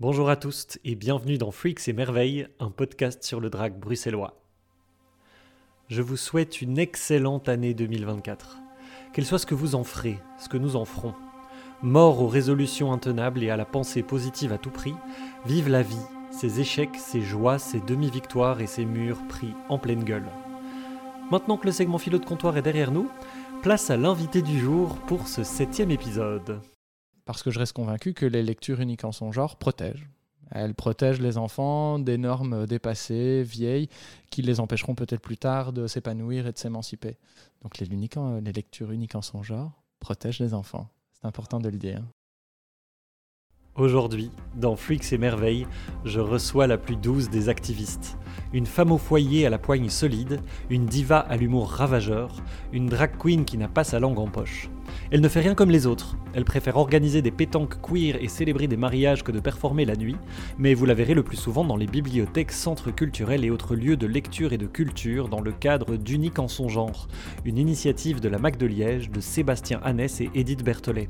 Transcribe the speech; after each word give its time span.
Bonjour 0.00 0.30
à 0.30 0.36
tous 0.36 0.78
et 0.84 0.94
bienvenue 0.94 1.38
dans 1.38 1.50
Freaks 1.50 1.88
et 1.88 1.92
Merveilles, 1.92 2.46
un 2.60 2.70
podcast 2.70 3.24
sur 3.24 3.40
le 3.40 3.50
drag 3.50 3.76
bruxellois. 3.76 4.40
Je 5.88 6.02
vous 6.02 6.16
souhaite 6.16 6.62
une 6.62 6.78
excellente 6.78 7.48
année 7.48 7.74
2024. 7.74 8.58
Qu'elle 9.12 9.26
soit 9.26 9.40
ce 9.40 9.46
que 9.46 9.56
vous 9.56 9.74
en 9.74 9.82
ferez, 9.82 10.20
ce 10.38 10.48
que 10.48 10.56
nous 10.56 10.76
en 10.76 10.84
ferons. 10.84 11.14
Mort 11.82 12.22
aux 12.22 12.28
résolutions 12.28 12.92
intenables 12.92 13.42
et 13.42 13.50
à 13.50 13.56
la 13.56 13.64
pensée 13.64 14.04
positive 14.04 14.52
à 14.52 14.58
tout 14.58 14.70
prix, 14.70 14.94
vive 15.46 15.68
la 15.68 15.82
vie, 15.82 15.96
ses 16.30 16.60
échecs, 16.60 16.94
ses 16.94 17.22
joies, 17.22 17.58
ses 17.58 17.80
demi-victoires 17.80 18.60
et 18.60 18.68
ses 18.68 18.84
murs 18.84 19.26
pris 19.28 19.52
en 19.68 19.80
pleine 19.80 20.04
gueule. 20.04 20.30
Maintenant 21.32 21.56
que 21.56 21.66
le 21.66 21.72
segment 21.72 21.98
philo 21.98 22.18
de 22.18 22.24
comptoir 22.24 22.56
est 22.56 22.62
derrière 22.62 22.92
nous, 22.92 23.10
place 23.62 23.90
à 23.90 23.96
l'invité 23.96 24.42
du 24.42 24.60
jour 24.60 24.94
pour 25.08 25.26
ce 25.26 25.42
septième 25.42 25.90
épisode 25.90 26.60
parce 27.28 27.42
que 27.42 27.50
je 27.50 27.58
reste 27.58 27.74
convaincu 27.74 28.14
que 28.14 28.24
les 28.24 28.42
lectures 28.42 28.80
uniques 28.80 29.04
en 29.04 29.12
son 29.12 29.32
genre 29.32 29.56
protègent. 29.56 30.08
Elles 30.50 30.74
protègent 30.74 31.20
les 31.20 31.36
enfants 31.36 31.98
des 31.98 32.16
normes 32.16 32.64
dépassées, 32.64 33.42
vieilles, 33.42 33.90
qui 34.30 34.40
les 34.40 34.60
empêcheront 34.60 34.94
peut-être 34.94 35.20
plus 35.20 35.36
tard 35.36 35.74
de 35.74 35.86
s'épanouir 35.86 36.46
et 36.46 36.52
de 36.52 36.56
s'émanciper. 36.56 37.18
Donc 37.60 37.76
les, 37.76 37.86
les 37.86 38.52
lectures 38.52 38.92
uniques 38.92 39.14
en 39.14 39.20
son 39.20 39.42
genre 39.42 39.82
protègent 40.00 40.38
les 40.38 40.54
enfants. 40.54 40.88
C'est 41.12 41.26
important 41.26 41.60
de 41.60 41.68
le 41.68 41.76
dire. 41.76 42.02
Aujourd'hui, 43.78 44.32
dans 44.56 44.74
Freaks 44.74 45.12
et 45.12 45.18
Merveilles, 45.18 45.68
je 46.04 46.18
reçois 46.18 46.66
la 46.66 46.78
plus 46.78 46.96
douce 46.96 47.30
des 47.30 47.48
activistes. 47.48 48.18
Une 48.52 48.66
femme 48.66 48.90
au 48.90 48.98
foyer 48.98 49.46
à 49.46 49.50
la 49.50 49.58
poigne 49.58 49.88
solide, 49.88 50.40
une 50.68 50.86
diva 50.86 51.20
à 51.20 51.36
l'humour 51.36 51.70
ravageur, 51.70 52.34
une 52.72 52.88
drag 52.88 53.12
queen 53.16 53.44
qui 53.44 53.56
n'a 53.56 53.68
pas 53.68 53.84
sa 53.84 54.00
langue 54.00 54.18
en 54.18 54.26
poche. 54.26 54.68
Elle 55.12 55.20
ne 55.20 55.28
fait 55.28 55.38
rien 55.38 55.54
comme 55.54 55.70
les 55.70 55.86
autres. 55.86 56.16
Elle 56.34 56.44
préfère 56.44 56.76
organiser 56.76 57.22
des 57.22 57.30
pétanques 57.30 57.80
queer 57.80 58.16
et 58.20 58.26
célébrer 58.26 58.66
des 58.66 58.76
mariages 58.76 59.22
que 59.22 59.30
de 59.30 59.38
performer 59.38 59.84
la 59.84 59.94
nuit, 59.94 60.16
mais 60.58 60.74
vous 60.74 60.84
la 60.84 60.94
verrez 60.94 61.14
le 61.14 61.22
plus 61.22 61.36
souvent 61.36 61.62
dans 61.62 61.76
les 61.76 61.86
bibliothèques, 61.86 62.50
centres 62.50 62.90
culturels 62.90 63.44
et 63.44 63.50
autres 63.50 63.76
lieux 63.76 63.96
de 63.96 64.08
lecture 64.08 64.52
et 64.52 64.58
de 64.58 64.66
culture 64.66 65.28
dans 65.28 65.40
le 65.40 65.52
cadre 65.52 65.94
d'Unique 65.94 66.40
en 66.40 66.48
son 66.48 66.68
genre, 66.68 67.06
une 67.44 67.58
initiative 67.58 68.18
de 68.18 68.28
la 68.28 68.38
MAC 68.38 68.56
de 68.56 68.66
Liège, 68.66 69.08
de 69.08 69.20
Sébastien 69.20 69.78
Annès 69.84 70.20
et 70.20 70.30
Edith 70.34 70.64
Berthollet. 70.64 71.08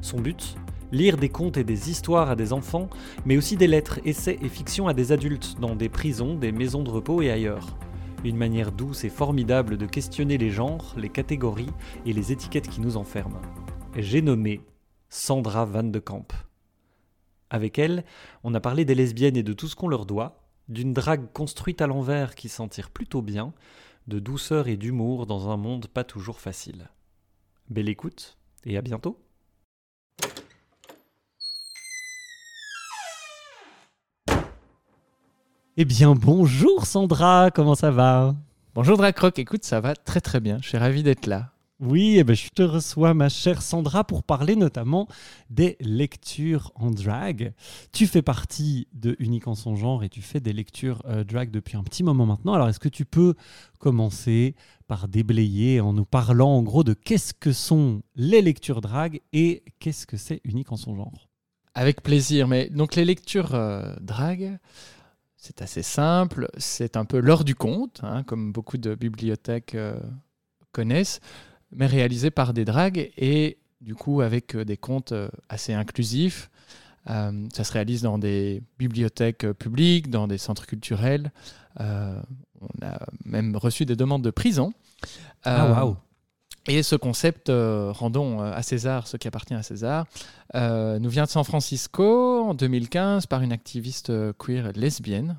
Son 0.00 0.20
but? 0.20 0.56
Lire 0.92 1.16
des 1.16 1.28
contes 1.28 1.56
et 1.56 1.64
des 1.64 1.90
histoires 1.90 2.30
à 2.30 2.36
des 2.36 2.52
enfants, 2.52 2.88
mais 3.24 3.36
aussi 3.36 3.56
des 3.56 3.66
lettres, 3.66 4.00
essais 4.04 4.38
et 4.40 4.48
fictions 4.48 4.88
à 4.88 4.94
des 4.94 5.12
adultes 5.12 5.56
dans 5.60 5.76
des 5.76 5.88
prisons, 5.88 6.34
des 6.34 6.52
maisons 6.52 6.82
de 6.82 6.90
repos 6.90 7.22
et 7.22 7.30
ailleurs. 7.30 7.76
Une 8.24 8.36
manière 8.36 8.72
douce 8.72 9.04
et 9.04 9.10
formidable 9.10 9.76
de 9.76 9.86
questionner 9.86 10.38
les 10.38 10.50
genres, 10.50 10.94
les 10.96 11.08
catégories 11.08 11.70
et 12.04 12.12
les 12.12 12.32
étiquettes 12.32 12.68
qui 12.68 12.80
nous 12.80 12.96
enferment. 12.96 13.40
J'ai 13.96 14.22
nommé 14.22 14.60
Sandra 15.08 15.64
Van 15.64 15.84
de 15.84 15.98
Kamp. 15.98 16.32
Avec 17.50 17.78
elle, 17.78 18.04
on 18.44 18.54
a 18.54 18.60
parlé 18.60 18.84
des 18.84 18.94
lesbiennes 18.94 19.36
et 19.36 19.42
de 19.42 19.52
tout 19.52 19.68
ce 19.68 19.76
qu'on 19.76 19.88
leur 19.88 20.04
doit, 20.04 20.42
d'une 20.68 20.92
drague 20.92 21.32
construite 21.32 21.80
à 21.80 21.86
l'envers 21.86 22.34
qui 22.34 22.48
s'en 22.48 22.68
tire 22.68 22.90
plutôt 22.90 23.22
bien, 23.22 23.54
de 24.06 24.18
douceur 24.18 24.68
et 24.68 24.76
d'humour 24.76 25.26
dans 25.26 25.50
un 25.50 25.56
monde 25.56 25.86
pas 25.86 26.04
toujours 26.04 26.40
facile. 26.40 26.90
Belle 27.70 27.88
écoute 27.88 28.36
et 28.64 28.76
à 28.76 28.82
bientôt 28.82 29.18
Eh 35.80 35.84
bien, 35.84 36.16
bonjour 36.16 36.86
Sandra, 36.86 37.52
comment 37.52 37.76
ça 37.76 37.92
va? 37.92 38.34
Bonjour 38.74 38.96
Dracroc, 38.96 39.38
écoute, 39.38 39.64
ça 39.64 39.80
va 39.80 39.94
très 39.94 40.20
très 40.20 40.40
bien, 40.40 40.58
je 40.60 40.66
suis 40.66 40.76
ravi 40.76 41.04
d'être 41.04 41.28
là. 41.28 41.52
Oui, 41.78 42.16
eh 42.18 42.24
ben, 42.24 42.34
je 42.34 42.48
te 42.48 42.62
reçois, 42.62 43.14
ma 43.14 43.28
chère 43.28 43.62
Sandra, 43.62 44.02
pour 44.02 44.24
parler 44.24 44.56
notamment 44.56 45.06
des 45.50 45.76
lectures 45.78 46.72
en 46.74 46.90
drag. 46.90 47.52
Tu 47.92 48.08
fais 48.08 48.22
partie 48.22 48.88
de 48.92 49.14
Unique 49.20 49.46
en 49.46 49.54
son 49.54 49.76
genre 49.76 50.02
et 50.02 50.08
tu 50.08 50.20
fais 50.20 50.40
des 50.40 50.52
lectures 50.52 51.00
euh, 51.06 51.22
drag 51.22 51.52
depuis 51.52 51.76
un 51.76 51.84
petit 51.84 52.02
moment 52.02 52.26
maintenant. 52.26 52.54
Alors, 52.54 52.68
est-ce 52.68 52.80
que 52.80 52.88
tu 52.88 53.04
peux 53.04 53.34
commencer 53.78 54.56
par 54.88 55.06
déblayer 55.06 55.80
en 55.80 55.92
nous 55.92 56.06
parlant 56.06 56.56
en 56.56 56.64
gros 56.64 56.82
de 56.82 56.92
qu'est-ce 56.92 57.32
que 57.32 57.52
sont 57.52 58.02
les 58.16 58.42
lectures 58.42 58.80
drag 58.80 59.20
et 59.32 59.62
qu'est-ce 59.78 60.08
que 60.08 60.16
c'est 60.16 60.40
Unique 60.42 60.72
en 60.72 60.76
son 60.76 60.96
genre? 60.96 61.28
Avec 61.74 62.02
plaisir, 62.02 62.48
mais 62.48 62.68
donc 62.68 62.96
les 62.96 63.04
lectures 63.04 63.54
euh, 63.54 63.94
drag, 64.00 64.58
c'est 65.38 65.62
assez 65.62 65.82
simple, 65.82 66.48
c'est 66.58 66.96
un 66.96 67.04
peu 67.04 67.20
l'heure 67.20 67.44
du 67.44 67.54
conte, 67.54 68.00
hein, 68.02 68.24
comme 68.24 68.52
beaucoup 68.52 68.76
de 68.76 68.96
bibliothèques 68.96 69.76
euh, 69.76 69.98
connaissent, 70.72 71.20
mais 71.70 71.86
réalisé 71.86 72.30
par 72.30 72.52
des 72.52 72.64
dragues 72.64 73.10
et 73.16 73.58
du 73.80 73.94
coup 73.94 74.20
avec 74.20 74.56
euh, 74.56 74.64
des 74.64 74.76
contes 74.76 75.12
euh, 75.12 75.28
assez 75.48 75.72
inclusifs. 75.72 76.50
ça 77.06 77.64
se 77.64 77.72
réalise 77.72 78.02
dans 78.02 78.18
des 78.18 78.62
bibliothèques 78.78 79.50
publiques, 79.52 80.10
dans 80.10 80.26
des 80.26 80.38
centres 80.38 80.66
culturels. 80.66 81.30
on 81.78 82.82
a 82.82 83.06
même 83.24 83.56
reçu 83.56 83.86
des 83.86 83.96
demandes 83.96 84.24
de 84.24 84.30
prison. 84.30 84.74
ah, 85.44 85.70
waouh! 85.70 85.96
Et 86.68 86.82
ce 86.82 86.96
concept, 86.96 87.50
rendons 87.50 88.40
à 88.40 88.62
César 88.62 89.06
ce 89.06 89.16
qui 89.16 89.26
appartient 89.26 89.54
à 89.54 89.62
César, 89.62 90.06
nous 90.54 91.08
vient 91.08 91.24
de 91.24 91.30
San 91.30 91.42
Francisco 91.42 92.44
en 92.44 92.54
2015 92.54 93.26
par 93.26 93.42
une 93.42 93.52
activiste 93.52 94.12
queer 94.38 94.72
lesbienne. 94.74 95.38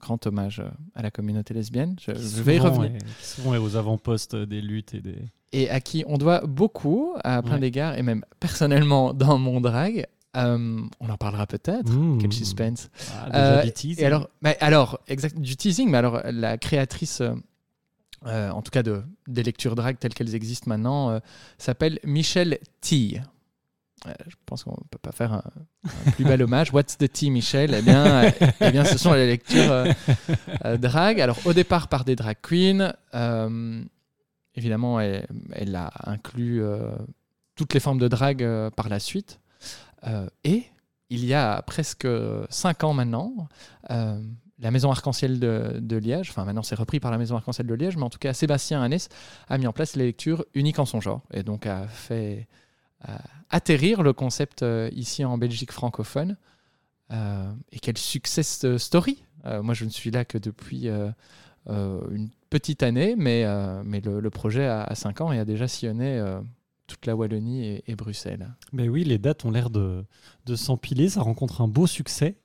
Grand 0.00 0.24
hommage 0.26 0.62
à 0.94 1.02
la 1.02 1.10
communauté 1.10 1.52
lesbienne. 1.52 1.96
Je, 2.00 2.12
vais 2.42 2.56
y 2.56 2.58
revenir. 2.58 2.92
souvent 3.20 3.56
aux 3.56 3.76
avant-postes 3.76 4.36
des 4.36 4.60
luttes 4.60 4.94
et 4.94 5.00
des. 5.00 5.18
Et 5.52 5.68
à 5.68 5.80
qui 5.80 6.04
on 6.06 6.16
doit 6.16 6.40
beaucoup, 6.46 7.14
à 7.24 7.42
plein 7.42 7.58
d'égards, 7.58 7.98
et 7.98 8.02
même 8.02 8.24
personnellement 8.38 9.12
dans 9.14 9.38
mon 9.38 9.60
drag. 9.60 10.06
on 10.34 10.88
en 11.00 11.16
parlera 11.16 11.46
peut-être. 11.46 11.90
Mmh. 11.90 12.18
Quel 12.18 12.32
suspense. 12.32 12.88
Ah, 13.12 13.30
déjà 13.30 13.64
du 13.64 13.72
teasing. 13.72 14.02
Et 14.02 14.06
alors, 14.06 14.28
mais 14.40 14.56
alors 14.60 15.00
exact, 15.08 15.38
du 15.38 15.56
teasing, 15.56 15.90
mais 15.90 15.98
alors 15.98 16.20
la 16.24 16.56
créatrice 16.56 17.20
euh, 18.26 18.50
en 18.50 18.62
tout 18.62 18.70
cas 18.70 18.82
de, 18.82 19.02
des 19.26 19.42
lectures 19.42 19.74
drag 19.74 19.98
telles 19.98 20.14
qu'elles 20.14 20.34
existent 20.34 20.68
maintenant, 20.68 21.10
euh, 21.10 21.18
s'appelle 21.58 21.98
Michel 22.04 22.58
T. 22.80 23.20
Euh, 24.06 24.12
je 24.26 24.34
pense 24.46 24.64
qu'on 24.64 24.72
ne 24.72 24.88
peut 24.90 24.98
pas 25.00 25.12
faire 25.12 25.32
un, 25.32 25.42
plus 26.12 26.24
bel 26.24 26.42
hommage. 26.42 26.70
What's 26.72 26.98
the 26.98 27.10
tea, 27.10 27.30
Michel? 27.30 27.74
Eh 27.74 27.82
bien, 27.82 28.32
eh 28.60 28.70
bien, 28.70 28.84
ce 28.84 28.98
sont 28.98 29.12
les 29.12 29.26
lectures 29.26 29.86
drag. 30.78 31.20
Alors, 31.20 31.38
au 31.44 31.52
départ, 31.52 31.88
par 31.88 32.04
des 32.04 32.16
drag 32.16 32.36
queens. 32.42 32.94
évidemment, 34.54 35.00
elle, 35.00 35.26
elle, 35.52 35.74
a 35.74 35.90
inclus 36.04 36.62
toutes 37.54 37.74
les 37.74 37.80
formes 37.80 37.98
de 37.98 38.08
drag 38.08 38.44
par 38.70 38.88
la 38.88 38.98
suite. 38.98 39.40
et 40.44 40.64
il 41.10 41.24
y 41.24 41.34
a 41.34 41.62
presque 41.62 42.08
cinq 42.50 42.82
ans 42.82 42.94
maintenant, 42.94 43.48
la 44.62 44.70
Maison 44.70 44.90
Arc-en-Ciel 44.90 45.38
de, 45.38 45.96
Liège, 45.96 46.30
enfin 46.30 46.44
maintenant 46.44 46.62
c'est 46.62 46.74
repris 46.74 47.00
par 47.00 47.10
la 47.10 47.18
Maison 47.18 47.36
Arc-en-Ciel 47.36 47.66
de 47.66 47.74
Liège, 47.74 47.96
mais 47.96 48.04
en 48.04 48.10
tout 48.10 48.18
cas 48.18 48.32
Sébastien 48.32 48.80
Annès 48.80 49.08
a 49.48 49.58
mis 49.58 49.66
en 49.66 49.72
place 49.72 49.96
les 49.96 50.06
lectures 50.06 50.44
uniques 50.54 50.78
en 50.78 50.86
son 50.86 51.00
genre 51.00 51.22
et 51.32 51.42
donc 51.42 51.66
a 51.66 51.86
fait 51.88 52.46
atterrir 53.52 54.02
le 54.02 54.12
concept 54.12 54.62
euh, 54.62 54.90
ici 54.92 55.24
en 55.24 55.38
Belgique 55.38 55.70
francophone. 55.70 56.36
Euh, 57.12 57.52
et 57.70 57.78
quel 57.78 57.98
success 57.98 58.76
story 58.78 59.22
euh, 59.44 59.62
Moi 59.62 59.74
je 59.74 59.84
ne 59.84 59.90
suis 59.90 60.10
là 60.10 60.24
que 60.24 60.38
depuis 60.38 60.88
une 61.68 62.30
petite 62.50 62.82
année, 62.82 63.14
mais, 63.16 63.44
mais 63.84 64.00
le, 64.00 64.30
projet 64.30 64.66
a, 64.66 64.92
5 64.94 65.20
ans 65.20 65.32
et 65.32 65.38
a 65.38 65.44
déjà 65.44 65.68
sillonné 65.68 66.22
toute 66.86 67.06
la 67.06 67.14
Wallonie 67.14 67.80
et, 67.86 67.94
Bruxelles. 67.94 68.48
Mais 68.72 68.88
oui, 68.88 69.04
les 69.04 69.18
dates 69.18 69.44
ont 69.44 69.50
l'air 69.50 69.70
de, 69.70 70.04
de 70.46 70.56
s'empiler, 70.56 71.08
ça 71.08 71.22
rencontre 71.22 71.60
un 71.60 71.68
beau 71.68 71.86
succès. 71.86 72.41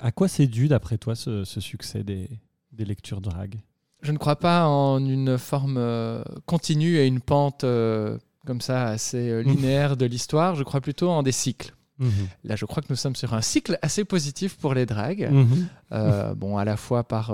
À 0.00 0.12
quoi 0.12 0.28
c'est 0.28 0.46
dû, 0.46 0.68
d'après 0.68 0.98
toi, 0.98 1.14
ce, 1.14 1.44
succès 1.44 2.02
des, 2.02 2.28
lectures 2.76 3.20
drag 3.20 3.60
Je 4.02 4.12
ne 4.12 4.18
crois 4.18 4.36
pas 4.36 4.66
en 4.66 5.04
une 5.04 5.38
forme 5.38 5.76
euh, 5.78 6.22
continue 6.46 6.96
et 6.96 7.06
une 7.06 7.20
pente 7.20 7.64
euh, 7.64 8.18
comme 8.46 8.60
ça 8.60 8.86
assez 8.88 9.30
euh, 9.30 9.42
linéaire 9.42 9.96
de 9.96 10.06
l'histoire. 10.06 10.56
Je 10.56 10.64
crois 10.64 10.80
plutôt 10.80 11.10
en 11.10 11.22
des 11.22 11.32
cycles. 11.32 11.74
Mhm. 11.98 12.10
Là, 12.42 12.56
je 12.56 12.64
crois 12.64 12.82
que 12.82 12.88
nous 12.90 12.96
sommes 12.96 13.14
sur 13.14 13.34
un 13.34 13.40
cycle 13.40 13.78
assez 13.80 14.04
positif 14.04 14.56
pour 14.56 14.74
les 14.74 14.84
drags. 14.84 15.30
Mhm. 15.30 16.34
bon, 16.34 16.58
à 16.58 16.64
la 16.64 16.76
fois 16.76 17.04
par 17.04 17.32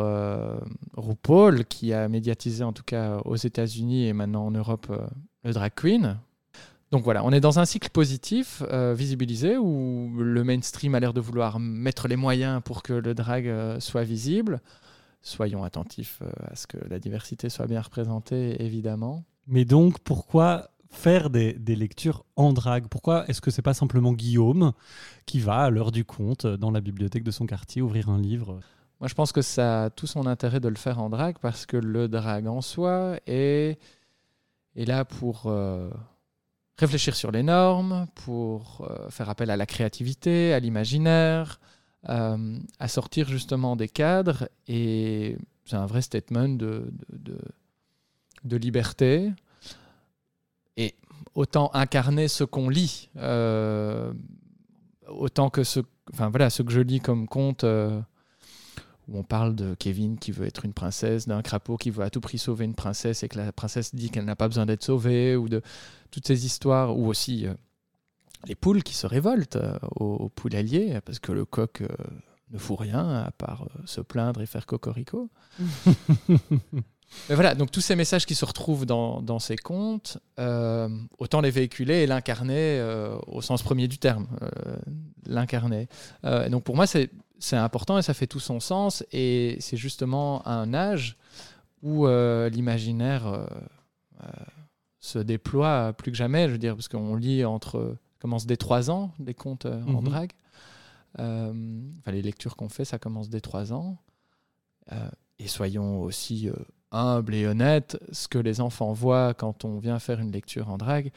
RuPaul, 0.97 1.65
qui 1.65 1.95
a 1.95 2.09
médiatisé 2.09 2.63
en 2.63 2.75
tout 2.75 2.85
cas 2.85 3.17
aux 3.25 3.37
États-Unis 3.37 4.07
et 4.07 4.13
maintenant 4.13 4.45
en 4.47 4.51
Europe 4.51 4.93
le 5.45 5.53
drag 5.55 5.73
queen, 5.75 6.19
donc 6.91 7.05
voilà, 7.05 7.25
on 7.25 7.31
est 7.31 7.41
dans 7.41 7.61
un 7.61 7.65
cycle 7.65 7.89
positif, 7.91 8.65
euh, 8.73 8.95
visibilisé, 8.95 9.57
où 9.57 10.11
le 10.19 10.43
mainstream 10.43 10.97
a 10.97 11.01
l'air 11.01 11.13
de 11.13 11.21
vouloir 11.21 11.61
mettre 11.61 12.09
les 12.09 12.17
moyens 12.17 12.61
pour 12.65 12.83
que 12.83 12.93
le 12.93 13.15
drag 13.15 13.47
euh, 13.47 13.79
soit 13.79 14.03
visible. 14.03 14.61
Soyons 15.23 15.63
attentifs 15.63 16.19
euh, 16.23 16.31
à 16.51 16.57
ce 16.57 16.67
que 16.67 16.79
la 16.89 16.99
diversité 16.99 17.49
soit 17.49 17.69
bien 17.69 17.81
représentée, 17.81 18.61
évidemment. 18.61 19.23
Mais 19.47 19.65
donc, 19.65 20.01
pourquoi 20.01 20.71
faire 20.91 21.31
des, 21.31 21.55
lectures 21.65 22.25
en 22.35 22.53
drag? 22.53 22.89
Pourquoi 22.89 23.25
est-ce 23.29 23.41
que 23.41 23.53
c'est 23.53 23.63
pas 23.63 23.75
simplement 23.75 24.13
Guillaume 24.13 24.73
qui 25.27 25.39
va, 25.39 25.59
à 25.61 25.71
l'heure 25.71 25.93
du 25.93 26.05
compte, 26.05 26.45
dans 26.45 26.73
la 26.73 26.81
bibliothèque 26.81 27.23
de 27.23 27.31
son 27.31 27.47
quartier, 27.47 27.83
ouvrir 27.83 28.09
un 28.09 28.19
livre? 28.19 28.59
Moi, 28.99 29.07
je 29.07 29.15
pense 29.15 29.31
que 29.31 29.43
ça 29.43 29.85
a 29.85 29.91
tout 29.91 30.09
son 30.09 30.27
intérêt 30.27 30.59
de 30.59 30.69
le 30.69 30.75
faire 30.75 31.01
en 31.01 31.09
drag, 31.09 31.37
parce 31.41 31.67
que 31.67 31.77
le 31.77 32.09
drag 32.09 32.49
en 32.49 32.61
soi 32.61 33.21
est, 33.29 33.79
est 34.75 34.85
là 34.85 35.05
pour 35.05 35.49
réfléchir 36.81 37.15
sur 37.15 37.31
les 37.31 37.43
normes, 37.43 38.07
pour 38.15 38.89
euh, 38.89 39.11
faire 39.11 39.29
appel 39.29 39.51
à 39.51 39.57
la 39.57 39.67
créativité, 39.67 40.55
à 40.55 40.61
l'imaginaire, 40.61 41.61
euh, 42.09 42.59
à 42.79 42.89
sortir 42.89 43.29
justement 43.29 43.77
des 43.77 43.89
cadres. 43.89 44.49
Et 44.67 45.37
c'est 45.67 45.77
un 45.77 45.87
vrai 45.87 46.03
statement 46.03 46.49
de, 46.49 46.91
de, 47.13 47.39
de, 48.45 48.57
liberté. 48.57 49.31
Et 50.79 50.95
autant 51.35 51.71
incarner 51.75 52.29
ce 52.29 52.45
qu'on 52.45 52.71
lit 52.71 53.11
euh, 53.17 54.13
autant 55.07 55.51
que 55.51 55.65
ce, 55.65 55.81
voilà, 56.15 56.49
ce 56.49 56.63
que 56.63 56.73
je 56.73 56.81
lis 56.81 57.01
comme 57.01 57.29
conte 57.29 57.65
où 59.11 59.19
on 59.19 59.23
parle 59.23 59.55
de 59.55 59.75
Kevin 59.75 60.19
qui 60.19 60.33
veut 60.33 60.47
être 60.47 60.65
une 60.65 60.73
princesse, 60.73 61.27
d'un 61.29 61.43
crapaud 61.43 61.77
qui 61.77 61.91
veut 61.91 62.05
à 62.05 62.11
tout 62.11 62.21
prix 62.21 62.39
sauver 62.39 62.65
une 62.65 62.75
princesse 62.75 63.23
et 63.23 63.29
que 63.29 63.39
la 63.39 63.53
princesse 63.53 63.95
dit 63.95 64.11
qu'elle 64.11 64.25
n'a 64.25 64.37
pas 64.37 64.49
besoin 64.49 64.67
d'être 64.67 64.85
sauvée, 64.85 65.37
ou 65.37 65.49
de 65.49 65.63
toutes 66.11 66.27
ces 66.27 66.47
histoires, 66.47 66.97
ou 66.97 67.07
aussi 67.07 67.47
les 68.47 68.55
poules 68.55 68.83
qui 68.83 68.95
se 68.95 69.07
révoltent 69.07 69.59
au, 69.97 70.31
au 70.31 70.57
allié 70.57 71.01
parce 71.05 71.19
que 71.19 71.33
le 71.33 71.45
coq 71.45 71.83
ne 72.51 72.59
fout 72.59 72.79
rien 72.79 73.09
à 73.09 73.31
part 73.31 73.63
euh, 73.63 73.83
se 73.87 74.01
plaindre 74.01 74.41
et 74.41 74.47
faire 74.47 74.67
cocorico. 74.67 75.31
Mais 77.29 77.35
voilà, 77.35 77.57
donc 77.57 77.73
tous 77.73 77.81
ces 77.81 77.97
messages 77.97 78.25
qui 78.25 78.37
se 78.37 78.45
retrouvent 78.45 78.87
dans, 78.87 79.21
dans 79.21 79.41
ces 79.41 79.57
contes, 79.57 80.19
euh, 80.39 80.89
autant 81.19 81.41
les 81.41 81.51
véhiculer 81.51 82.03
et 82.03 82.07
l'incarner 82.07 82.79
euh, 82.79 83.17
au 83.27 83.43
sens 83.43 83.65
premier 83.65 83.89
du 83.89 83.99
terme, 83.99 84.29
l'incarner. 85.27 85.89
donc 86.51 86.63
pour 86.63 86.77
moi, 86.77 86.87
c'est 86.87 87.11
important 87.53 87.99
et 87.99 88.03
ça 88.03 88.15
fait 88.15 88.27
tout 88.27 88.41
son 88.41 88.61
sens. 88.61 89.05
Et 89.13 89.57
c'est 89.61 89.77
justement 89.77 90.47
un 90.47 90.75
âge 90.75 91.17
où 91.83 92.07
l'imaginaire 92.07 93.47
se 95.01 95.19
déploie 95.19 95.93
plus 95.95 96.13
que 96.13 96.17
jamais. 96.17 96.47
Je 96.47 96.53
veux 96.53 96.59
dire, 96.59 96.75
parce 96.75 96.89
qu'on 96.89 97.17
lit 97.17 97.45
entre, 97.45 97.97
commence 98.21 98.47
dès 98.47 98.57
3 98.57 98.91
ans, 98.91 99.13
des 99.19 99.35
contes 99.35 99.67
en 99.67 100.03
mhm. 100.03 100.05
drague. 100.05 100.33
Euh, 101.19 101.53
enfin, 101.99 102.13
les 102.13 102.23
lectures 102.23 102.57
qu'on 102.57 102.69
fait, 102.69 102.85
ça 102.85 102.99
commence 102.99 103.29
dès 103.29 103.41
3 103.41 103.73
ans. 103.73 103.99
Euh, 104.93 105.09
et 105.39 105.49
soyons 105.49 106.01
aussi 106.01 106.49
euh, 106.49 106.55
humbles 106.93 107.35
et 107.35 107.47
honnêtes, 107.47 107.99
ce 108.13 108.29
que 108.29 108.39
les 108.39 108.61
enfants 108.61 108.93
voient 108.93 109.35
quand 109.35 109.65
on 109.65 109.79
vient 109.79 109.99
faire 109.99 110.21
une 110.21 110.33
lecture 110.33 110.69
en 110.69 110.79
drague, 110.79 111.11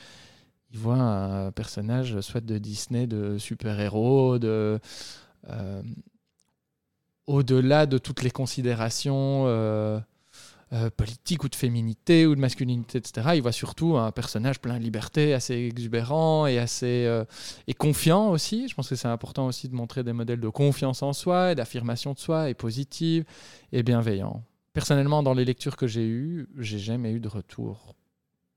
ils 0.72 0.80
voient 0.80 0.96
un 0.96 1.52
personnage 1.52 2.20
soit 2.22 2.42
de 2.42 2.58
Disney, 2.58 3.08
de 3.08 3.38
super-héros, 3.38 4.40
de... 4.40 4.80
au-delà 7.28 7.86
de 7.86 7.98
toutes 7.98 8.24
les 8.24 8.32
considérations 8.32 9.46
euh, 10.74 10.90
politique 10.90 11.44
ou 11.44 11.50
de 11.50 11.56
féminité 11.56 12.26
ou 12.26 12.34
de 12.34 12.40
masculinité, 12.40 12.98
etc. 12.98 13.34
Il 13.36 13.44
voit 13.44 13.52
surtout 13.52 13.96
un 13.96 14.12
personnage 14.12 14.60
plein 14.60 14.80
de 14.80 14.84
liberté, 14.84 15.36
assez 15.36 15.54
exubérant 15.54 16.48
et 16.48 16.58
assez 16.58 17.06
euh, 17.06 17.26
et 17.68 17.76
confiant 17.76 18.32
aussi. 18.32 18.68
Je 18.68 18.74
pense 18.74 18.90
que 18.90 18.96
c'est 18.96 19.08
important 19.08 19.46
aussi 19.46 19.70
de 19.70 19.76
montrer 19.76 20.04
des 20.04 20.14
modèles 20.14 20.40
de 20.40 20.50
confiance 20.50 21.04
en 21.04 21.14
soi 21.14 21.52
et 21.52 21.56
d'affirmation 21.56 22.14
de 22.14 22.18
soi 22.18 22.50
et 22.50 22.56
positive 22.56 23.24
et 23.72 23.84
bienveillant. 23.84 24.42
Personnellement, 24.74 25.22
dans 25.22 25.36
les 25.36 25.46
lectures 25.46 25.78
que 25.78 25.86
j'ai 25.86 26.08
eues, 26.08 26.50
j'ai 26.58 26.80
jamais 26.80 27.12
eu 27.12 27.20
de 27.20 27.28
retour 27.28 27.94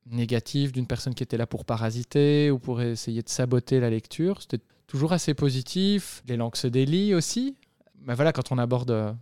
négatif 0.07 0.73
d'une 0.73 0.87
personne 0.87 1.15
qui 1.15 1.23
était 1.23 1.37
là 1.37 1.47
pour 1.47 1.67
parasiter 1.67 2.51
ou 2.51 2.59
pour 2.59 2.81
essayer 2.81 3.21
de 3.21 3.29
saboter 3.29 3.79
la 3.79 3.91
lecture. 3.91 4.41
C'était 4.41 4.65
toujours 4.87 5.13
assez 5.13 5.35
positif. 5.35 6.23
Les 6.27 6.39
langues 6.39 6.57
se 6.57 6.67
délient 6.67 7.15
aussi. 7.15 7.57
Mais 8.07 8.15
voilà, 8.15 8.33
quand 8.33 8.51
on 8.53 8.59
aborde 8.59 8.91
euh, 8.91 9.13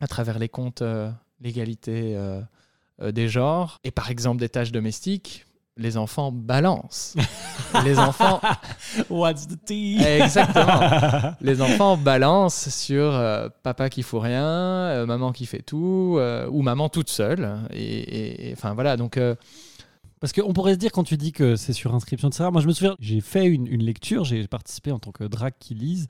à 0.00 0.06
travers 0.06 0.38
les 0.38 0.48
contes 0.48 0.82
l'égalité 1.42 2.14
euh, 2.16 2.40
euh, 3.02 3.12
des 3.12 3.28
genres. 3.28 3.80
Et 3.84 3.90
par 3.90 4.10
exemple, 4.10 4.38
des 4.40 4.48
tâches 4.48 4.72
domestiques, 4.72 5.46
les 5.76 5.96
enfants 5.96 6.30
balancent. 6.32 7.16
les 7.84 7.98
enfants. 7.98 8.40
What's 9.10 9.48
the 9.48 9.58
tea? 9.64 10.02
Exactement. 10.02 11.34
les 11.40 11.60
enfants 11.60 11.96
balancent 11.96 12.68
sur 12.68 13.14
euh, 13.14 13.48
papa 13.62 13.88
qui 13.90 14.02
fout 14.02 14.22
rien, 14.22 15.04
maman 15.06 15.32
qui 15.32 15.46
fait 15.46 15.62
tout, 15.62 16.18
ou 16.50 16.62
maman 16.62 16.88
toute 16.88 17.10
seule. 17.10 17.58
Et 17.72 18.52
enfin 18.56 18.74
voilà, 18.74 18.96
donc 18.96 19.18
parce 20.22 20.32
qu'on 20.32 20.52
pourrait 20.52 20.74
se 20.74 20.78
dire, 20.78 20.92
quand 20.92 21.02
tu 21.02 21.16
dis 21.16 21.32
que 21.32 21.56
c'est 21.56 21.72
sur 21.72 21.96
inscription, 21.96 22.28
etc., 22.28 22.48
moi 22.52 22.62
je 22.62 22.68
me 22.68 22.72
souviens, 22.72 22.94
j'ai 23.00 23.20
fait 23.20 23.44
une, 23.44 23.66
lecture, 23.82 24.22
j'ai 24.22 24.46
participé 24.46 24.92
en 24.92 25.00
tant 25.00 25.10
que 25.10 25.24
drague 25.24 25.54
qui 25.58 25.74
lise. 25.74 26.06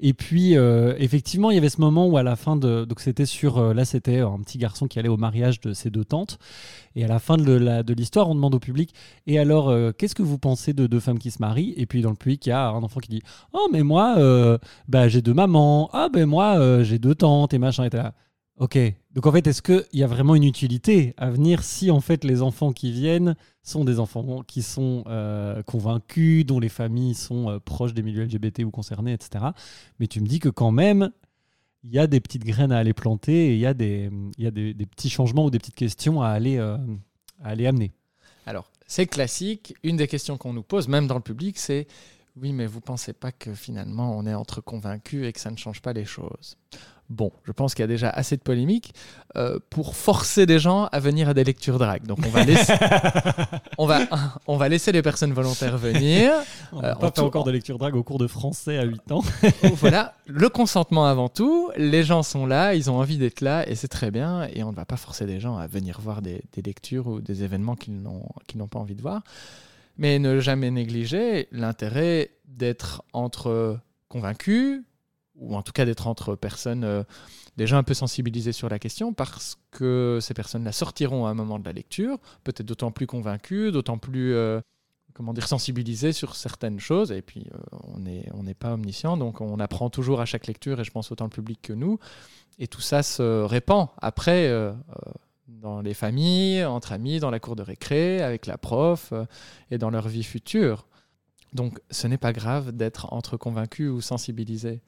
Et 0.00 0.14
puis, 0.14 0.56
euh, 0.56 0.96
effectivement, 0.98 1.48
il 1.52 1.54
y 1.54 1.58
avait 1.58 1.68
ce 1.68 1.80
moment 1.80 2.08
où 2.08 2.16
à 2.16 2.24
la 2.24 2.34
fin 2.34 2.56
de. 2.56 2.84
Donc 2.84 2.98
c'était 2.98 3.24
sur. 3.24 3.58
Euh, 3.58 3.72
là, 3.72 3.84
c'était 3.84 4.18
un 4.18 4.40
petit 4.40 4.58
garçon 4.58 4.88
qui 4.88 4.98
allait 4.98 5.08
au 5.08 5.16
mariage 5.16 5.60
de 5.60 5.74
ses 5.74 5.90
deux 5.90 6.04
tantes. 6.04 6.40
Et 6.96 7.04
à 7.04 7.06
la 7.06 7.20
fin 7.20 7.36
de 7.36 7.92
l'histoire, 7.92 8.28
on 8.28 8.34
demande 8.34 8.56
au 8.56 8.58
public 8.58 8.94
Et 9.28 9.38
alors, 9.38 9.68
euh, 9.68 9.92
qu'est-ce 9.96 10.16
que 10.16 10.24
vous 10.24 10.38
pensez 10.38 10.72
de 10.72 10.88
deux 10.88 10.98
femmes 10.98 11.20
qui 11.20 11.30
se 11.30 11.38
marient? 11.38 11.72
Et 11.76 11.86
puis 11.86 12.02
dans 12.02 12.10
le 12.10 12.16
public, 12.16 12.44
il 12.46 12.48
y 12.48 12.52
a 12.52 12.66
un 12.68 12.82
enfant 12.82 12.98
qui 12.98 13.10
dit 13.10 13.22
Oh, 13.52 13.68
mais 13.72 13.84
moi, 13.84 14.58
bah, 14.88 15.06
j'ai 15.06 15.22
deux 15.22 15.34
mamans. 15.34 15.88
Ah, 15.92 16.08
ben 16.12 16.26
moi, 16.26 16.82
j'ai 16.82 16.98
deux 16.98 17.14
tantes 17.14 17.54
et 17.54 17.58
machin. 17.58 17.84
Et 17.84 17.90
là. 17.90 18.12
Ok. 18.58 18.78
Donc 19.12 19.26
en 19.26 19.32
fait, 19.32 19.46
est-ce 19.46 19.62
qu'il 19.62 19.84
y 19.92 20.02
a 20.02 20.06
vraiment 20.06 20.34
une 20.34 20.44
utilité 20.44 21.14
à 21.16 21.30
venir 21.30 21.62
si 21.62 21.90
en 21.90 22.00
fait 22.00 22.24
les 22.24 22.42
enfants 22.42 22.72
qui 22.72 22.92
viennent 22.92 23.34
sont 23.62 23.84
des 23.84 23.98
enfants 23.98 24.42
qui 24.46 24.62
sont 24.62 25.04
euh, 25.06 25.62
convaincus, 25.62 26.44
dont 26.46 26.60
les 26.60 26.68
familles 26.68 27.14
sont 27.14 27.48
euh, 27.48 27.58
proches 27.58 27.94
des 27.94 28.02
milieux 28.02 28.24
LGBT 28.24 28.60
ou 28.64 28.70
concernés, 28.70 29.12
etc. 29.12 29.46
Mais 29.98 30.06
tu 30.06 30.20
me 30.20 30.26
dis 30.26 30.38
que 30.38 30.48
quand 30.48 30.70
même, 30.70 31.10
il 31.84 31.92
y 31.92 31.98
a 31.98 32.06
des 32.06 32.20
petites 32.20 32.44
graines 32.44 32.72
à 32.72 32.78
aller 32.78 32.92
planter 32.92 33.48
et 33.48 33.54
il 33.54 33.60
y 33.60 33.66
a 33.66 33.74
des, 33.74 34.10
y 34.38 34.46
a 34.46 34.50
des, 34.50 34.74
petits 34.86 35.10
changements 35.10 35.46
ou 35.46 35.50
des 35.50 35.58
petites 35.58 35.74
questions 35.74 36.22
à 36.22 36.28
aller, 36.28 36.58
euh, 36.58 36.76
à 37.42 37.50
aller 37.50 37.66
amener. 37.66 37.92
Alors, 38.46 38.70
c'est 38.86 39.06
classique. 39.06 39.74
Une 39.82 39.96
des 39.96 40.06
questions 40.06 40.36
qu'on 40.36 40.52
nous 40.52 40.62
pose, 40.62 40.88
même 40.88 41.06
dans 41.06 41.16
le 41.16 41.22
public, 41.22 41.58
c'est 41.58 41.86
oui, 42.36 42.52
mais 42.52 42.66
vous 42.66 42.80
pensez 42.80 43.12
pas 43.12 43.30
que 43.30 43.52
finalement 43.54 44.16
on 44.16 44.26
est 44.26 44.34
entre 44.34 44.60
convaincus 44.60 45.26
et 45.26 45.32
que 45.32 45.40
ça 45.40 45.50
ne 45.50 45.56
change 45.56 45.82
pas 45.82 45.92
les 45.92 46.04
choses? 46.04 46.56
Bon, 47.12 47.30
je 47.44 47.52
pense 47.52 47.74
qu'il 47.74 47.82
y 47.82 47.84
a 47.84 47.88
déjà 47.88 48.08
assez 48.08 48.38
de 48.38 48.40
polémiques 48.40 48.94
euh, 49.36 49.58
pour 49.68 49.96
forcer 49.96 50.46
des 50.46 50.58
gens 50.58 50.86
à 50.86 50.98
venir 50.98 51.28
à 51.28 51.34
des 51.34 51.44
lectures 51.44 51.78
drag. 51.78 52.06
Donc 52.06 52.20
on 52.26 52.30
va 52.30 52.42
laisser, 52.42 52.72
on 53.78 53.84
va, 53.84 54.00
on 54.46 54.56
va 54.56 54.70
laisser 54.70 54.92
les 54.92 55.02
personnes 55.02 55.34
volontaires 55.34 55.76
venir. 55.76 56.32
On 56.72 56.80
n'a 56.80 56.94
pas 56.94 57.10
fait 57.10 57.20
encore 57.20 57.44
de 57.44 57.50
lecture 57.50 57.76
drag 57.76 57.94
au 57.96 58.02
cours 58.02 58.16
de 58.16 58.26
français 58.26 58.78
à 58.78 58.84
8 58.84 59.12
ans. 59.12 59.22
voilà, 59.74 60.14
le 60.26 60.48
consentement 60.48 61.04
avant 61.04 61.28
tout. 61.28 61.70
Les 61.76 62.02
gens 62.02 62.22
sont 62.22 62.46
là, 62.46 62.74
ils 62.74 62.90
ont 62.90 62.96
envie 62.96 63.18
d'être 63.18 63.42
là 63.42 63.68
et 63.68 63.74
c'est 63.74 63.88
très 63.88 64.10
bien. 64.10 64.48
Et 64.54 64.64
on 64.64 64.70
ne 64.70 64.76
va 64.76 64.86
pas 64.86 64.96
forcer 64.96 65.26
des 65.26 65.38
gens 65.38 65.58
à 65.58 65.66
venir 65.66 66.00
voir 66.00 66.22
des, 66.22 66.42
des 66.54 66.62
lectures 66.62 67.08
ou 67.08 67.20
des 67.20 67.44
événements 67.44 67.76
qu'ils 67.76 68.00
n'ont 68.00 68.68
pas 68.68 68.78
envie 68.78 68.94
de 68.94 69.02
voir. 69.02 69.22
Mais 69.98 70.18
ne 70.18 70.40
jamais 70.40 70.70
négliger 70.70 71.48
l'intérêt 71.52 72.30
d'être 72.46 73.02
entre 73.12 73.78
convaincus, 74.08 74.82
ou 75.36 75.56
en 75.56 75.62
tout 75.62 75.72
cas 75.72 75.84
d'être 75.84 76.06
entre 76.06 76.34
personnes 76.34 76.84
euh, 76.84 77.02
déjà 77.56 77.76
un 77.78 77.82
peu 77.82 77.94
sensibilisées 77.94 78.52
sur 78.52 78.68
la 78.68 78.78
question, 78.78 79.12
parce 79.12 79.58
que 79.70 80.18
ces 80.20 80.34
personnes-là 80.34 80.72
sortiront 80.72 81.26
à 81.26 81.30
un 81.30 81.34
moment 81.34 81.58
de 81.58 81.64
la 81.64 81.72
lecture, 81.72 82.18
peut-être 82.44 82.66
d'autant 82.66 82.90
plus 82.90 83.06
convaincues, 83.06 83.72
d'autant 83.72 83.98
plus 83.98 84.34
euh, 84.34 84.60
comment 85.14 85.32
dire 85.32 85.48
sensibilisées 85.48 86.12
sur 86.12 86.36
certaines 86.36 86.80
choses. 86.80 87.12
Et 87.12 87.22
puis 87.22 87.46
euh, 87.54 87.58
on 87.94 88.00
n'est 88.00 88.28
on 88.32 88.44
pas 88.54 88.72
omniscient, 88.72 89.16
donc 89.16 89.40
on 89.40 89.58
apprend 89.58 89.90
toujours 89.90 90.20
à 90.20 90.26
chaque 90.26 90.46
lecture, 90.46 90.80
et 90.80 90.84
je 90.84 90.90
pense 90.90 91.10
autant 91.10 91.24
le 91.24 91.30
public 91.30 91.60
que 91.62 91.72
nous. 91.72 91.98
Et 92.58 92.66
tout 92.68 92.82
ça 92.82 93.02
se 93.02 93.42
répand 93.42 93.88
après 94.00 94.50
dans 95.48 95.80
les 95.80 95.94
familles, 95.94 96.62
entre 96.64 96.92
amis, 96.92 97.18
dans 97.18 97.30
la 97.30 97.40
cour 97.40 97.56
de 97.56 97.62
récré, 97.62 98.20
avec 98.20 98.44
la 98.46 98.58
prof 98.58 99.14
et 99.70 99.78
dans 99.78 99.88
leur 99.88 100.06
vie 100.06 100.22
future. 100.22 100.86
Donc, 101.52 101.80
ce 101.90 102.06
n'est 102.06 102.18
pas 102.18 102.32
grave 102.32 102.72
d'être 102.72 103.12
entre 103.12 103.36
convaincu 103.36 103.88
ou 103.88 104.00
sensibilisé. 104.00 104.80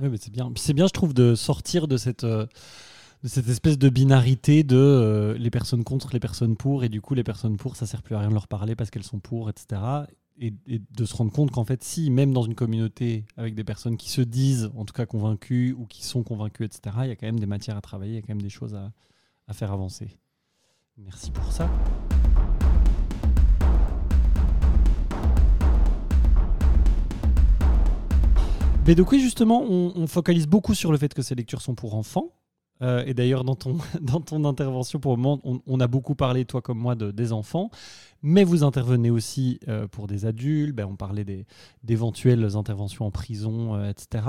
Oui, 0.00 0.08
mais 0.08 0.16
c'est 0.18 0.30
bien. 0.30 0.52
c'est 0.56 0.72
bien, 0.72 0.86
je 0.86 0.92
trouve, 0.92 1.14
de 1.14 1.34
sortir 1.34 1.88
de 1.88 1.96
cette, 1.96 2.24
euh, 2.24 2.46
de 3.22 3.28
cette 3.28 3.48
espèce 3.48 3.78
de 3.78 3.88
binarité 3.88 4.62
de 4.62 4.76
euh, 4.76 5.36
les 5.36 5.50
personnes 5.50 5.82
contre, 5.82 6.10
les 6.12 6.20
personnes 6.20 6.56
pour, 6.56 6.84
et 6.84 6.88
du 6.88 7.00
coup, 7.00 7.14
les 7.14 7.24
personnes 7.24 7.56
pour, 7.56 7.76
ça 7.76 7.86
sert 7.86 8.02
plus 8.02 8.14
à 8.14 8.20
rien 8.20 8.28
de 8.28 8.34
leur 8.34 8.48
parler 8.48 8.76
parce 8.76 8.90
qu'elles 8.90 9.02
sont 9.02 9.18
pour, 9.18 9.50
etc. 9.50 9.80
Et, 10.38 10.52
de 10.68 11.04
se 11.04 11.14
rendre 11.14 11.32
compte 11.32 11.50
qu'en 11.50 11.64
fait, 11.64 11.84
si, 11.84 12.10
même 12.10 12.32
dans 12.32 12.42
une 12.42 12.54
communauté 12.54 13.26
avec 13.36 13.54
des 13.54 13.64
personnes 13.64 13.96
qui 13.96 14.10
se 14.10 14.22
disent, 14.22 14.70
en 14.76 14.84
tout 14.84 14.94
cas, 14.94 15.06
convaincues 15.06 15.74
ou 15.76 15.86
qui 15.86 16.04
sont 16.04 16.22
convaincues, 16.22 16.64
etc., 16.64 16.96
il 17.02 17.08
y 17.08 17.10
a 17.10 17.16
quand 17.16 17.26
même 17.26 17.40
des 17.40 17.46
matières 17.46 17.76
à 17.76 17.80
travailler, 17.80 18.12
il 18.12 18.16
y 18.16 18.18
a 18.18 18.22
quand 18.22 18.34
même 18.34 18.42
des 18.42 18.48
choses 18.48 18.74
à, 18.74 18.92
à 19.46 19.52
faire 19.52 19.72
avancer. 19.72 20.08
Merci 20.96 21.30
pour 21.30 21.52
ça. 21.52 21.70
Donc 28.90 29.12
oui, 29.12 29.20
justement, 29.20 29.62
on, 29.62 30.06
focalise 30.06 30.46
beaucoup 30.46 30.74
sur 30.74 30.92
le 30.92 30.98
fait 30.98 31.14
que 31.14 31.22
ces 31.22 31.34
lectures 31.34 31.62
sont 31.62 31.74
pour 31.74 31.94
enfants. 31.94 32.32
Euh, 32.82 33.04
et 33.06 33.14
d'ailleurs, 33.14 33.44
dans 33.44 33.54
ton, 33.54 33.78
dans 34.00 34.20
ton 34.20 34.44
intervention 34.44 34.98
pour 34.98 35.16
le 35.16 35.22
moment, 35.22 35.40
on, 35.66 35.80
a 35.80 35.86
beaucoup 35.86 36.16
parlé, 36.16 36.44
toi 36.44 36.60
comme 36.62 36.78
moi, 36.78 36.94
de, 36.94 37.10
des 37.12 37.32
enfants. 37.32 37.70
Mais 38.22 38.44
vous 38.44 38.64
intervenez 38.64 39.10
aussi 39.10 39.60
euh, 39.68 39.86
pour 39.86 40.08
des 40.08 40.26
adultes. 40.26 40.74
Ben, 40.74 40.86
on 40.86 40.96
parlait 40.96 41.46
d'éventuelles 41.84 42.56
interventions 42.56 43.06
en 43.06 43.10
prison, 43.10 43.76
euh, 43.76 43.90
etc. 43.90 44.24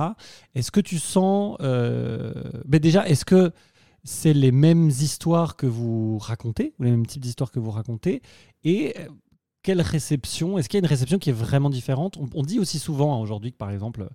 Est-ce 0.53 0.71
que 0.71 0.81
tu 0.81 0.99
sens... 0.99 1.57
Ben 1.59 2.79
déjà, 2.79 3.07
est-ce 3.07 3.25
que 3.25 3.51
c'est 4.03 4.33
les 4.33 4.51
mêmes 4.51 4.89
histoires 4.89 5.55
que 5.55 5.65
vous 5.65 6.17
racontez, 6.19 6.73
ou 6.77 6.83
les 6.83 6.91
mêmes 6.91 7.07
types 7.07 7.21
d'histoires 7.21 7.51
que 7.51 7.59
vous 7.59 7.71
racontez? 7.71 8.21
Et 8.63 8.93
quelle 9.63 9.81
réception 9.81 10.57
Est-ce 10.57 10.67
qu'il 10.67 10.77
y 10.77 10.81
a 10.81 10.83
une 10.83 10.89
réception 10.89 11.17
qui 11.17 11.29
est 11.29 11.33
vraiment 11.33 11.69
différente? 11.69 12.17
On, 12.35 12.43
dit 12.43 12.59
aussi 12.59 12.79
souvent 12.79 13.15
hein, 13.15 13.21
aujourd'hui 13.21 13.53
que, 13.53 13.57
par 13.57 13.71
exemple, 13.71 14.09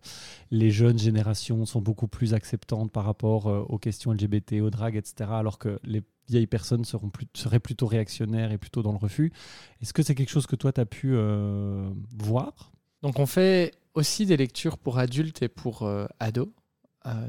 les 0.50 0.70
jeunes 0.70 0.98
générations 0.98 1.64
sont 1.64 1.80
beaucoup 1.80 2.06
plus 2.06 2.34
acceptantes 2.34 2.92
par 2.92 3.04
rapport 3.04 3.48
euh, 3.48 3.60
aux 3.60 3.78
questions 3.78 4.12
LGBT, 4.12 4.60
aux 4.60 4.68
dragues, 4.70 4.96
etc., 4.96 5.30
alors 5.32 5.58
que 5.58 5.80
les 5.84 6.02
vieilles 6.28 6.46
personnes 6.46 6.84
seront 6.84 7.10
seraient 7.34 7.60
plutôt 7.60 7.86
réactionnaires 7.86 8.52
et 8.52 8.58
plutôt 8.58 8.82
dans 8.82 8.92
le 8.92 8.98
refus. 8.98 9.32
Est-ce 9.80 9.94
que 9.94 10.02
c'est 10.02 10.14
quelque 10.14 10.28
chose 10.28 10.46
que 10.46 10.54
toi, 10.54 10.70
tu 10.70 10.82
as 10.82 10.86
pu 10.86 11.12
euh, 11.14 11.90
voir? 12.18 12.70
Donc, 13.00 13.18
on 13.18 13.26
fait 13.26 13.72
aussi 13.94 14.26
des 14.26 14.36
lectures 14.36 14.76
pour 14.76 14.98
adultes 14.98 15.42
et 15.42 15.48
pour 15.48 15.82
euh, 15.82 16.06
ados. 16.20 16.48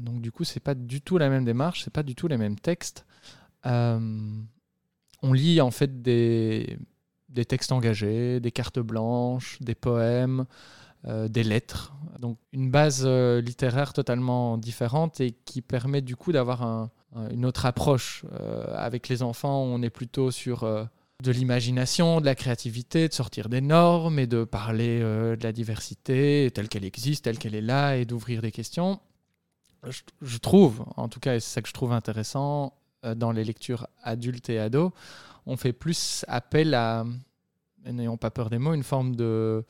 donc, 0.01 0.21
du 0.21 0.33
coup, 0.33 0.43
c'est 0.43 0.59
pas 0.59 0.75
du 0.75 0.99
tout 0.99 1.17
la 1.17 1.29
même 1.29 1.45
démarche, 1.45 1.85
c'est 1.85 1.93
pas 1.93 2.03
du 2.03 2.15
tout 2.15 2.27
les 2.27 2.37
mêmes 2.37 2.59
textes. 2.59 3.05
on 3.63 5.33
lit 5.33 5.61
en 5.61 5.71
fait 5.71 6.01
des 6.01 6.77
des 7.29 7.45
textes 7.45 7.71
engagés, 7.71 8.39
des 8.39 8.51
cartes 8.51 8.79
blanches, 8.79 9.57
des 9.61 9.75
poèmes, 9.75 10.45
euh, 11.07 11.29
des 11.29 11.43
lettres. 11.43 11.93
Donc 12.19 12.37
une 12.51 12.69
base 12.69 13.03
euh, 13.05 13.39
littéraire 13.39 13.93
totalement 13.93 14.57
différente 14.57 15.21
et 15.21 15.31
qui 15.31 15.61
permet 15.61 16.01
du 16.01 16.17
coup 16.17 16.33
d'avoir 16.33 16.89
une 17.31 17.45
autre 17.45 17.65
approche. 17.65 18.25
Euh, 18.33 18.65
avec 18.75 19.07
les 19.07 19.23
enfants, 19.23 19.61
on 19.61 19.81
est 19.81 19.89
plutôt 19.89 20.29
sur 20.29 20.67
de 21.23 21.31
l'imagination, 21.31 22.19
de 22.19 22.25
la 22.25 22.35
créativité, 22.35 23.07
de 23.07 23.13
sortir 23.13 23.47
des 23.47 23.61
normes 23.61 24.19
et 24.19 24.27
de 24.27 24.43
parler 24.43 24.99
de 24.99 25.41
la 25.41 25.53
diversité 25.53 26.51
telle 26.53 26.67
qu'elle 26.67 26.85
existe, 26.85 27.23
telle 27.23 27.37
qu'elle 27.37 27.55
est 27.55 27.61
là 27.61 27.95
et 27.95 28.03
d'ouvrir 28.03 28.41
des 28.41 28.51
questions. 28.51 28.99
Je, 29.87 30.01
je, 30.21 30.37
trouve, 30.37 30.83
en 30.97 31.07
tout 31.07 31.21
cas, 31.21 31.35
et 31.35 31.39
c'est 31.39 31.53
ça 31.53 31.61
que 31.61 31.69
je 31.69 31.73
trouve 31.73 31.93
intéressant 31.93 32.73
dans 33.15 33.31
les 33.31 33.45
lectures 33.45 33.87
adultes 34.03 34.49
et 34.49 34.59
ados, 34.59 34.91
on 35.49 35.57
fait 35.57 35.73
plus 35.73 36.23
appel 36.27 36.73
à, 36.75 37.05
n'ayons 37.85 38.17
pas 38.17 38.29
peur 38.29 38.49
des 38.49 38.59
mots, 38.59 38.73
une 38.73 38.83
forme 38.83 39.15
de, 39.15 39.65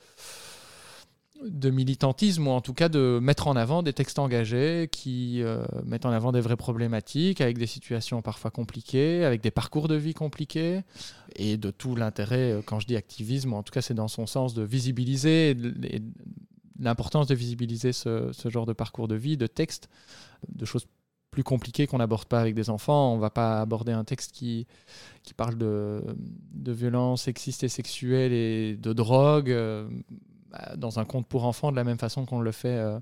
de 1.42 1.70
militantisme 1.70 2.46
ou 2.46 2.50
en 2.50 2.60
tout 2.60 2.74
cas 2.74 2.90
de 2.90 3.18
mettre 3.22 3.48
en 3.48 3.56
avant 3.56 3.82
des 3.82 3.94
textes 3.94 4.18
engagés 4.18 4.88
qui 4.92 5.42
euh, 5.42 5.64
mettent 5.84 6.04
en 6.04 6.10
avant 6.10 6.32
des 6.32 6.42
vraies 6.42 6.58
problématiques 6.58 7.40
avec 7.40 7.56
des 7.56 7.66
situations 7.66 8.20
parfois 8.20 8.50
compliquées, 8.50 9.24
avec 9.24 9.40
des 9.40 9.50
parcours 9.50 9.88
de 9.88 9.94
vie 9.94 10.12
compliqués 10.12 10.82
et 11.34 11.56
de 11.56 11.70
tout 11.70 11.96
l'intérêt, 11.96 12.52
euh, 12.52 12.62
quand 12.62 12.78
je 12.78 12.86
dis 12.86 12.96
activisme, 12.96 13.54
en 13.54 13.62
tout 13.62 13.72
cas 13.72 13.80
c'est 13.80 13.94
dans 13.94 14.08
son 14.08 14.26
sens 14.26 14.52
de 14.52 14.62
visibiliser 14.62 15.56
l'importance 16.78 17.26
de 17.26 17.34
visibiliser 17.34 17.92
ce, 17.92 18.32
ce, 18.32 18.50
genre 18.50 18.66
de 18.66 18.72
parcours 18.74 19.08
de 19.08 19.14
vie, 19.14 19.36
de 19.38 19.46
textes, 19.46 19.88
de 20.48 20.64
choses 20.66 20.86
plus 21.30 21.44
compliqué 21.44 21.86
qu'on 21.86 21.98
n'aborde 21.98 22.26
pas 22.26 22.40
avec 22.40 22.54
des 22.54 22.70
enfants. 22.70 23.14
On 23.14 23.18
va 23.18 23.30
pas 23.30 23.60
aborder 23.60 23.92
un 23.92 24.04
texte 24.04 24.32
qui, 24.32 24.66
qui 25.22 25.34
parle 25.34 25.56
de, 25.56 26.02
de 26.52 26.72
violence 26.72 27.22
sexiste 27.22 27.62
et 27.62 27.68
sexuelle 27.68 28.32
et 28.32 28.76
de 28.76 28.92
drogue 28.92 29.50
euh, 29.50 29.88
bah, 30.50 30.74
dans 30.76 30.98
un 30.98 31.04
conte 31.04 31.26
pour 31.26 31.44
enfants 31.44 31.70
de 31.70 31.76
la 31.76 31.84
même 31.84 31.98
façon 31.98 32.26
qu'on 32.26 32.40
le 32.40 32.52
fait 32.52 32.76
euh, 32.76 32.98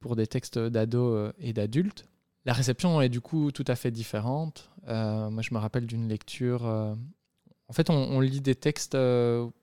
pour 0.00 0.16
des 0.16 0.26
textes 0.26 0.58
d'ados 0.58 1.14
euh, 1.14 1.32
et 1.38 1.52
d'adultes. 1.52 2.06
La 2.44 2.52
réception 2.52 3.00
est 3.00 3.08
du 3.08 3.20
coup 3.20 3.50
tout 3.50 3.64
à 3.66 3.74
fait 3.74 3.90
différente. 3.90 4.70
moi, 4.86 5.42
je 5.42 5.52
me 5.52 5.58
rappelle 5.58 5.86
d'une 5.86 6.08
lecture. 6.08 6.64
en 6.64 7.72
fait, 7.72 7.90
on, 7.90 8.20
lit 8.20 8.40
des 8.40 8.54
textes 8.54 8.96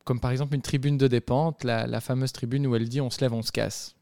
comme 0.04 0.20
par 0.20 0.32
exemple 0.32 0.54
une 0.54 0.62
tribune 0.62 0.98
de 0.98 1.08
dépente, 1.08 1.64
la, 1.64 1.88
la 1.88 2.02
fameuse 2.02 2.34
tribune 2.34 2.68
où 2.68 2.76
elle 2.76 2.90
dit 2.90 3.00
on 3.00 3.10
se 3.10 3.22
lève, 3.22 3.32
on 3.32 3.42
se 3.42 3.54
casse. 3.54 3.96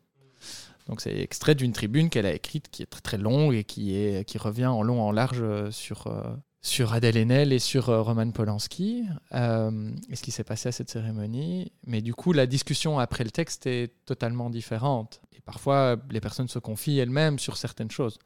Donc 0.88 1.02
c'est 1.02 1.18
extrait 1.20 1.56
d'une 1.56 1.74
tribune 1.74 2.10
qu'elle 2.10 2.26
a 2.26 2.34
écrite 2.34 2.70
qui 2.70 2.84
est 2.84 2.88
très 2.88 3.02
très 3.02 3.18
longue 3.18 3.54
et 3.54 3.64
qui, 3.64 3.96
est, 3.96 4.26
qui 4.26 4.38
revient 4.38 4.66
en 4.66 4.84
long 4.84 5.02
en 5.02 5.12
large 5.12 5.42
euh, 5.42 5.72
sur, 5.72 6.08
euh, 6.08 6.24
sur 6.62 6.94
Adèle 6.94 7.18
Haenel 7.18 7.54
et 7.54 7.60
sur 7.60 7.90
euh, 7.90 8.02
Roman 8.02 8.30
Polanski 8.32 9.06
et 9.32 10.16
ce 10.16 10.22
qui 10.22 10.32
s'est 10.32 10.44
passé 10.44 10.70
à 10.70 10.72
cette 10.72 10.90
cérémonie. 10.90 11.72
Mais 11.86 12.02
du 12.02 12.14
coup, 12.14 12.34
la 12.34 12.48
discussion 12.48 13.00
après 13.00 13.24
le 13.24 13.32
texte 13.32 13.68
est 13.68 13.94
totalement 14.06 14.50
différente. 14.50 15.22
Et 15.36 15.42
parfois, 15.42 15.98
les 16.10 16.22
personnes 16.22 16.48
se 16.48 16.60
confient 16.60 17.00
elles-mêmes 17.00 17.40
sur 17.40 17.58
certaines 17.58 17.92
choses. 17.92 18.20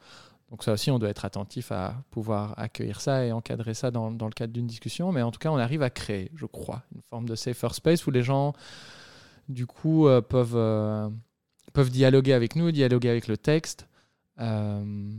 Donc 0.49 0.63
ça 0.63 0.73
aussi, 0.73 0.91
on 0.91 0.99
doit 0.99 1.09
être 1.09 1.25
attentif 1.25 1.71
à 1.71 2.03
pouvoir 2.11 2.57
accueillir 2.57 3.01
ça 3.01 3.25
et 3.25 3.31
encadrer 3.31 3.73
ça 3.73 3.89
dans, 3.89 4.11
dans 4.11 4.27
le 4.27 4.33
cadre 4.33 4.53
d'une 4.53 4.67
discussion. 4.67 5.11
Mais 5.11 5.23
en 5.23 5.31
tout 5.31 5.39
cas, 5.39 5.49
on 5.49 5.57
arrive 5.57 5.81
à 5.81 5.89
créer, 5.89 6.31
je 6.35 6.45
crois, 6.45 6.83
une 6.93 7.01
forme 7.09 7.27
de 7.27 7.35
safer 7.35 7.73
space 7.73 8.05
où 8.05 8.11
les 8.11 8.21
gens, 8.21 8.53
du 9.49 9.65
coup, 9.65 10.07
peuvent 10.29 11.11
peuvent 11.75 11.91
dialoguer 11.91 12.33
avec 12.33 12.55
nous, 12.55 12.71
dialoguer 12.71 13.09
avec 13.09 13.27
le 13.27 13.37
texte, 13.37 13.87
euh, 14.39 15.11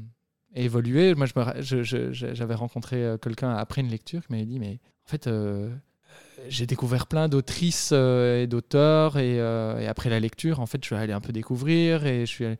évoluer. 0.55 1.15
Moi, 1.15 1.27
j'avais 1.61 2.55
rencontré 2.55 3.05
euh, 3.05 3.19
quelqu'un 3.19 3.55
après 3.55 3.83
une 3.83 3.91
lecture 3.91 4.27
qui 4.27 4.33
m'avait 4.33 4.47
dit, 4.47 4.59
mais 4.59 4.81
en 5.07 5.11
fait, 5.11 5.29
euh, 5.29 5.71
j'ai 6.49 6.67
découvert 6.67 7.07
plein 7.07 7.29
d'autrices 7.29 7.93
et 7.93 8.47
d'auteurs, 8.49 9.19
et, 9.19 9.37
et, 9.37 9.87
après 9.87 10.11
la 10.11 10.19
lecture, 10.19 10.61
en 10.61 10.67
fait, 10.67 10.79
je 10.83 10.87
suis 10.87 10.97
allé 10.97 11.13
un 11.13 11.21
peu 11.21 11.33
découvrir, 11.33 12.07
et 12.07 12.21
je 12.21 12.31
suis 12.31 12.45
allé, 12.47 12.59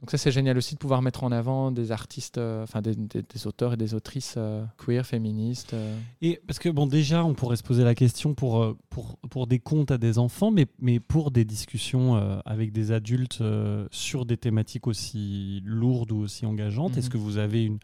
donc 0.00 0.10
ça 0.10 0.18
c'est 0.18 0.30
génial 0.30 0.58
aussi 0.58 0.74
de 0.74 0.78
pouvoir 0.78 1.00
mettre 1.00 1.24
en 1.24 1.32
avant 1.32 1.70
des 1.70 1.90
artistes, 1.90 2.36
euh, 2.36 2.62
enfin 2.62 2.82
des, 2.82 3.46
auteurs 3.46 3.72
et 3.72 3.76
des 3.78 3.94
autrices 3.94 4.34
euh, 4.36 4.62
queer, 4.76 5.06
féministes. 5.06 5.72
Euh. 5.72 5.98
Et 6.20 6.38
parce 6.46 6.58
que 6.58 6.68
bon 6.68 6.86
déjà 6.86 7.24
on 7.24 7.32
pourrait 7.32 7.56
se 7.56 7.62
poser 7.62 7.82
la 7.82 7.94
question 7.94 8.34
pour, 8.34 8.76
pour, 8.90 9.16
pour 9.30 9.46
des 9.46 9.58
contes 9.58 9.90
à 9.90 9.96
des 9.96 10.18
enfants, 10.18 10.50
mais, 10.50 10.66
mais 10.78 11.00
pour 11.00 11.30
des 11.30 11.46
discussions 11.46 12.16
avec 12.44 12.72
des 12.72 12.92
adultes 12.92 13.42
sur 13.90 14.26
des 14.26 14.36
thématiques 14.36 14.86
aussi 14.86 15.62
lourdes 15.64 16.12
ou 16.12 16.18
aussi 16.18 16.44
engageantes, 16.44 16.98
est-ce 16.98 17.06
mhm. 17.06 17.12
que 17.12 17.18
vous 17.18 17.38
avez 17.38 17.64
une, 17.64 17.78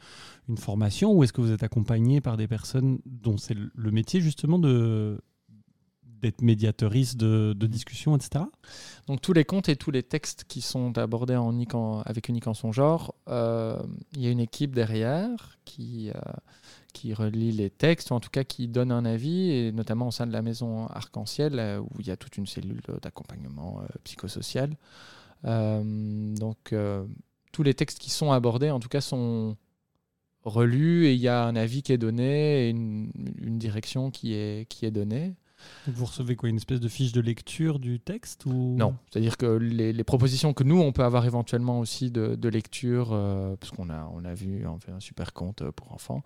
une 0.50 0.58
formation 0.58 1.12
ou 1.12 1.24
est-ce 1.24 1.32
que 1.32 1.40
vous 1.40 1.52
êtes 1.52 1.62
accompagné 1.62 2.20
par 2.20 2.36
des 2.36 2.46
personnes 2.46 2.98
dont 3.06 3.38
c'est 3.38 3.56
le 3.56 3.90
métier 3.90 4.20
justement 4.20 4.58
de 4.58 5.18
d'être 6.22 6.40
médiatrice 6.40 7.16
de, 7.16 7.52
de 7.56 7.66
discussion, 7.66 8.16
etc. 8.16 8.44
Donc 9.08 9.20
tous 9.20 9.32
les 9.32 9.44
contes 9.44 9.68
et 9.68 9.76
tous 9.76 9.90
les 9.90 10.02
textes 10.02 10.44
qui 10.44 10.60
sont 10.60 10.96
abordés 10.96 11.36
en, 11.36 12.00
avec 12.06 12.28
Unique 12.28 12.46
en 12.46 12.54
son 12.54 12.72
genre, 12.72 13.14
euh, 13.28 13.76
il 14.14 14.22
y 14.22 14.28
a 14.28 14.30
une 14.30 14.40
équipe 14.40 14.74
derrière 14.74 15.58
qui, 15.64 16.10
euh, 16.10 16.20
qui 16.92 17.12
relie 17.12 17.52
les 17.52 17.70
textes, 17.70 18.10
ou 18.10 18.14
en 18.14 18.20
tout 18.20 18.30
cas 18.30 18.44
qui 18.44 18.68
donne 18.68 18.92
un 18.92 19.04
avis, 19.04 19.50
et 19.50 19.72
notamment 19.72 20.08
au 20.08 20.10
sein 20.12 20.26
de 20.26 20.32
la 20.32 20.42
maison 20.42 20.86
Arc-en-Ciel, 20.86 21.58
euh, 21.58 21.80
où 21.80 22.00
il 22.00 22.06
y 22.06 22.10
a 22.10 22.16
toute 22.16 22.36
une 22.36 22.46
cellule 22.46 22.80
d'accompagnement 23.02 23.82
psychosocial. 24.04 24.76
donc 25.44 26.74
tous 27.52 27.62
les 27.62 27.74
textes 27.74 27.98
qui 27.98 28.10
sont 28.10 28.32
abordés, 28.32 28.70
en 28.70 28.80
tout 28.80 28.88
cas, 28.88 29.00
sont 29.00 29.56
relus 30.44 31.06
et 31.06 31.14
il 31.14 31.20
y 31.20 31.28
a 31.28 31.44
un 31.44 31.54
avis 31.54 31.82
qui 31.82 31.92
est 31.92 31.98
donné 31.98 32.66
et 32.66 32.70
une, 32.70 33.12
une 33.38 33.58
direction 33.58 34.10
qui 34.10 34.34
est, 34.34 34.68
qui 34.68 34.86
est 34.86 34.90
donnée 34.90 35.34
vous 35.86 36.04
recevez 36.04 36.36
quoi 36.36 36.48
Une 36.48 36.56
espèce 36.56 36.80
de 36.80 36.88
fiche 36.88 37.12
de 37.12 37.20
lecture 37.20 37.78
du 37.78 37.98
texte 37.98 38.46
ou... 38.46 38.76
Non, 38.76 38.96
c'est-à-dire 39.10 39.36
que 39.36 39.46
les, 39.46 40.04
propositions 40.04 40.52
que 40.52 40.64
nous, 40.64 40.80
on 40.80 40.92
peut 40.92 41.04
avoir 41.04 41.26
éventuellement 41.26 41.80
aussi 41.80 42.10
de, 42.10 42.48
lecture, 42.48 43.10
euh, 43.12 43.56
parce 43.56 43.72
qu'on 43.72 43.90
a, 43.90 44.08
on 44.14 44.24
a 44.24 44.34
vu, 44.34 44.66
on 44.66 44.78
fait 44.78 44.92
un 44.92 45.00
super 45.00 45.32
compte 45.32 45.68
pour 45.70 45.92
enfants, 45.92 46.22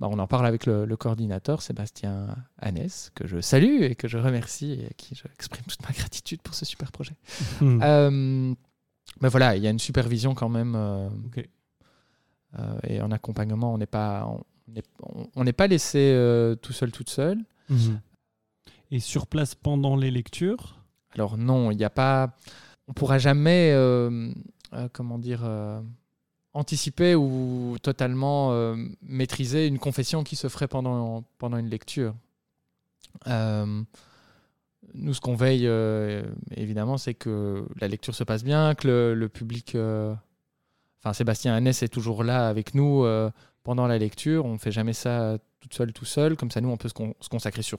bah, 0.00 0.08
on 0.10 0.18
en 0.18 0.26
parle 0.26 0.46
avec 0.46 0.66
le, 0.66 0.86
coordinateur 0.96 1.62
Sébastien 1.62 2.28
Annès, 2.58 3.10
que 3.14 3.26
je 3.26 3.40
salue 3.40 3.82
et 3.82 3.94
que 3.94 4.08
je 4.08 4.18
remercie 4.18 4.72
et 4.72 4.86
à 4.86 4.90
qui 4.96 5.14
j'exprime 5.14 5.64
toute 5.66 5.82
ma 5.82 5.92
gratitude 5.94 6.42
pour 6.42 6.54
ce 6.54 6.64
super 6.64 6.92
projet. 6.92 7.14
Hmm. 7.60 7.80
Euh, 7.82 8.54
mais 9.20 9.28
voilà, 9.28 9.56
il 9.56 9.62
y 9.62 9.66
a 9.66 9.70
une 9.70 9.78
supervision 9.78 10.34
quand 10.34 10.48
même. 10.48 10.74
Euh, 10.76 11.08
et 12.86 13.00
en 13.00 13.10
accompagnement, 13.10 13.72
on 13.72 13.78
n'est 13.78 13.86
pas, 13.86 14.28
on 15.34 15.44
n'est 15.44 15.52
pas 15.52 15.66
laissé 15.66 16.14
tout 16.60 16.72
seul, 16.72 16.92
toute 16.92 17.10
seule. 17.10 17.38
Mhm 17.68 18.00
et 18.92 19.00
sur 19.00 19.26
place 19.26 19.56
pendant 19.56 19.96
les 19.96 20.12
lectures 20.12 20.76
Alors 21.14 21.38
non, 21.38 21.70
il 21.72 21.78
n'y 21.78 21.84
a 21.84 21.90
pas. 21.90 22.36
On 22.86 22.92
pourra 22.92 23.18
jamais, 23.18 23.72
euh, 23.72 24.30
euh, 24.74 24.88
comment 24.92 25.18
dire, 25.18 25.40
euh, 25.44 25.80
anticiper 26.52 27.14
ou 27.14 27.76
totalement 27.82 28.76
maîtriser 29.00 29.66
une 29.66 29.78
confession 29.78 30.22
qui 30.22 30.36
se 30.36 30.48
ferait 30.48 30.68
pendant, 30.68 31.24
pendant 31.38 31.56
une 31.56 31.70
lecture. 31.70 32.14
nous, 33.26 35.14
ce 35.14 35.20
qu'on 35.22 35.36
veille, 35.36 35.66
évidemment, 36.54 36.98
c'est 36.98 37.14
que 37.14 37.66
la 37.80 37.88
lecture 37.88 38.14
se 38.14 38.24
passe 38.24 38.44
bien, 38.44 38.74
que 38.74 39.14
le, 39.16 39.28
public. 39.30 39.74
Enfin, 39.74 41.14
Sébastien 41.14 41.54
Annès 41.54 41.82
est 41.82 41.88
toujours 41.88 42.22
là 42.22 42.46
avec 42.46 42.74
nous 42.74 43.06
pendant 43.62 43.86
la 43.86 43.96
lecture. 43.96 44.44
On 44.44 44.52
ne 44.52 44.58
fait 44.58 44.72
jamais 44.72 44.92
ça 44.92 45.38
toute 45.60 45.72
seule, 45.72 45.94
tout 45.94 46.04
seul. 46.04 46.36
Comme 46.36 46.50
ça, 46.50 46.60
nous, 46.60 46.68
on 46.68 46.76
peut 46.76 46.90
se 46.90 47.28
consacrer 47.30 47.62
sur 47.62 47.78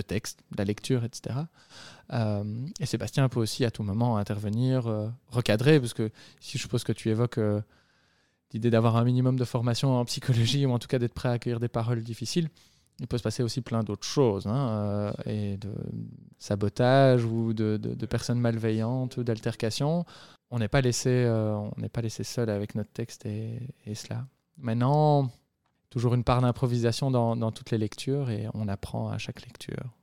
le 0.00 0.04
texte, 0.04 0.42
la 0.56 0.64
lecture, 0.64 1.04
etc. 1.04 1.36
Euh, 2.12 2.44
et 2.80 2.86
Sébastien 2.86 3.28
peut 3.28 3.40
aussi 3.40 3.64
à 3.64 3.70
tout 3.70 3.82
moment 3.82 4.16
intervenir, 4.16 4.86
euh, 4.86 5.08
recadrer, 5.28 5.78
parce 5.78 5.94
que 5.94 6.10
si 6.40 6.56
je 6.56 6.62
suppose 6.62 6.84
que 6.84 6.92
tu 6.92 7.10
évoques 7.10 7.38
euh, 7.38 7.60
l'idée 8.52 8.70
d'avoir 8.70 8.96
un 8.96 9.04
minimum 9.04 9.36
de 9.36 9.44
formation 9.44 9.94
en 9.94 10.04
psychologie, 10.06 10.66
ou 10.66 10.72
en 10.72 10.78
tout 10.78 10.88
cas 10.88 10.98
d'être 10.98 11.14
prêt 11.14 11.28
à 11.28 11.32
accueillir 11.32 11.60
des 11.60 11.68
paroles 11.68 12.02
difficiles, 12.02 12.48
il 12.98 13.06
peut 13.06 13.18
se 13.18 13.22
passer 13.22 13.42
aussi 13.42 13.60
plein 13.60 13.82
d'autres 13.82 14.06
choses, 14.06 14.46
hein, 14.46 15.12
et 15.24 15.56
de 15.56 15.72
sabotage 16.38 17.24
ou 17.24 17.54
de, 17.54 18.06
personnes 18.06 18.40
malveillantes 18.40 19.16
ou 19.16 19.24
d'altercations. 19.24 20.04
On 20.50 20.58
n'est 20.58 20.68
pas 20.68 20.82
laissé, 20.82 21.24
pas 21.94 22.02
laissé 22.02 22.24
seul 22.24 22.50
avec 22.50 22.74
notre 22.74 22.90
texte 22.90 23.24
et, 23.24 23.58
et 23.86 23.94
cela. 23.94 24.26
Maintenant, 24.58 25.30
toujours 25.90 26.14
une 26.14 26.24
part 26.24 26.40
d'improvisation 26.40 27.10
dans, 27.10 27.52
toutes 27.52 27.70
les 27.70 27.78
lectures 27.78 28.30
et 28.30 28.46
on 28.54 28.68
apprend 28.68 29.08
à 29.08 29.18
chaque 29.18 29.42
lecture. 29.42 29.96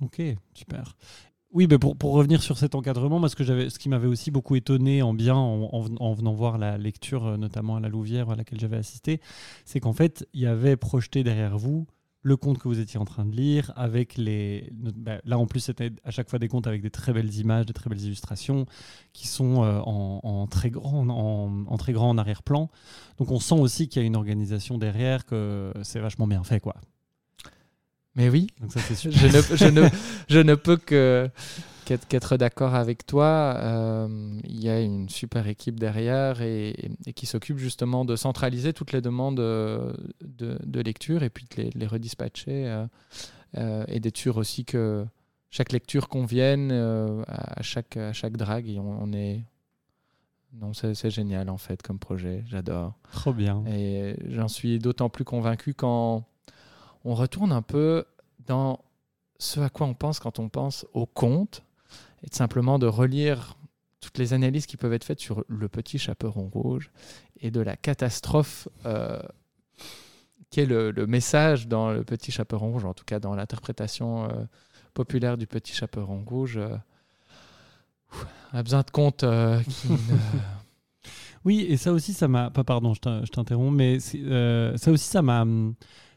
Ok, 0.00 0.20
super. 0.52 0.96
Oui, 1.52 1.66
mais 1.68 1.78
pour, 1.78 1.96
pour 1.96 2.12
revenir 2.12 2.42
sur 2.42 2.58
cet 2.58 2.74
encadrement, 2.74 3.18
moi, 3.18 3.28
ce, 3.28 3.36
que 3.36 3.44
ce 3.44 3.78
qui 3.78 3.88
m'avait 3.88 4.08
aussi 4.08 4.30
beaucoup 4.30 4.56
étonné 4.56 5.02
en 5.02 5.12
bien, 5.12 5.36
en 5.36 6.12
venant 6.14 6.32
voir 6.32 6.58
la 6.58 6.78
lecture, 6.78 7.26
euh, 7.26 7.36
notamment 7.36 7.76
à 7.76 7.80
la 7.80 7.88
Louvière 7.88 8.30
à 8.30 8.36
laquelle 8.36 8.58
j'avais 8.58 8.78
assisté, 8.78 9.20
c'est 9.64 9.78
qu'en 9.78 9.92
fait, 9.92 10.26
il 10.32 10.40
y 10.40 10.46
avait 10.46 10.76
projeté 10.76 11.22
derrière 11.22 11.58
vous 11.58 11.86
le 12.22 12.36
conte 12.36 12.58
que 12.58 12.68
vous 12.68 12.78
étiez 12.78 13.00
en 13.00 13.04
train 13.04 13.24
de 13.24 13.34
lire, 13.34 13.72
avec 13.74 14.16
les... 14.16 14.70
bah, 14.72 15.20
là, 15.24 15.38
en 15.38 15.46
plus, 15.46 15.60
c'était 15.60 15.90
à 16.04 16.10
chaque 16.12 16.30
fois 16.30 16.38
des 16.38 16.48
contes 16.48 16.66
avec 16.68 16.80
des 16.80 16.90
très 16.90 17.12
belles 17.12 17.34
images, 17.34 17.66
des 17.66 17.72
très 17.72 17.90
belles 17.90 18.00
illustrations, 18.02 18.66
qui 19.12 19.26
sont 19.26 19.64
euh, 19.64 19.80
en, 19.80 20.20
en 20.22 20.46
très 20.46 20.70
grand 20.70 21.08
en, 21.08 21.66
en 21.66 21.76
très 21.78 21.92
grand 21.92 22.10
en 22.10 22.18
arrière-plan. 22.18 22.70
Donc, 23.18 23.30
on 23.32 23.40
sent 23.40 23.56
aussi 23.56 23.88
qu'il 23.88 24.00
y 24.00 24.04
a 24.04 24.06
une 24.06 24.16
organisation 24.16 24.78
derrière, 24.78 25.26
que 25.26 25.72
c'est 25.82 25.98
vachement 25.98 26.28
bien 26.28 26.44
fait, 26.44 26.60
quoi. 26.60 26.76
Mais 28.14 28.28
oui, 28.28 28.46
Donc 28.60 28.72
ça, 28.72 28.80
c'est 28.80 28.94
super. 29.10 29.18
je 29.18 29.26
ne, 29.26 29.56
je 29.56 29.66
ne, 29.66 29.88
je 30.28 30.38
ne 30.38 30.54
peux 30.54 30.76
que 30.76 31.28
qu'être 31.84 32.36
d'accord 32.36 32.74
avec 32.74 33.06
toi. 33.06 33.56
Euh, 33.58 34.38
il 34.44 34.62
y 34.62 34.68
a 34.68 34.80
une 34.80 35.08
super 35.08 35.46
équipe 35.46 35.78
derrière 35.78 36.40
et, 36.42 36.90
et 37.06 37.12
qui 37.12 37.26
s'occupe 37.26 37.58
justement 37.58 38.04
de 38.04 38.16
centraliser 38.16 38.72
toutes 38.72 38.92
les 38.92 39.00
demandes 39.00 39.40
euh, 39.40 39.92
de, 40.20 40.58
de 40.64 40.80
lecture 40.80 41.22
et 41.22 41.30
puis 41.30 41.46
de 41.56 41.62
les, 41.62 41.70
les 41.74 41.86
redispatcher 41.86 42.66
euh, 42.66 42.86
euh, 43.56 43.84
et 43.88 44.00
d'être 44.00 44.16
sûr 44.16 44.36
aussi 44.36 44.64
que 44.64 45.04
chaque 45.50 45.72
lecture 45.72 46.08
convienne 46.08 46.72
à, 47.26 47.62
chaque, 47.62 47.96
à 47.96 48.12
chaque 48.12 48.36
drague. 48.36 48.68
Et 48.68 48.78
on, 48.78 49.02
on 49.02 49.12
est... 49.12 49.44
Non, 50.54 50.74
c'est 50.74 50.94
c'est 50.94 51.10
génial 51.10 51.48
en 51.48 51.56
fait 51.56 51.80
comme 51.80 51.98
projet, 51.98 52.44
j'adore. 52.46 52.92
Trop 53.12 53.32
bien. 53.32 53.64
Et 53.66 54.16
j'en 54.28 54.48
suis 54.48 54.78
d'autant 54.78 55.08
plus 55.08 55.24
convaincu 55.24 55.72
quand 55.72 56.24
on 57.04 57.14
retourne 57.14 57.52
un 57.52 57.62
peu 57.62 58.04
dans 58.46 58.80
ce 59.38 59.60
à 59.60 59.70
quoi 59.70 59.86
on 59.86 59.94
pense 59.94 60.20
quand 60.20 60.38
on 60.38 60.48
pense 60.48 60.86
au 60.92 61.06
conte, 61.06 61.62
et 62.22 62.28
de 62.28 62.34
simplement 62.34 62.78
de 62.78 62.86
relire 62.86 63.56
toutes 64.00 64.18
les 64.18 64.32
analyses 64.32 64.66
qui 64.66 64.76
peuvent 64.76 64.92
être 64.92 65.04
faites 65.04 65.20
sur 65.20 65.44
le 65.48 65.68
petit 65.68 65.98
chaperon 65.98 66.48
rouge 66.52 66.90
et 67.40 67.50
de 67.50 67.60
la 67.60 67.76
catastrophe 67.76 68.68
euh, 68.86 69.20
qui 70.50 70.60
est 70.60 70.66
le, 70.66 70.90
le 70.90 71.06
message 71.06 71.68
dans 71.68 71.90
le 71.92 72.04
petit 72.04 72.30
chaperon 72.32 72.72
rouge, 72.72 72.84
en 72.84 72.94
tout 72.94 73.04
cas 73.04 73.20
dans 73.20 73.34
l'interprétation 73.34 74.24
euh, 74.24 74.44
populaire 74.94 75.36
du 75.38 75.46
petit 75.46 75.72
chaperon 75.72 76.22
rouge. 76.26 76.56
euh, 76.58 76.76
on 78.52 78.58
a 78.58 78.62
besoin 78.62 78.82
de 78.82 78.90
contes 78.90 79.24
euh, 79.24 79.60
qui 79.62 79.88
ne- 79.92 79.96
Oui, 81.44 81.66
et 81.68 81.76
ça 81.76 81.92
aussi, 81.92 82.12
ça 82.12 82.28
m'a. 82.28 82.50
Pas 82.50 82.64
pardon, 82.64 82.94
je 82.94 83.00
t'in- 83.00 83.24
je 83.24 83.30
t'interromps, 83.30 83.74
mais 83.74 83.98
euh, 84.16 84.76
ça 84.76 84.90
aussi, 84.90 85.06
ça 85.08 85.22
m'a. 85.22 85.44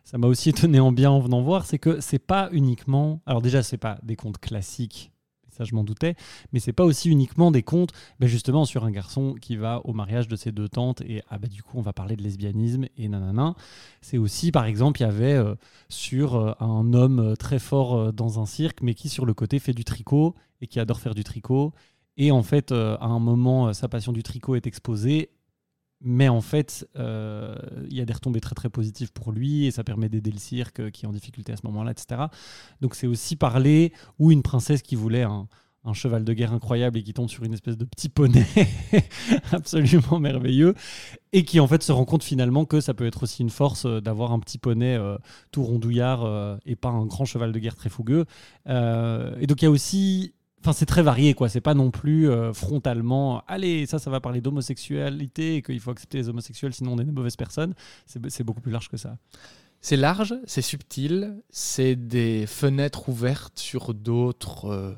Ça 0.04 0.18
m'a 0.18 0.28
aussi 0.28 0.50
étonné 0.56 0.80
en 0.80 0.92
bien 0.92 1.10
en 1.10 1.20
venant 1.20 1.42
voir, 1.42 1.66
c'est 1.66 1.80
que 1.80 2.00
c'est 2.02 2.20
pas 2.20 2.50
uniquement. 2.52 3.22
Alors 3.26 3.42
déjà, 3.42 3.64
c'est 3.64 3.78
pas 3.78 3.98
des 4.04 4.16
contes 4.16 4.38
classiques, 4.38 5.12
ça 5.56 5.64
je 5.64 5.74
m'en 5.74 5.84
doutais, 5.84 6.16
mais 6.52 6.60
c'est 6.60 6.74
pas 6.74 6.84
aussi 6.84 7.10
uniquement 7.10 7.52
des 7.52 7.64
contes, 7.64 7.92
ben 8.20 8.28
justement 8.28 8.66
sur 8.66 8.84
un 8.84 8.92
garçon 8.92 9.36
qui 9.40 9.56
va 9.56 9.82
au 9.86 9.94
mariage 9.94 10.28
de 10.28 10.36
ses 10.36 10.52
deux 10.52 10.70
tantes 10.70 11.02
et 11.02 11.24
ah 11.30 11.38
bah 11.38 11.48
du 11.48 11.64
coup 11.64 11.78
on 11.78 11.82
va 11.82 11.94
parler 11.94 12.16
de 12.16 12.24
lesbianisme 12.24 12.86
et 12.98 13.08
nanana. 13.08 13.56
C'est 14.02 14.18
aussi 14.18 14.52
par 14.52 14.66
exemple 14.66 15.02
il 15.02 15.04
y 15.04 15.08
avait 15.08 15.34
euh, 15.34 15.56
sur 15.90 16.36
euh, 16.36 16.54
un 16.60 16.94
homme 16.94 17.20
euh, 17.20 17.36
très 17.36 17.60
fort 17.60 18.14
dans 18.14 18.40
un 18.40 18.46
cirque, 18.46 18.82
mais 18.82 18.94
qui 18.94 19.10
sur 19.10 19.26
le 19.26 19.34
côté 19.34 19.60
fait 19.60 19.74
du 19.74 19.84
tricot 19.84 20.36
et 20.62 20.68
qui 20.68 20.80
adore 20.80 21.00
faire 21.00 21.16
du 21.16 21.24
tricot. 21.24 21.74
Et 22.18 22.32
en 22.32 22.44
fait, 22.44 22.72
à 22.72 23.06
un 23.06 23.20
moment, 23.20 23.74
sa 23.74 23.90
passion 23.90 24.14
du 24.14 24.24
tricot 24.24 24.56
est 24.56 24.68
exposée. 24.68 25.32
Mais 26.02 26.30
en 26.30 26.42
fait, 26.42 26.88
euh, 26.98 27.56
il 27.90 27.98
y 27.98 28.02
a 28.02 28.06
des 28.06 28.14
retombées 28.14 28.42
très 28.42 28.56
très 28.56 28.70
positives 28.70 29.12
pour 29.12 29.32
lui 29.32 29.66
et 29.66 29.72
ça 29.72 29.84
permet 29.84 30.10
d'aider 30.10 30.32
le 30.32 30.38
cirque 30.38 30.80
euh, 30.80 30.90
qui 30.90 31.06
est 31.06 31.08
en 31.08 31.12
difficulté 31.12 31.54
à 31.54 31.58
ce 31.58 31.66
moment-là, 31.66 31.92
etc. 31.92 32.24
Donc 32.82 32.96
c'est 32.96 33.08
aussi 33.08 33.36
parler 33.36 33.94
ou 34.20 34.32
une 34.32 34.44
princesse 34.44 34.82
qui 34.82 34.96
voulait 34.96 35.24
un, 35.24 35.48
cheval 35.94 36.24
de 36.24 36.34
guerre 36.34 36.52
incroyable 36.52 36.98
et 36.98 37.04
qui 37.04 37.14
tombe 37.14 37.30
sur 37.30 37.44
une 37.44 37.54
espèce 37.54 37.78
de 37.78 37.86
petit 37.86 38.10
poney 38.10 38.44
absolument 39.52 40.20
merveilleux 40.20 40.74
et 41.32 41.46
qui 41.46 41.60
en 41.60 41.68
fait 41.68 41.84
se 41.84 41.92
rend 41.92 42.06
compte 42.06 42.24
finalement 42.24 42.66
que 42.66 42.82
ça 42.82 42.96
peut 42.96 43.06
être 43.06 43.22
aussi 43.22 43.44
une 43.44 43.52
force 43.52 43.86
euh, 43.86 44.02
d'avoir 44.02 44.32
un 44.32 44.40
petit 44.40 44.58
poney 44.58 45.00
tout 45.52 45.64
rondouillard 45.64 46.60
et 46.66 46.76
pas 46.76 46.90
un 46.90 47.06
grand 47.06 47.26
cheval 47.26 47.52
de 47.52 47.60
guerre 47.60 47.76
très 47.76 47.90
fougueux. 47.90 48.26
Et 48.68 49.48
donc 49.48 49.62
il 49.62 49.66
y 49.66 49.68
a 49.68 49.72
aussi 49.72 50.35
Enfin, 50.66 50.74
c'est 50.74 50.88
très 50.88 51.04
varié, 51.04 51.36
quoi. 51.36 51.48
C'est 51.48 51.62
pas 51.62 51.76
non 51.76 51.92
plus 51.92 52.28
euh, 52.28 52.52
frontalement. 52.52 53.44
Allez, 53.48 53.86
ça, 53.86 54.00
ça 54.00 54.10
va 54.10 54.20
parler 54.20 54.42
d'homosexualité 54.42 55.58
et 55.58 55.62
qu'il 55.62 55.80
faut 55.80 55.92
accepter 55.92 56.18
les 56.18 56.28
homosexuels, 56.28 56.74
sinon 56.74 56.94
on 56.94 56.98
est 56.98 57.04
des 57.04 57.12
mauvaises 57.12 57.36
personnes. 57.36 57.76
C'est 58.08 58.44
beaucoup 58.44 58.62
plus 58.62 58.72
large 58.72 58.90
que 58.90 58.98
ça. 58.98 59.16
C'est 59.80 59.96
large, 59.96 60.34
c'est 60.48 60.64
subtil, 60.64 61.40
c'est 61.52 61.96
des 61.96 62.48
fenêtres 62.48 63.10
ouvertes 63.10 63.60
sur 63.60 63.94
d'autres 63.94 64.66
euh, 64.66 64.96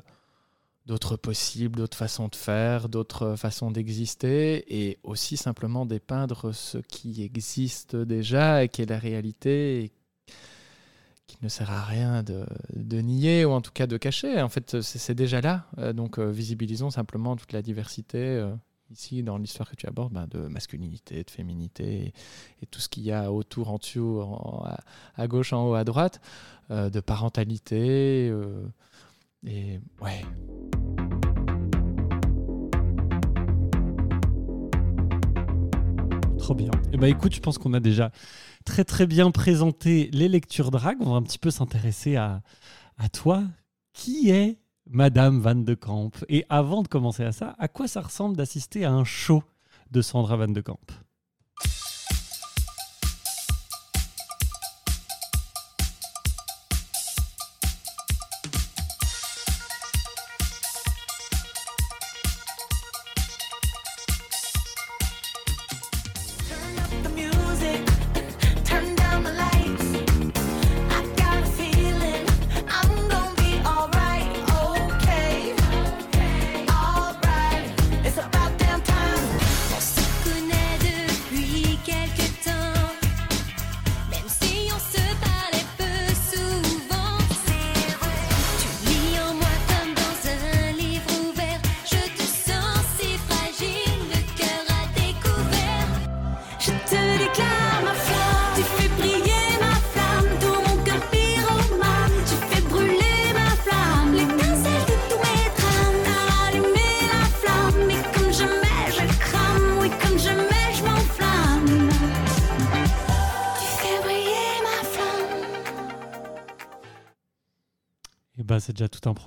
d'autres 0.86 1.16
possibles, 1.16 1.76
d'autres 1.76 1.98
façons 1.98 2.28
de 2.28 2.34
faire, 2.34 2.88
d'autres 2.88 3.36
façons 3.36 3.70
d'exister, 3.70 4.64
et 4.74 4.96
aussi 5.02 5.36
simplement 5.36 5.84
dépeindre 5.84 6.54
ce 6.54 6.78
qui 6.78 7.22
existe 7.22 7.94
déjà 7.94 8.64
et 8.64 8.70
qui 8.70 8.80
est 8.80 8.88
la 8.88 8.98
réalité, 8.98 9.84
et 9.84 9.92
qui 11.28 11.36
ne 11.42 11.48
sert 11.48 11.70
à 11.70 11.84
rien 11.84 12.24
de, 12.24 12.44
de 12.74 13.00
nier 13.00 13.44
ou 13.44 13.52
en 13.52 13.60
tout 13.60 13.70
cas 13.70 13.86
de 13.86 13.96
cacher. 13.96 14.42
En 14.42 14.48
fait, 14.48 14.80
c'est 14.80 15.14
déjà 15.14 15.40
là. 15.40 15.66
Euh, 15.78 15.92
donc, 15.92 16.18
euh, 16.18 16.30
visibilisons 16.30 16.90
simplement 16.90 17.36
toute 17.36 17.52
la 17.52 17.62
diversité. 17.62 18.18
euh, 18.18 18.52
Ici, 18.90 19.22
dans 19.22 19.36
l'histoire 19.36 19.70
que 19.70 19.76
tu 19.76 19.86
abordes, 19.86 20.14
ben, 20.14 20.26
de 20.28 20.48
masculinité, 20.48 21.22
de 21.22 21.30
féminité, 21.30 22.14
et, 22.62 22.66
tout 22.66 22.80
ce 22.80 22.88
qu'il 22.88 23.02
y 23.02 23.12
a 23.12 23.30
autour, 23.30 23.70
en 23.70 23.76
dessous, 23.76 24.22
à, 25.14 25.26
gauche, 25.26 25.52
en 25.52 25.68
haut, 25.68 25.74
à 25.74 25.84
droite, 25.84 26.22
de 26.70 27.00
parentalité. 27.00 28.32
et 29.44 29.80
ouais, 30.00 30.24
Trop 36.38 36.54
bien. 36.54 36.70
Et 36.94 36.96
bah 36.96 37.08
écoute, 37.08 37.34
je 37.34 37.40
pense 37.40 37.58
qu'on 37.58 37.74
a 37.74 37.80
déjà 37.80 38.10
très 38.68 38.84
très 38.84 39.06
bien 39.06 39.30
présenté 39.30 40.10
les 40.12 40.28
lectures 40.28 40.70
drag. 40.70 40.98
On 41.00 41.12
va 41.12 41.16
un 41.16 41.22
petit 41.22 41.38
peu 41.38 41.50
s'intéresser 41.50 42.16
à, 42.16 42.42
à 42.98 43.08
toi. 43.08 43.42
Qui 43.94 44.30
est 44.30 44.58
Madame 44.86 45.40
Van 45.40 45.54
de 45.54 45.74
Kamp? 45.74 46.10
Et 46.28 46.44
avant 46.50 46.82
de 46.82 46.88
commencer 46.88 47.24
à 47.24 47.32
ça, 47.32 47.56
à 47.58 47.66
quoi 47.66 47.88
ça 47.88 48.02
ressemble 48.02 48.36
d'assister 48.36 48.84
à 48.84 48.92
un 48.92 49.04
show 49.04 49.42
de 49.90 50.02
Sandra 50.02 50.36
Van 50.36 50.48
de 50.48 50.60
Kamp? 50.60 50.92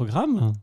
Programme. 0.06 0.54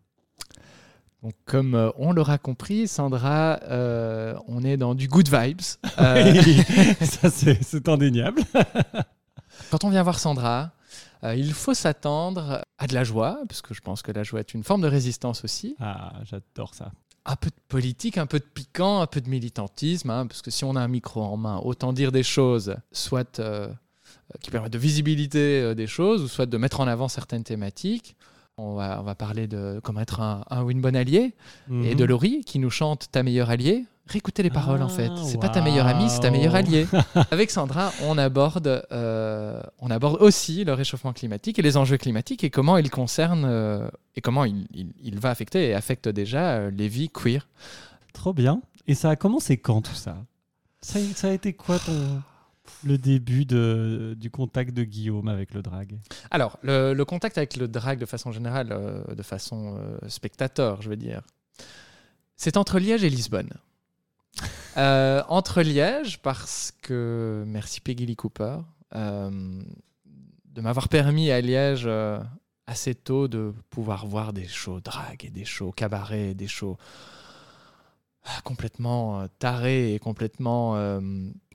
donc 1.22 1.32
comme 1.44 1.76
euh, 1.76 1.90
on 1.96 2.12
l'aura 2.12 2.38
compris, 2.38 2.88
Sandra, 2.88 3.60
euh, 3.62 4.36
on 4.48 4.64
est 4.64 4.76
dans 4.76 4.96
du 4.96 5.06
good 5.06 5.28
vibes. 5.28 5.60
Euh, 6.00 6.42
ça 7.02 7.30
c'est 7.30 7.88
indéniable. 7.88 8.42
Quand 9.70 9.84
on 9.84 9.90
vient 9.90 10.02
voir 10.02 10.18
Sandra, 10.18 10.72
il 11.22 11.52
faut 11.52 11.74
s'attendre 11.74 12.64
à 12.78 12.86
de 12.86 12.94
la 12.94 13.04
joie, 13.04 13.40
parce 13.48 13.62
que 13.62 13.74
je 13.74 13.80
pense 13.80 14.02
que 14.02 14.10
la 14.10 14.24
joie 14.24 14.40
est 14.40 14.54
une 14.54 14.64
forme 14.64 14.80
de 14.80 14.88
résistance 14.88 15.44
aussi. 15.44 15.76
Ah, 15.80 16.14
j'adore 16.24 16.74
ça. 16.74 16.90
Un 17.26 17.36
peu 17.36 17.50
de 17.50 17.60
politique, 17.68 18.18
un 18.18 18.26
peu 18.26 18.38
de 18.38 18.44
piquant, 18.44 19.00
un 19.00 19.06
peu 19.06 19.20
de 19.20 19.28
militantisme, 19.28 20.10
hein, 20.10 20.26
parce 20.26 20.42
que 20.42 20.50
si 20.50 20.64
on 20.64 20.74
a 20.76 20.80
un 20.80 20.88
micro 20.88 21.22
en 21.22 21.36
main, 21.36 21.58
autant 21.58 21.92
dire 21.92 22.10
des 22.12 22.22
choses, 22.22 22.76
soit 22.92 23.40
qui 24.40 24.50
permettent 24.50 24.72
de 24.72 24.78
visibilité 24.78 25.74
des 25.74 25.86
choses, 25.86 26.22
ou 26.22 26.28
soit 26.28 26.46
de 26.46 26.56
mettre 26.56 26.80
en 26.80 26.88
avant 26.88 27.08
certaines 27.08 27.44
thématiques. 27.44 28.16
On 28.58 28.74
va, 28.74 28.98
on 29.00 29.04
va 29.04 29.14
parler 29.14 29.46
de 29.46 29.80
comment 29.82 30.00
être 30.00 30.20
un, 30.20 30.44
un 30.50 30.62
ou 30.62 30.70
une 30.70 30.80
bonne 30.80 30.96
allié. 30.96 31.34
Et 31.70 31.72
Mhm. 31.72 31.94
de 31.94 32.04
Laurie 32.04 32.40
qui 32.44 32.58
nous 32.58 32.70
chante 32.70 33.06
Ta 33.12 33.22
meilleure 33.22 33.50
alliée. 33.50 33.84
Réécoutez 34.08 34.42
les 34.42 34.48
paroles 34.50 34.82
en 34.82 34.88
fait. 34.88 35.10
C'est 35.24 35.38
pas 35.38 35.50
ta 35.50 35.60
meilleure 35.60 35.86
amie, 35.86 36.08
c'est 36.08 36.20
ta 36.20 36.30
meilleure 36.30 36.54
alliée. 36.54 36.86
Avec 37.30 37.50
Sandra, 37.50 37.92
on 38.06 38.16
aborde, 38.16 38.82
euh, 38.90 39.60
on 39.80 39.90
aborde 39.90 40.16
aussi 40.22 40.64
le 40.64 40.72
réchauffement 40.72 41.12
climatique 41.12 41.58
et 41.58 41.62
les 41.62 41.76
enjeux 41.76 41.98
climatiques 41.98 42.42
et 42.42 42.48
comment 42.48 42.78
il 42.78 42.90
concerne 42.90 43.44
euh, 43.44 43.86
et 44.16 44.22
comment 44.22 44.44
il, 44.46 44.66
il- 44.72 44.94
il 45.04 45.18
va 45.20 45.28
affecter 45.28 45.68
et 45.68 45.74
affecte 45.74 46.08
déjà 46.08 46.52
euh, 46.56 46.70
les 46.70 46.88
vies 46.88 47.10
queer. 47.10 47.46
Trop 48.14 48.32
bien. 48.32 48.62
Et 48.86 48.94
ça 48.94 49.10
a 49.10 49.16
commencé 49.16 49.58
quand 49.58 49.82
tout 49.82 49.94
ça? 49.94 50.16
Ça, 50.80 50.98
ça 51.14 51.28
a 51.28 51.32
été 51.32 51.52
quoi 51.52 51.78
ton 51.78 51.92
le 52.84 52.98
début 52.98 53.44
de, 53.44 54.14
du 54.18 54.30
contact 54.30 54.72
de 54.72 54.84
Guillaume 54.84 55.28
avec 55.28 55.54
le 55.54 55.62
drag 55.62 55.98
Alors, 56.30 56.58
le, 56.62 56.92
le 56.92 57.04
contact 57.04 57.38
avec 57.38 57.56
le 57.56 57.68
drag 57.68 57.98
de 57.98 58.06
façon 58.06 58.32
générale, 58.32 58.68
euh, 58.72 59.14
de 59.14 59.22
façon 59.22 59.76
euh, 59.76 60.08
spectateur, 60.08 60.82
je 60.82 60.88
veux 60.88 60.96
dire, 60.96 61.22
c'est 62.36 62.56
entre 62.56 62.78
Liège 62.78 63.04
et 63.04 63.10
Lisbonne. 63.10 63.50
Euh, 64.76 65.24
entre 65.28 65.62
Liège, 65.62 66.22
parce 66.22 66.72
que, 66.82 67.42
merci 67.48 67.80
Peggy 67.80 68.06
Lee 68.06 68.14
Cooper, 68.14 68.58
de 68.94 70.60
m'avoir 70.60 70.88
permis 70.88 71.32
à 71.32 71.40
Liège 71.40 71.88
assez 72.68 72.94
tôt 72.94 73.26
de 73.26 73.52
pouvoir 73.70 74.06
voir 74.06 74.32
des 74.32 74.46
shows 74.46 74.78
drag 74.78 75.24
et 75.24 75.30
des 75.30 75.44
shows 75.44 75.72
cabaret, 75.72 76.28
et 76.28 76.34
des 76.34 76.46
shows 76.46 76.76
complètement 78.44 79.26
tarés 79.40 79.94
et 79.94 79.98
complètement 79.98 80.76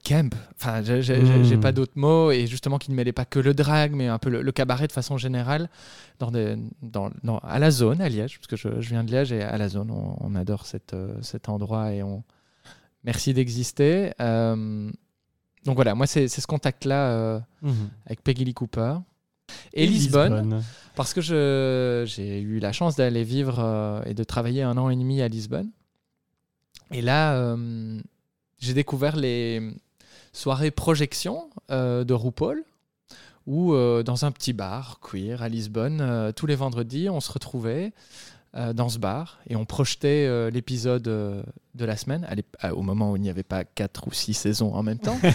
camp. 0.03 0.33
Enfin, 0.59 0.81
j'ai 0.83 1.01
j'ai- 1.01 1.25
j'ai- 1.25 1.43
j'ai 1.45 1.57
Mm. 1.57 1.61
pas 1.61 1.71
d'autres 1.71 1.97
mots 1.97 2.31
et 2.31 2.45
justement 2.47 2.77
qui 2.77 2.91
ne 2.91 2.95
mêlait 2.95 3.13
pas 3.13 3.25
que 3.25 3.39
le 3.39 3.53
drag, 3.53 3.93
mais 3.93 4.07
un 4.07 4.19
peu 4.19 4.29
le, 4.29 4.41
le 4.41 4.51
cabaret 4.51 4.87
de 4.87 4.91
façon 4.91 5.17
générale 5.17 5.69
dans 6.19 6.29
des, 6.31 6.55
dans, 6.81 7.09
dans- 7.23 7.39
à 7.39 7.57
la 7.59 7.71
zone, 7.71 8.01
à 8.01 8.09
Liège, 8.09 8.37
parce 8.37 8.47
que 8.47 8.55
je, 8.55 8.81
je 8.81 8.89
viens 8.89 9.03
de 9.03 9.11
Liège 9.11 9.31
et 9.31 9.41
à 9.41 9.57
la 9.57 9.69
zone, 9.69 9.91
on, 9.91 10.15
on 10.19 10.35
adore 10.35 10.65
cette, 10.65 10.93
euh, 10.93 11.15
cet 11.21 11.47
endroit 11.49 11.93
et 11.93 12.03
on 12.03 12.23
merci 13.03 13.33
d'exister. 13.33 14.11
Euh, 14.21 14.89
donc 15.65 15.75
voilà, 15.75 15.95
moi 15.95 16.05
c'est 16.07 16.27
ce 16.27 16.45
contact-là 16.47 17.07
euh, 17.11 17.39
avec 18.05 18.21
Peggy 18.23 18.43
Lee 18.45 18.53
Cooper. 18.53 18.95
Et, 19.73 19.85
Lisbonne, 19.85 20.63
parce 20.95 21.13
que 21.13 21.21
j'ai 21.21 22.41
eu 22.41 22.59
la 22.59 22.71
chance 22.71 22.95
d'aller 22.95 23.23
vivre 23.23 23.59
euh, 23.59 24.01
et 24.05 24.13
de 24.13 24.23
travailler 24.23 24.63
un 24.63 24.77
an 24.77 24.89
et 24.89 24.95
demi 24.95 25.21
à 25.21 25.27
Lisbonne. 25.27 25.69
Et 26.91 27.01
là, 27.01 27.55
j'ai 28.59 28.73
découvert 28.73 29.15
les 29.15 29.61
soirées 30.33 30.71
projection 30.71 31.49
euh, 31.71 32.03
de 32.03 32.13
RuPaul, 32.13 32.63
où 33.45 33.73
euh, 33.73 34.03
dans 34.03 34.25
un 34.25 34.31
petit 34.31 34.53
bar 34.53 34.99
queer 34.99 35.41
à 35.41 35.49
Lisbonne, 35.49 35.99
euh, 36.01 36.31
tous 36.31 36.47
les 36.47 36.55
vendredis, 36.55 37.09
on 37.09 37.21
se 37.21 37.31
retrouvait 37.31 37.93
dans 38.75 38.87
ce 38.87 38.99
bar 38.99 39.39
et 39.49 39.55
on 39.55 39.65
projetait 39.65 40.51
l'épisode 40.51 41.01
de 41.01 41.85
la 41.85 41.97
semaine, 41.97 42.27
au 42.71 42.83
moment 42.83 43.11
où 43.11 43.15
il 43.15 43.21
n'y 43.23 43.31
avait 43.31 43.41
pas 43.41 43.63
quatre 43.63 44.07
ou 44.07 44.13
six 44.13 44.35
saisons 44.35 44.75
en 44.75 44.83
même 44.83 44.99
temps. 44.99 45.17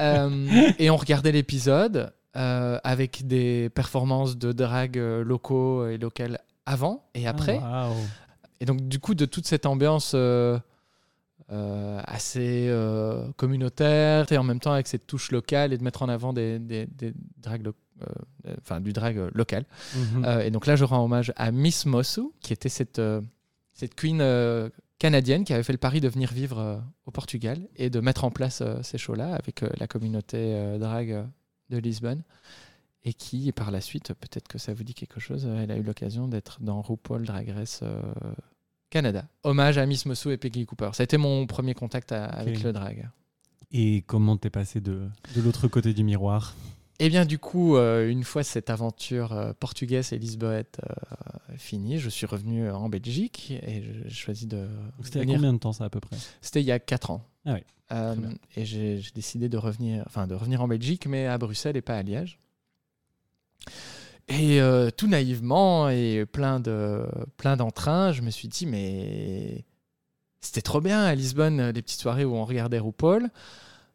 Euh, 0.00 0.72
et 0.78 0.90
on 0.90 0.96
regardait 0.96 1.32
l'épisode 1.32 2.12
euh, 2.36 2.78
avec 2.84 3.26
des 3.26 3.70
performances 3.70 4.36
de 4.36 4.52
drag 4.52 4.96
locaux 4.96 5.86
et 5.86 5.96
locales 5.96 6.40
avant 6.66 7.04
et 7.14 7.26
après. 7.26 7.58
Ah. 7.62 7.88
Et 8.62 8.64
donc, 8.64 8.86
du 8.86 9.00
coup, 9.00 9.16
de 9.16 9.24
toute 9.24 9.44
cette 9.44 9.66
ambiance 9.66 10.12
euh, 10.14 10.56
euh, 11.52 12.00
assez 12.04 12.66
euh, 12.68 13.30
communautaire 13.36 14.32
et 14.32 14.38
en 14.38 14.42
même 14.42 14.58
temps 14.58 14.72
avec 14.72 14.88
cette 14.88 15.06
touche 15.06 15.30
locale 15.30 15.72
et 15.72 15.78
de 15.78 15.84
mettre 15.84 16.02
en 16.02 16.08
avant 16.08 16.32
des, 16.32 16.58
des, 16.58 16.86
des 16.86 17.12
drags 17.36 17.62
lo- 17.62 17.74
euh, 18.02 18.54
enfin, 18.62 18.80
du 18.80 18.92
drag 18.92 19.18
euh, 19.18 19.30
local. 19.34 19.64
Mhm. 19.94 20.24
Euh, 20.24 20.40
et 20.40 20.50
donc 20.50 20.66
là, 20.66 20.74
je 20.76 20.84
rends 20.84 21.04
hommage 21.04 21.32
à 21.36 21.52
Miss 21.52 21.86
Mosu, 21.86 22.22
qui 22.40 22.52
était 22.52 22.68
cette, 22.68 23.00
cette 23.72 23.94
queen 23.94 24.22
canadienne 24.98 25.44
qui 25.44 25.52
avait 25.52 25.62
fait 25.62 25.72
le 25.72 25.78
pari 25.78 26.00
de 26.00 26.08
venir 26.08 26.32
vivre 26.32 26.82
au 27.06 27.10
Portugal 27.10 27.58
et 27.76 27.90
de 27.90 28.00
mettre 28.00 28.24
en 28.24 28.30
place 28.30 28.62
ces 28.82 28.98
shows-là 28.98 29.34
avec 29.34 29.62
la 29.78 29.86
communauté 29.86 30.76
drag 30.78 31.26
de 31.70 31.78
Lisbonne. 31.78 32.22
Et 33.04 33.14
qui, 33.14 33.50
par 33.50 33.72
la 33.72 33.80
suite, 33.80 34.12
peut-être 34.14 34.46
que 34.46 34.58
ça 34.58 34.72
vous 34.72 34.84
dit 34.84 34.94
quelque 34.94 35.18
chose, 35.18 35.48
elle 35.60 35.72
a 35.72 35.76
eu 35.76 35.82
l'occasion 35.82 36.28
d'être 36.28 36.58
dans 36.60 36.80
RuPaul 36.80 37.24
Drag 37.24 37.48
Race 37.50 37.82
Canada. 38.92 39.24
Hommage 39.42 39.78
à 39.78 39.86
Miss 39.86 40.06
Mosu 40.06 40.30
et 40.32 40.36
Peggy 40.36 40.66
Cooper. 40.66 40.90
Ça 40.92 41.02
a 41.02 41.04
été 41.04 41.16
mon 41.16 41.46
premier 41.46 41.74
contact 41.74 42.12
à- 42.12 42.26
avec 42.26 42.62
le 42.62 42.72
drag. 42.72 43.08
Et 43.72 44.02
comment 44.06 44.36
t'es 44.36 44.50
passé 44.50 44.80
de, 44.82 45.08
de 45.34 45.40
l'autre 45.40 45.66
côté 45.66 45.94
du 45.94 46.04
miroir? 46.04 46.54
Et 46.98 47.08
bien 47.08 47.24
du 47.24 47.38
coup, 47.38 47.76
euh, 47.76 48.08
une 48.08 48.22
fois 48.22 48.44
cette 48.44 48.68
aventure 48.68 49.32
euh, 49.32 49.52
portugaise 49.58 50.12
et 50.12 50.18
lisboète 50.18 50.78
euh, 50.84 51.56
finie, 51.56 51.98
je 51.98 52.10
suis 52.10 52.26
revenu 52.26 52.70
en 52.70 52.88
Belgique 52.90 53.50
et 53.50 53.82
j'ai 54.04 54.10
choisi 54.14 54.46
de 54.46 54.68
C'était 55.02 55.22
il 55.22 55.28
y 55.30 55.32
a 55.32 55.36
combien 55.36 55.52
de 55.54 55.58
temps 55.58 55.72
ça 55.72 55.84
à 55.86 55.90
peu 55.90 56.00
près? 56.00 56.16
C'était 56.42 56.60
il 56.60 56.66
y 56.66 56.70
a 56.72 56.78
4 56.78 57.10
ans. 57.10 57.24
Ah 57.46 57.54
oui, 57.54 57.60
et 58.56 58.64
j'ai 58.64 59.00
j'ai 59.00 59.10
décidé 59.14 59.48
de 59.48 59.56
revenir, 59.56 60.04
enfin 60.06 60.26
de 60.26 60.34
revenir 60.34 60.62
en 60.62 60.68
Belgique, 60.68 61.06
mais 61.06 61.26
à 61.26 61.38
Bruxelles 61.38 61.76
et 61.76 61.82
pas 61.82 61.96
à 61.96 62.02
Liège. 62.02 62.38
Et 64.40 64.60
euh, 64.60 64.90
tout 64.90 65.06
naïvement 65.06 65.88
et 65.88 66.24
plein 66.26 66.60
de 66.60 67.06
plein 67.36 67.56
d'entrain, 67.56 68.12
je 68.12 68.22
me 68.22 68.30
suis 68.30 68.48
dit 68.48 68.66
mais 68.66 69.64
c'était 70.40 70.62
trop 70.62 70.80
bien 70.80 71.02
à 71.02 71.14
Lisbonne 71.14 71.70
les 71.70 71.82
petites 71.82 72.00
soirées 72.00 72.24
où 72.24 72.34
on 72.34 72.44
regardait 72.44 72.78
RuPaul. 72.78 73.28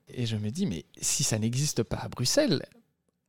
Et 0.09 0.25
je 0.25 0.37
me 0.37 0.49
dis 0.49 0.65
mais 0.65 0.85
si 1.01 1.23
ça 1.23 1.39
n'existe 1.39 1.83
pas 1.83 1.97
à 1.97 2.07
Bruxelles, 2.07 2.63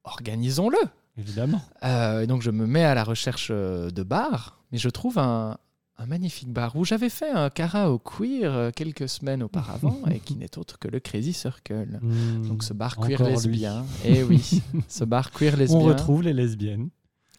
organisons-le. 0.05 0.79
Évidemment. 1.19 1.61
Euh, 1.83 2.23
et 2.23 2.27
donc 2.27 2.43
je 2.43 2.51
me 2.51 2.67
mets 2.67 2.85
à 2.85 2.95
la 2.95 3.05
recherche 3.05 3.49
euh, 3.51 3.91
de 3.91 4.03
bars, 4.03 4.61
mais 4.71 4.79
je 4.79 4.89
trouve 4.89 5.19
un, 5.19 5.59
un 5.99 6.07
magnifique 6.07 6.53
bar 6.53 6.77
où 6.77 6.85
j'avais 6.85 7.09
fait 7.09 7.31
un 7.31 7.51
karaoke 7.51 8.19
queer 8.19 8.55
euh, 8.55 8.71
quelques 8.71 9.09
semaines 9.09 9.43
auparavant 9.43 9.99
et 10.11 10.21
qui 10.21 10.37
n'est 10.37 10.57
autre 10.57 10.79
que 10.79 10.87
le 10.89 11.01
Crazy 11.01 11.33
Circle. 11.33 11.99
Hmm. 12.01 12.49
Donc 12.49 12.63
ce 12.63 12.73
bar 12.73 12.97
queer 12.97 13.23
lesbien. 13.25 13.85
Et 14.05 14.23
oui, 14.23 14.63
ce 14.89 15.05
bar 15.05 15.33
queer 15.33 15.57
lesbien. 15.57 15.77
On 15.79 15.83
retrouve 15.83 16.23
les 16.23 16.33
lesbiennes. 16.33 16.89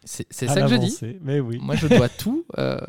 C'est 0.04 0.32
ça 0.32 0.62
que 0.62 0.68
je 0.68 0.76
dis. 0.76 0.86
l'avancée, 0.86 1.18
Mais 1.22 1.40
oui. 1.40 1.58
Moi, 1.60 1.76
je 1.76 1.86
dois 1.86 2.08
tout 2.18 2.46
euh, 2.58 2.80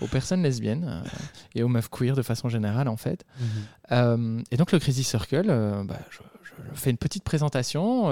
aux 0.00 0.06
personnes 0.06 0.42
lesbiennes 0.42 0.86
euh, 0.88 1.08
et 1.54 1.62
aux 1.62 1.68
meufs 1.68 1.88
queer 1.88 2.14
de 2.14 2.22
façon 2.22 2.48
générale, 2.48 2.88
en 2.88 2.96
fait. 2.96 3.24
Mhm. 3.40 3.46
Euh, 3.92 4.42
et 4.50 4.56
donc, 4.56 4.72
le 4.72 4.78
Crazy 4.78 5.02
Circle, 5.02 5.48
bah, 5.84 5.98
je, 6.10 6.18
je 6.72 6.78
fais 6.78 6.90
une 6.90 6.98
petite 6.98 7.24
présentation. 7.24 8.10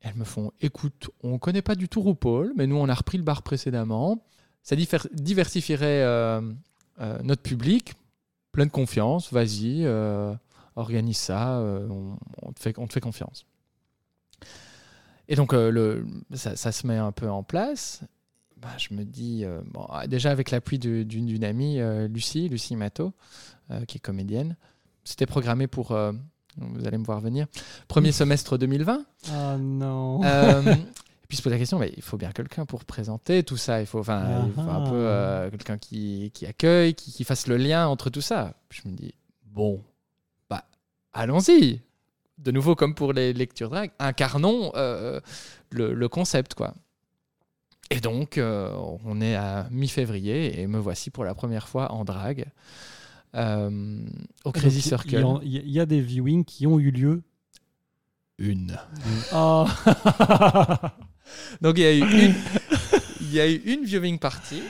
elles 0.00 0.14
me 0.16 0.24
font 0.24 0.52
écoute, 0.60 1.10
on 1.22 1.38
connaît 1.38 1.62
pas 1.62 1.76
du 1.76 1.88
tout 1.88 2.00
RuPaul, 2.00 2.52
mais 2.56 2.66
nous, 2.66 2.76
on 2.76 2.88
a 2.88 2.94
repris 2.94 3.18
le 3.18 3.24
bar 3.24 3.42
précédemment. 3.42 4.24
Ça 4.62 4.74
diversifierait 4.76 6.40
notre 7.22 7.42
public. 7.42 7.94
Pleine 8.50 8.70
confiance, 8.70 9.32
vas-y, 9.32 9.86
organise 10.74 11.18
ça, 11.18 11.60
on, 11.60 12.16
on 12.42 12.52
te 12.52 12.60
fait, 12.60 12.76
on 12.76 12.88
te 12.88 12.92
fait 12.92 13.00
confiance. 13.00 13.46
Et 15.28 15.36
donc, 15.36 15.52
euh, 15.52 15.70
le, 15.70 16.06
ça, 16.34 16.56
ça 16.56 16.72
se 16.72 16.86
met 16.86 16.96
un 16.96 17.12
peu 17.12 17.28
en 17.30 17.42
place. 17.42 18.00
Bah, 18.56 18.68
je 18.78 18.92
me 18.94 19.04
dis, 19.04 19.44
euh, 19.44 19.60
bon, 19.66 19.86
ah, 19.90 20.06
déjà 20.06 20.30
avec 20.30 20.50
l'appui 20.50 20.78
d'une 20.78 21.44
amie, 21.44 21.78
euh, 21.80 22.08
Lucie, 22.08 22.48
Lucie 22.48 22.76
Matteau, 22.76 23.12
qui 23.86 23.98
est 23.98 24.00
comédienne, 24.00 24.56
c'était 25.04 25.26
programmé 25.26 25.66
pour, 25.66 25.88
vous 26.56 26.86
allez 26.86 26.96
me 26.98 27.04
voir 27.04 27.20
venir, 27.20 27.46
premier 27.86 28.12
semestre 28.12 28.56
2020. 28.56 29.04
Ah 29.30 29.56
non. 29.58 30.22
Et 30.24 31.26
puis 31.28 31.36
se 31.36 31.42
pose 31.42 31.52
la 31.52 31.58
question, 31.58 31.78
mais 31.78 31.92
il 31.94 32.02
faut 32.02 32.16
bien 32.16 32.32
quelqu'un 32.32 32.64
pour 32.64 32.86
présenter 32.86 33.42
tout 33.42 33.58
ça. 33.58 33.80
Il 33.82 33.86
faut, 33.86 33.98
enfin, 34.00 34.46
il 34.46 34.52
faut 34.54 34.60
un 34.62 34.84
Ah. 34.86 34.88
peu 34.88 34.96
euh, 34.96 35.50
quelqu'un 35.50 35.76
qui, 35.76 36.30
qui 36.32 36.46
accueille, 36.46 36.94
qui, 36.94 37.12
qui 37.12 37.24
fasse 37.24 37.46
le 37.46 37.58
lien 37.58 37.86
entre 37.86 38.08
tout 38.08 38.22
ça. 38.22 38.54
Puis 38.70 38.80
je 38.82 38.88
me 38.88 38.96
dis, 38.96 39.14
bon, 39.44 39.82
bah, 40.48 40.64
allons-y. 41.12 41.82
De 42.38 42.50
nouveau, 42.52 42.74
comme 42.76 42.94
pour 42.94 43.12
les 43.12 43.32
lectures 43.32 43.68
drag, 43.70 43.90
incarnons 43.98 44.70
euh, 44.76 45.20
le, 45.70 45.92
le 45.94 46.08
concept, 46.08 46.54
quoi. 46.54 46.74
Et 47.90 48.00
donc, 48.00 48.38
euh, 48.38 48.70
on 49.04 49.20
est 49.20 49.34
à 49.34 49.66
mi-février 49.70 50.60
et 50.60 50.66
me 50.66 50.78
voici 50.78 51.10
pour 51.10 51.24
la 51.24 51.34
première 51.34 51.68
fois 51.68 51.90
en 51.92 52.04
drague 52.04 52.46
euh, 53.34 53.98
au 54.44 54.52
Crazy 54.52 54.76
Donc, 54.78 54.84
il- 54.84 54.88
Circle. 54.88 55.40
Il 55.42 55.70
y, 55.70 55.80
a- 55.80 55.86
des 55.86 56.00
viewings 56.00 56.44
qui 56.44 56.66
ont 56.66 56.78
eu 56.78 56.90
lieu. 56.90 57.22
Une. 58.38 58.78
Oh. 59.34 59.66
Donc 61.60 61.76
il 61.76 61.82
y 61.82 61.86
a 61.86 61.92
eu 61.94 62.00
une, 62.00 62.34
il 63.20 63.32
y 63.34 63.40
a 63.40 63.48
eu 63.50 63.56
une 63.56 63.84
viewing 63.84 64.18
party. 64.18 64.62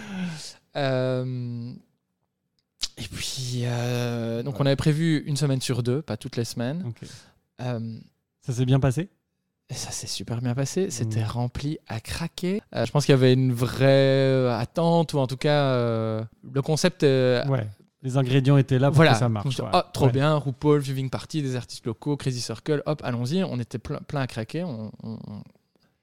Et 3.00 3.06
puis, 3.12 3.62
euh, 3.64 4.42
donc 4.42 4.58
on 4.60 4.66
avait 4.66 4.74
prévu 4.76 5.22
une 5.26 5.36
semaine 5.36 5.60
sur 5.60 5.82
deux, 5.82 6.02
pas 6.02 6.16
toutes 6.16 6.36
les 6.36 6.44
semaines. 6.44 6.92
Euh, 7.60 7.98
Ça 8.40 8.52
s'est 8.52 8.64
bien 8.66 8.80
passé? 8.80 9.08
Et 9.70 9.74
ça 9.74 9.90
s'est 9.90 10.06
super 10.06 10.40
bien 10.40 10.54
passé. 10.54 10.90
C'était 10.90 11.20
Mm. 11.22 11.26
rempli 11.28 11.78
à 11.88 12.00
craquer. 12.00 12.62
Euh, 12.74 12.86
je 12.86 12.90
pense 12.92 13.04
qu'il 13.04 13.12
y 13.12 13.18
avait 13.18 13.34
une 13.34 13.52
vraie 13.52 14.48
attente, 14.50 15.12
ou 15.12 15.18
en 15.18 15.26
tout 15.26 15.36
cas, 15.36 15.72
euh, 15.72 16.24
le 16.50 16.62
concept. 16.62 17.02
euh, 17.02 17.44
Ouais. 17.46 17.66
Les 18.02 18.16
ingrédients 18.16 18.56
étaient 18.56 18.78
là 18.78 18.88
pour 18.88 18.96
voilà, 18.96 19.12
que 19.12 19.18
ça 19.18 19.28
marche. 19.28 19.56
je- 19.56 19.60
ouais. 19.60 19.68
oh, 19.74 19.80
trop 19.92 20.06
Ouais. 20.06 20.12
bien, 20.12 20.36
RuPaul, 20.36 20.80
viewing 20.80 21.10
party, 21.10 21.42
des 21.42 21.56
artistes 21.56 21.84
locaux, 21.84 22.16
Crazy 22.16 22.40
Circle, 22.40 22.82
hop, 22.86 23.02
allons-y. 23.04 23.42
On 23.42 23.58
était 23.58 23.78
plein, 23.78 23.98
plein 23.98 24.20
à 24.20 24.26
craquer. 24.28 24.62
On, 24.64 24.92
on- 25.02 25.18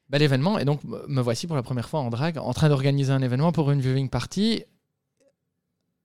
bah, 0.10 0.18
l'événement. 0.20 0.60
Et 0.60 0.65
donc, 0.65 0.84
me 0.84 1.04
me 1.08 1.22
voici 1.22 1.48
pour 1.48 1.56
la 1.56 1.63
première 1.63 1.88
fois 1.89 2.02
en 2.02 2.10
drague, 2.10 2.38
en 2.38 2.54
train 2.54 2.68
d'organiser 2.70 3.12
un 3.13 3.22
événement 3.22 3.52
pour 3.54 3.72
une 3.72 3.80
viewing 3.80 4.10
party. 4.10 4.63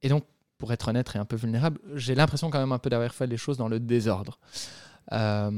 Et 0.02 0.08
donc, 0.08 0.24
pour 0.58 0.72
être 0.72 0.88
honnête 0.88 1.10
et 1.14 1.18
un 1.18 1.24
peu 1.24 1.36
vulnérable, 1.36 1.78
j'ai 1.94 2.14
l'impression 2.14 2.48
quand 2.50 2.60
même 2.60 2.72
un 2.72 2.78
peu 2.78 2.88
d'avoir 2.88 3.12
fait 3.12 3.26
les 3.26 3.36
choses 3.36 3.56
dans 3.58 3.68
le 3.68 3.80
désordre. 3.80 4.38
Euh, 5.12 5.50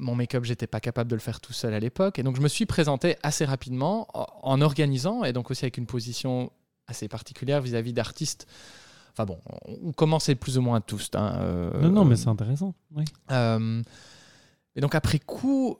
mon 0.00 0.14
make-up, 0.14 0.44
j'étais 0.44 0.66
pas 0.66 0.80
capable 0.80 1.10
de 1.10 1.16
le 1.16 1.20
faire 1.20 1.40
tout 1.40 1.52
seul 1.52 1.74
à 1.74 1.80
l'époque. 1.80 2.18
Et 2.18 2.22
donc, 2.22 2.36
je 2.36 2.40
me 2.40 2.48
suis 2.48 2.66
présenté 2.66 3.16
assez 3.22 3.44
rapidement 3.44 4.06
en, 4.42 4.60
organisant, 4.60 5.24
et 5.24 5.32
donc 5.32 5.50
aussi 5.50 5.64
avec 5.64 5.76
une 5.76 5.86
position 5.86 6.52
assez 6.86 7.08
particulière 7.08 7.60
vis-à-vis 7.60 7.92
d'artistes. 7.92 8.46
Enfin 9.12 9.24
bon, 9.24 9.38
on, 9.66 9.88
on 9.88 9.92
commençait 9.92 10.34
plus 10.34 10.58
ou 10.58 10.62
moins 10.62 10.80
tous. 10.80 11.10
hein, 11.14 11.38
euh, 11.40 11.80
non, 11.80 11.90
non, 11.90 12.04
mais 12.04 12.16
c'est 12.16 12.28
intéressant. 12.28 12.74
Oui. 12.94 13.04
euh, 13.32 13.82
et 14.76 14.80
donc 14.80 14.94
après 14.94 15.18
coup, 15.18 15.78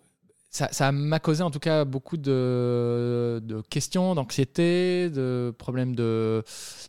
ça 0.71 0.93
m'a 0.93 1.19
causé 1.19 1.43
en 1.43 1.51
tout 1.51 1.59
cas 1.59 1.85
beaucoup 1.85 2.17
de, 2.17 3.41
de 3.45 3.61
questions, 3.69 4.15
d'anxiété, 4.15 5.11
de 5.11 5.55
problèmes 5.59 5.95
de, 5.95 6.43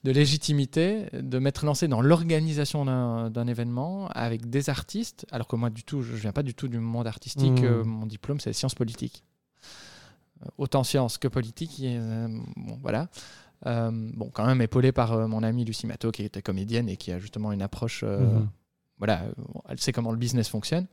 de 0.03 0.11
légitimité, 0.11 1.07
de 1.13 1.39
m'être 1.39 1.65
lancé 1.65 1.87
dans 1.87 2.01
l'organisation 2.01 2.85
d'un 3.29 3.47
événement 3.47 4.07
avec 4.09 4.49
des 4.49 4.69
artistes, 4.69 5.25
alors 5.31 5.47
que 5.47 5.55
moi 5.55 5.69
du 5.69 5.83
tout, 5.83 6.01
je 6.01 6.13
viens 6.15 6.31
pas 6.31 6.43
du 6.43 6.53
tout 6.53 6.67
du 6.67 6.79
monde 6.79 7.07
artistique. 7.07 7.61
Mmh. 7.61 7.65
euh, 7.65 7.83
mon 7.83 8.05
diplôme, 8.05 8.39
c'est 8.39 8.53
sciences 8.53 8.75
politiques. 8.75 9.23
Euh, 10.43 10.49
Autant 10.57 10.83
sciences 10.83 11.17
que 11.17 11.27
politique. 11.27 11.79
et, 11.81 11.97
euh, 11.99 12.27
bon, 12.55 12.77
voilà. 12.81 13.09
Euh, 13.65 13.89
bon, 13.91 14.29
quand 14.31 14.45
même 14.45 14.61
épaulé 14.61 14.91
par 14.91 15.13
euh, 15.13 15.27
mon 15.27 15.41
amie 15.41 15.65
Lucie 15.65 15.87
Matteau, 15.87 16.11
qui 16.11 16.23
était 16.23 16.43
comédienne 16.43 16.87
et 16.89 16.95
qui 16.95 17.11
a 17.11 17.17
justement 17.19 17.51
une 17.51 17.63
approche 17.63 18.01
euh, 18.03 18.19
Mhm. 18.19 18.47
voilà, 18.99 19.23
elle 19.67 19.79
sait 19.79 19.91
comment 19.91 20.11
le 20.11 20.17
business 20.17 20.47
fonctionne. 20.47 20.85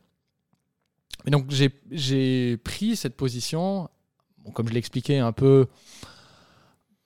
Donc 1.27 1.49
j'ai- 1.49 2.57
pris 2.57 2.95
cette 2.95 3.15
position, 3.15 3.89
bon, 4.39 4.51
comme 4.51 4.67
je 4.67 4.73
l'ai 4.73 4.79
expliqué 4.79 5.19
un 5.19 5.31
peu, 5.31 5.67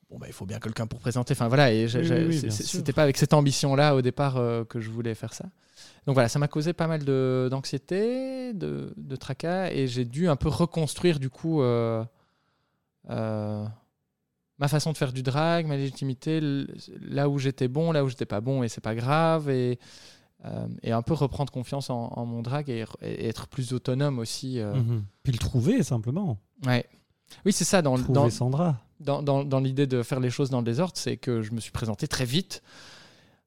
bon, 0.10 0.18
bah, 0.18 0.28
il 0.28 0.34
faut 0.34 0.46
bien 0.46 0.60
quelqu'un 0.60 0.88
pour 0.88 1.00
présenter, 1.00 1.34
enfin 1.34 1.48
voilà, 1.48 1.72
et 1.72 1.88
Oui, 2.28 2.34
c'était 2.52 2.94
pas 2.94 3.04
avec 3.04 3.18
cette 3.18 3.34
ambition-là 3.34 3.96
au 3.96 4.02
départ 4.02 4.38
euh, 4.38 4.66
que 4.66 4.80
je 4.80 4.90
voulais 4.90 5.16
faire 5.16 5.34
ça. 5.34 5.46
Donc 6.06 6.16
voilà, 6.16 6.28
ça 6.28 6.40
m'a 6.40 6.48
causé 6.48 6.74
pas 6.74 6.88
mal 6.88 7.04
de- 7.06 7.48
d'anxiété, 7.52 8.54
de, 8.54 8.94
de 8.98 9.16
tracas, 9.16 9.72
et 9.72 9.88
j'ai 9.88 10.06
dû 10.06 10.28
un 10.28 10.36
peu 10.36 10.50
reconstruire 10.50 11.20
du 11.20 11.30
coup 11.30 11.62
euh, 11.62 12.04
euh, 13.10 13.66
ma 14.58 14.68
façon 14.68 14.92
de 14.92 14.98
faire 14.98 15.14
du 15.14 15.24
drag, 15.24 15.66
ma 15.68 15.78
légitimité, 15.78 16.42
là 17.02 17.30
où 17.30 17.38
j'étais 17.40 17.68
bon, 17.70 17.92
là 17.94 18.04
où 18.04 18.10
j'étais 18.10 18.26
pas 18.26 18.42
bon, 18.42 18.64
et 18.64 18.68
c'est 18.70 18.82
pas 18.82 18.96
grave, 18.96 19.50
et, 19.50 19.80
euh, 20.46 20.68
et 20.84 20.92
un 20.92 21.02
peu 21.02 21.14
reprendre 21.14 21.52
confiance 21.52 21.90
en, 21.90 22.14
en 22.16 22.26
mon 22.26 22.42
drag 22.42 22.70
et, 22.70 22.86
et 23.02 23.28
être 23.28 23.48
plus 23.48 23.74
autonome 23.74 24.20
aussi. 24.20 24.60
euh. 24.60 24.74
Mhm. 24.76 25.04
Puis 25.24 25.34
le 25.34 25.38
trouver, 25.40 25.84
simplement. 25.84 26.38
Ouais. 26.66 26.86
Oui, 27.46 27.52
c'est 27.54 27.66
ça, 27.66 27.82
dans, 27.82 27.96
Trouver 27.96 28.14
dans, 28.14 28.30
Sandra. 28.30 28.78
dans, 29.00 29.22
dans- 29.22 29.44
dans 29.44 29.60
l'idée 29.60 29.86
de 29.88 30.02
faire 30.04 30.20
les 30.20 30.30
choses 30.32 30.50
dans 30.50 30.60
le 30.60 30.66
désordre, 30.66 30.94
c'est 30.96 31.18
que 31.18 31.42
je 31.42 31.52
me 31.52 31.60
suis 31.60 31.72
présenté 31.72 32.08
très 32.08 32.26
vite. 32.26 32.64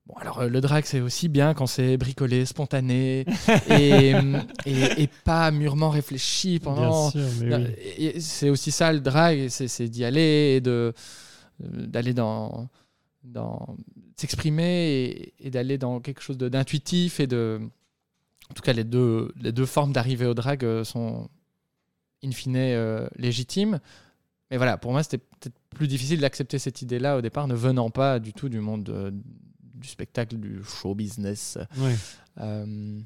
Bon, 0.07 0.15
alors 0.15 0.41
euh, 0.41 0.49
le 0.49 0.61
drag, 0.61 0.85
c'est 0.85 1.01
aussi 1.01 1.29
bien 1.29 1.55
quand 1.55 1.67
c'est 1.67 1.97
bricolé, 1.97 2.45
spontané 2.45 3.25
et, 3.71 4.13
et, 4.67 5.03
et 5.03 5.07
pas 5.25 5.51
mûrement 5.53 5.91
réfléchi 5.91 6.59
pendant. 6.59 7.11
Oui. 7.15 8.13
C'est 8.21 8.51
aussi 8.51 8.71
ça 8.73 8.93
le 8.93 9.01
drag, 9.01 9.49
c'est 9.49 9.89
d'y 9.89 10.05
aller 10.05 10.61
et 10.63 10.69
euh, 10.69 10.93
d'aller 11.61 12.15
dans 12.15 12.69
dans 13.25 13.77
s'exprimer 14.17 14.91
et, 15.05 15.35
et 15.47 15.51
d'aller 15.51 15.79
dans 15.79 16.01
quelque 16.01 16.21
chose 16.23 16.37
d'intuitif 16.39 17.21
et 17.21 17.27
de 17.27 17.61
en 18.51 18.55
tout 18.55 18.63
cas 18.63 18.73
les 18.73 18.85
deux 18.85 19.33
les 19.41 19.53
deux 19.53 19.67
formes 19.67 19.93
d'arriver 19.93 20.27
au 20.27 20.35
drag 20.35 20.65
euh, 20.65 20.85
sont 20.85 21.29
in 22.25 22.31
fine 22.33 22.57
euh, 22.57 23.09
légitimes 23.17 23.81
mais 24.51 24.57
voilà 24.57 24.77
pour 24.77 24.93
moi 24.93 25.03
c'était 25.03 25.19
peut-être 25.19 25.55
plus 25.71 25.89
difficile 25.89 26.21
d'accepter 26.21 26.59
cette 26.59 26.83
idée 26.83 26.99
là 26.99 27.17
au 27.17 27.21
départ 27.21 27.47
ne 27.49 27.55
venant 27.55 27.91
pas 27.91 28.19
du 28.19 28.33
tout 28.33 28.49
du 28.49 28.61
monde 28.61 28.89
euh, 28.91 29.11
du 29.75 29.89
spectacle 29.89 30.37
du 30.37 30.63
show 30.65 30.95
business 30.95 31.59
Ouais. 31.79 31.95
euh, 32.41 33.01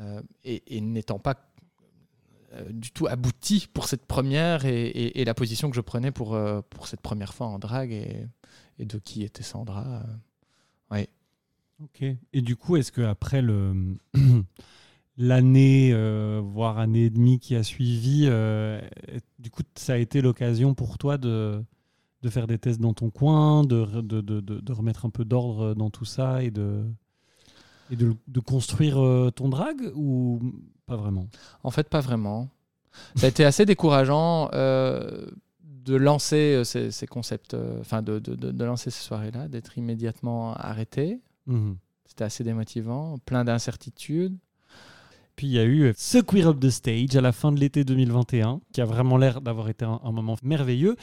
euh, 0.00 0.22
et, 0.44 0.76
et 0.76 0.80
n'étant 0.80 1.18
pas 1.18 1.46
du 2.70 2.90
tout 2.90 3.06
abouti 3.06 3.68
pour 3.72 3.86
cette 3.86 4.06
première 4.06 4.64
et, 4.64 4.86
et- 4.88 5.20
et 5.20 5.24
la 5.24 5.34
position 5.34 5.70
que 5.70 5.76
je 5.76 5.80
prenais 5.80 6.10
pour, 6.10 6.36
pour 6.68 6.88
cette 6.88 7.00
première 7.00 7.32
fois 7.32 7.46
en 7.46 7.60
drague 7.60 7.92
et, 7.92 8.26
et 8.80 8.84
de 8.86 8.98
qui 8.98 9.22
était 9.22 9.42
Sandra. 9.42 9.84
euh. 9.86 10.02
Ok. 11.82 12.04
Et 12.34 12.42
du 12.42 12.56
coup, 12.56 12.76
est-ce 12.76 12.92
que 12.92 13.00
après 13.00 13.40
le 13.40 13.96
l'année, 15.16 15.90
euh, 15.92 16.40
voire 16.44 16.78
année 16.78 17.04
et 17.04 17.10
demie 17.10 17.38
qui 17.38 17.56
a 17.56 17.62
suivi, 17.62 18.26
euh, 18.28 18.80
du 19.38 19.50
coup, 19.50 19.62
ça 19.74 19.94
a 19.94 19.96
été 19.96 20.20
l'occasion 20.20 20.74
pour 20.74 20.98
toi 20.98 21.18
de 21.18 21.62
de 22.22 22.28
faire 22.28 22.46
des 22.46 22.58
tests 22.58 22.80
dans 22.82 22.92
ton 22.92 23.08
coin, 23.08 23.64
de, 23.64 23.76
re- 23.82 24.06
de, 24.06 24.20
de, 24.20 24.40
de- 24.40 24.60
de 24.60 24.72
remettre 24.74 25.06
un 25.06 25.10
peu 25.10 25.24
d'ordre 25.24 25.72
dans 25.74 25.88
tout 25.88 26.04
ça 26.04 26.42
et 26.42 26.50
de 26.50 26.84
et 27.90 27.96
de, 27.96 28.14
de 28.28 28.40
construire 28.40 28.96
ton 29.34 29.48
drag 29.48 29.90
ou 29.94 30.38
pas 30.86 30.96
vraiment? 30.96 31.28
En 31.64 31.70
fait, 31.70 31.88
pas 31.88 32.00
vraiment. 32.00 32.48
Ça 33.14 33.26
a 33.26 33.30
été 33.30 33.44
assez 33.44 33.64
décourageant 33.64 34.50
euh, 34.52 35.26
de 35.84 35.94
lancer 35.96 36.54
euh, 36.56 36.64
ces, 36.64 36.90
ces 36.90 37.06
concepts, 37.06 37.54
euh, 37.54 37.80
enfin 37.80 38.02
de, 38.02 38.18
de- 38.18 38.34
de- 38.34 38.50
de 38.52 38.64
lancer 38.64 38.90
ces 38.90 39.02
soirées-là, 39.02 39.48
d'être 39.48 39.76
immédiatement 39.78 40.54
arrêté. 40.54 41.20
Mhm. 41.46 41.76
C'était 42.06 42.24
assez 42.24 42.44
démotivant, 42.44 43.18
plein 43.24 43.44
d'incertitudes. 43.44 44.36
Puis 45.36 45.46
il 45.46 45.52
y 45.54 45.58
a 45.58 45.64
eu 45.64 45.94
ce 45.96 46.18
Queer 46.18 46.48
Up 46.48 46.60
the 46.60 46.68
Stage 46.68 47.16
à 47.16 47.20
la 47.22 47.32
fin 47.32 47.50
de 47.50 47.58
l'été 47.58 47.82
2021, 47.84 48.60
qui 48.72 48.80
a 48.80 48.84
vraiment 48.84 49.16
l'air 49.16 49.40
d'avoir 49.40 49.68
été 49.70 49.84
un, 49.86 49.98
un 50.04 50.12
moment 50.12 50.36
merveilleux, 50.42 50.96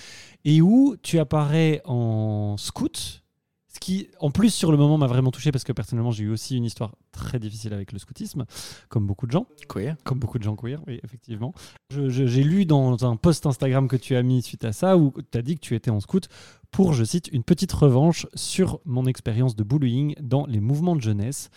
et 0.46 0.62
où 0.62 0.96
tu 1.02 1.18
apparais 1.18 1.82
en 1.86 2.56
scout, 2.58 3.24
ce 3.68 3.80
qui, 3.80 4.10
en 4.20 4.32
plus, 4.32 4.50
sur 4.54 4.72
le 4.72 4.78
moment, 4.78 4.98
m'a 4.98 5.08
vraiment 5.08 5.30
touché 5.32 5.52
parce 5.52 5.66
que 5.66 5.74
personnellement, 5.74 6.12
j'ai 6.12 6.24
eu 6.24 6.30
aussi 6.30 6.56
une 6.56 6.64
histoire 6.64 6.96
très 7.12 7.38
difficile 7.38 7.74
avec 7.74 7.92
le 7.92 8.00
scoutisme, 8.00 8.46
comme 8.88 9.06
beaucoup 9.06 9.28
de 9.28 9.32
gens, 9.32 9.46
Queer. 9.68 9.98
comme 10.06 10.20
beaucoup 10.20 10.40
de 10.40 10.44
gens 10.44 10.56
queer, 10.56 10.82
oui, 10.88 11.00
effectivement. 11.04 11.54
J'ai 11.90 12.44
lu 12.44 12.66
dans 12.66 13.06
un 13.06 13.18
post 13.18 13.46
Instagram 13.46 13.88
que 13.88 13.98
tu 13.98 14.16
as 14.16 14.24
mis 14.24 14.42
suite 14.42 14.64
à 14.64 14.72
ça, 14.72 14.98
où 14.98 15.14
tu 15.32 15.38
as 15.38 15.42
dit 15.42 15.56
que 15.56 15.60
tu 15.60 15.76
étais 15.76 15.92
en 15.92 16.00
scout 16.00 16.30
pour, 16.72 16.94
je 16.94 17.04
cite, 17.04 17.30
une 17.32 17.44
petite 17.44 17.72
revanche 17.72 18.26
sur 18.36 18.80
mon 18.86 19.06
expérience 19.06 19.56
de 19.56 19.64
bullying 19.64 20.16
dans 20.22 20.46
les 20.46 20.60
mouvements 20.60 20.96
de 20.96 21.02
jeunesse. 21.02 21.50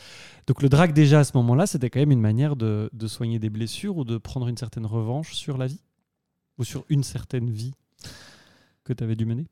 Donc 0.47 0.63
le 0.63 0.69
drag 0.69 0.93
déjà 0.93 1.21
à 1.21 1.25
ce 1.25 1.37
moment-là, 1.37 1.67
c'était 1.67 1.91
quand 1.91 2.01
même 2.01 2.13
une 2.13 2.21
manière 2.21 2.57
de, 2.57 2.91
de 2.93 3.07
soigner 3.07 3.39
des 3.39 3.51
blessures 3.51 3.97
ou 3.97 4.05
de 4.05 4.19
prendre 4.19 4.49
une 4.49 4.57
certaine 4.57 4.87
revanche 4.87 5.35
sur 5.35 5.59
la 5.59 5.67
vie? 5.67 5.81
Ou 6.59 6.65
sur 6.65 6.85
une 6.89 7.03
certaine 7.03 7.51
vie 7.51 7.73
que 8.85 8.93
tu 8.93 9.03
avais 9.03 9.17
dû 9.17 9.25
mener? 9.25 9.47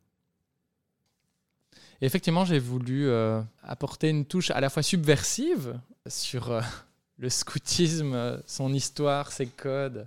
Et 2.01 2.07
effectivement, 2.07 2.45
j'ai 2.45 2.59
voulu 2.59 3.09
euh, 3.09 3.43
apporter 3.63 4.09
une 4.11 4.25
touche 4.25 4.51
à 4.51 4.61
la 4.61 4.71
fois 4.71 4.83
subversive 4.83 5.81
sur 6.07 6.51
euh, 6.53 6.61
le 7.19 7.29
scoutisme, 7.29 8.15
euh, 8.15 8.39
son 8.47 8.73
histoire, 8.73 9.33
ses 9.33 9.47
codes, 9.47 10.07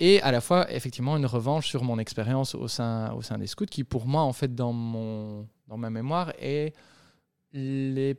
et 0.00 0.22
à 0.22 0.30
la 0.32 0.40
fois 0.40 0.70
effectivement 0.72 1.16
une 1.16 1.26
revanche 1.26 1.68
sur 1.68 1.82
mon 1.84 1.98
expérience 1.98 2.54
au 2.54 2.68
sein, 2.68 3.12
au 3.12 3.20
sein 3.22 3.36
des 3.36 3.46
scouts, 3.48 3.66
qui 3.66 3.84
pour 3.84 4.06
moi, 4.06 4.22
en 4.22 4.32
fait, 4.32 4.54
dans, 4.54 4.72
mon, 4.72 5.46
dans 5.66 5.76
ma 5.76 5.90
mémoire, 5.90 6.32
est 6.40 6.72
les 7.52 8.16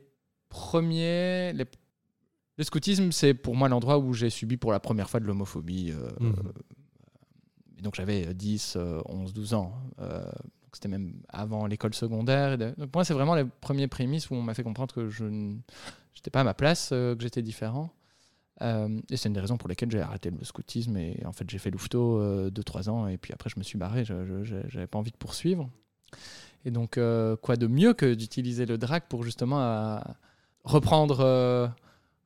premiers... 0.48 1.52
les- 1.54 1.64
Le 2.56 2.64
scoutisme, 2.64 3.10
c'est 3.12 3.32
pour 3.34 3.56
moi 3.56 3.68
l'endroit 3.68 3.98
où 3.98 4.12
j'ai 4.12 4.28
subi 4.30 4.56
pour 4.58 4.70
la 4.72 4.80
première 4.80 5.08
fois 5.08 5.18
de 5.20 5.24
l'homophobie. 5.24 5.92
euh, 5.92 6.10
et 7.78 7.82
donc 7.82 7.94
j'avais 7.94 8.34
10, 8.34 8.74
euh, 8.76 9.00
11, 9.06 9.32
12 9.32 9.54
ans. 9.54 9.72
Euh, 10.70 10.74
c'était 10.74 10.88
même 10.88 11.14
avant 11.28 11.66
l'école 11.66 11.94
secondaire. 11.94 12.56
Donc 12.58 12.94
moi, 12.94 13.04
c'est 13.04 13.14
vraiment 13.14 13.34
les 13.34 13.44
premiers 13.44 13.88
prémices 13.88 14.30
où 14.30 14.34
on 14.34 14.42
m'a 14.42 14.54
fait 14.54 14.62
comprendre 14.62 14.94
que 14.94 15.08
je 15.08 15.24
n'étais 15.24 16.30
pas 16.32 16.40
à 16.40 16.44
ma 16.44 16.54
place, 16.54 16.90
euh, 16.92 17.14
que 17.14 17.22
j'étais 17.22 17.42
différent. 17.42 17.90
Euh, 18.62 19.00
et 19.10 19.16
c'est 19.16 19.28
une 19.28 19.34
des 19.34 19.40
raisons 19.40 19.56
pour 19.56 19.68
lesquelles 19.68 19.90
j'ai 19.90 20.00
arrêté 20.00 20.30
le 20.30 20.44
scoutisme. 20.44 20.96
Et 20.96 21.22
en 21.24 21.32
fait, 21.32 21.48
j'ai 21.48 21.58
fait 21.58 21.70
louveteau 21.70 22.50
2-3 22.50 22.90
ans. 22.90 23.06
Et 23.08 23.18
puis 23.18 23.32
après, 23.32 23.50
je 23.50 23.58
me 23.58 23.64
suis 23.64 23.78
barré. 23.78 24.04
Je 24.04 24.14
n'avais 24.74 24.86
pas 24.86 24.98
envie 24.98 25.12
de 25.12 25.16
poursuivre. 25.16 25.70
Et 26.64 26.70
donc, 26.70 26.98
euh, 26.98 27.36
quoi 27.36 27.56
de 27.56 27.66
mieux 27.66 27.94
que 27.94 28.14
d'utiliser 28.14 28.66
le 28.66 28.78
drag 28.78 29.04
pour 29.08 29.22
justement 29.22 29.60
euh, 29.60 29.98
reprendre, 30.64 31.20
euh, 31.20 31.68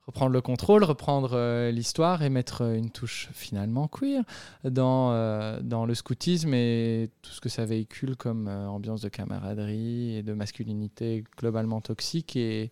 reprendre 0.07 0.33
le 0.33 0.41
contrôle, 0.41 0.85
reprendre 0.85 1.33
euh, 1.33 1.71
l'histoire 1.71 2.23
et 2.23 2.29
mettre 2.29 2.63
euh, 2.63 2.75
une 2.75 2.91
touche 2.91 3.29
finalement 3.33 3.89
queer 3.89 4.23
dans, 4.65 5.13
euh, 5.13 5.61
dans 5.63 5.87
le 5.87 5.95
scoutisme 5.95 6.53
et 6.53 7.11
tout 7.23 7.31
ce 7.31 7.41
que 7.41 7.49
ça 7.49 7.65
véhicule 7.65 8.17
comme 8.17 8.49
ambiance 8.49 9.01
de 9.01 9.09
camaraderie 9.09 10.17
et 10.17 10.23
de 10.23 10.35
masculinité 10.35 11.25
globalement 11.39 11.81
toxique 11.81 12.37
et, 12.37 12.71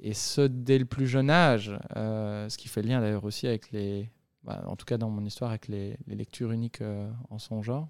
et 0.00 0.14
ce 0.14 0.42
dès 0.42 0.78
le 0.78 0.86
plus 0.86 1.06
jeune 1.06 1.30
âge, 1.30 1.76
ce 1.94 2.56
qui 2.56 2.68
fait 2.68 2.82
lien 2.82 3.00
d'ailleurs 3.00 3.24
aussi 3.24 3.46
avec 3.46 3.70
les, 3.70 4.10
bah, 4.42 4.62
en 4.66 4.76
tout 4.76 4.86
cas 4.86 4.98
dans 4.98 5.10
mon 5.10 5.24
histoire, 5.24 5.50
avec 5.50 5.68
les, 5.68 5.96
lectures 6.06 6.52
uniques 6.52 6.82
en 7.30 7.38
son 7.38 7.62
genre. 7.62 7.88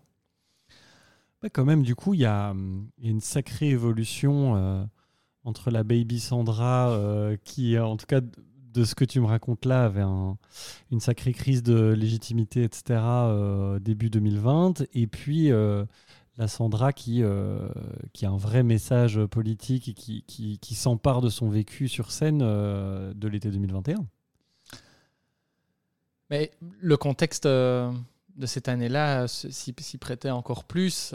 Ouais, 1.42 1.50
quand 1.50 1.64
même, 1.64 1.82
du 1.82 1.94
coup, 1.94 2.14
il 2.14 2.20
y 2.20 2.26
a, 2.26 2.50
hum, 2.50 2.88
y 2.98 3.08
a 3.08 3.10
une 3.10 3.20
sacrée 3.20 3.70
évolution 3.70 4.88
entre 5.44 5.70
la 5.70 5.82
baby 5.82 6.20
Sandra, 6.20 6.96
qui, 7.44 7.78
en 7.78 7.96
tout 7.96 8.06
cas, 8.06 8.20
de 8.74 8.84
ce 8.84 8.94
que 8.94 9.04
tu 9.04 9.20
me 9.20 9.26
racontes 9.26 9.64
là, 9.64 9.84
avait 9.84 10.00
un- 10.02 10.36
une 10.90 11.00
sacrée 11.00 11.32
crise 11.32 11.62
de 11.62 11.92
légitimité, 11.92 12.64
etc., 12.64 12.82
euh, 13.00 13.78
début 13.78 14.10
2020. 14.10 14.84
Et 14.92 15.06
puis, 15.06 15.52
euh, 15.52 15.84
la 16.36 16.48
Sandra 16.48 16.92
qui, 16.92 17.22
euh, 17.22 17.68
qui 18.12 18.26
a 18.26 18.30
un 18.30 18.36
vrai 18.36 18.64
message 18.64 19.24
politique 19.26 19.88
et 19.88 19.94
qui, 19.94 20.24
qui, 20.26 20.74
s'empare 20.74 21.20
de 21.20 21.30
son 21.30 21.48
vécu 21.48 21.86
sur 21.88 22.10
scène 22.10 22.38
de 22.38 23.28
l'été 23.28 23.50
2021. 23.50 24.04
Mais 26.30 26.50
le 26.80 26.96
contexte 26.96 27.46
de 27.46 28.46
cette 28.46 28.68
année-là 28.68 29.28
s'y 29.28 29.98
prêtait 29.98 30.30
encore 30.30 30.64
plus. 30.64 31.14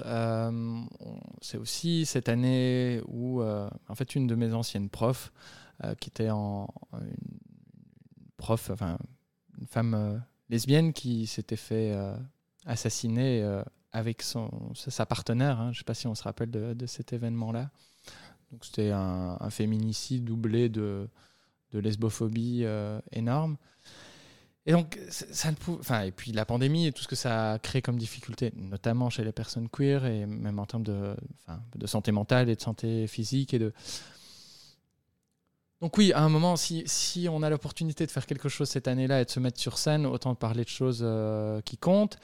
C'est 1.42 1.58
aussi 1.58 2.06
cette 2.06 2.30
année 2.30 3.02
où, 3.10 3.42
en 3.44 3.96
fait, 3.96 4.16
une 4.16 4.28
de 4.28 4.36
mes 4.36 4.54
anciennes 4.54 4.90
profs, 4.90 5.34
qui 6.00 6.10
était 6.10 6.30
en 6.30 6.68
prof, 8.40 8.72
enfin, 8.72 8.98
une 9.60 9.68
femme 9.68 9.94
euh, 9.94 10.18
lesbienne 10.50 10.94
qui 10.94 11.28
s'était 11.28 11.56
fait 11.56 11.92
euh, 11.94 12.16
assassiner 12.66 13.44
euh, 13.44 13.62
avec 13.92 14.24
son, 14.24 14.50
sa 14.74 15.06
partenaire. 15.06 15.60
hein. 15.60 15.72
Je 15.72 15.78
ne 15.78 15.80
sais 15.80 15.84
pas 15.84 15.94
si 15.94 16.08
on 16.08 16.16
se 16.16 16.24
rappelle 16.24 16.50
de, 16.50 16.86
cet 16.88 17.14
événement-là. 17.14 17.70
Donc 18.52 18.66
c'était 18.66 18.92
un, 18.92 19.38
féminicide 19.52 20.24
doublé 20.26 20.70
de, 20.70 21.08
de 21.72 21.80
lesbophobie 21.80 22.66
énorme. 23.12 23.58
Et 24.66 24.72
donc, 24.72 25.00
ça 25.10 25.50
ne 25.52 25.56
pou- 25.56 25.78
enfin, 25.80 26.02
et 26.04 26.12
puis 26.12 26.32
la 26.32 26.46
pandémie 26.46 26.86
et 26.88 26.92
tout 26.92 27.02
ce 27.02 27.08
que 27.08 27.16
ça 27.16 27.54
a 27.54 27.60
créé 27.60 27.82
comme 27.82 27.98
difficulté, 27.98 28.52
notamment 28.56 29.10
chez 29.10 29.24
les 29.24 29.32
personnes 29.32 29.70
queer 29.70 30.06
et 30.06 30.26
même 30.26 30.60
en 30.60 30.66
termes 30.66 30.84
de, 30.84 31.16
enfin, 31.42 31.62
de 31.76 31.88
santé 31.88 32.12
mentale 32.12 32.50
et 32.50 32.56
de 32.56 32.62
santé 32.62 33.08
physique 33.08 33.54
et 33.54 33.60
de. 33.60 33.74
Donc 35.82 35.98
oui, 35.98 36.12
à 36.14 36.22
un 36.22 36.30
moment, 36.30 36.56
si, 36.56 36.84
si 36.86 37.28
on 37.32 37.42
a 37.42 37.50
l'opportunité 37.50 38.06
de 38.06 38.12
faire 38.12 38.26
quelque 38.26 38.50
chose 38.50 38.70
cette 38.70 38.88
année-là 38.88 39.22
et 39.22 39.26
de 39.26 39.30
se 39.30 39.40
mettre 39.40 39.60
sur 39.60 39.78
scène, 39.78 40.06
autant 40.06 40.36
parler 40.36 40.64
de 40.64 40.70
choses 40.70 41.02
euh, 41.04 41.62
qui 41.62 41.78
comptent 41.78 42.18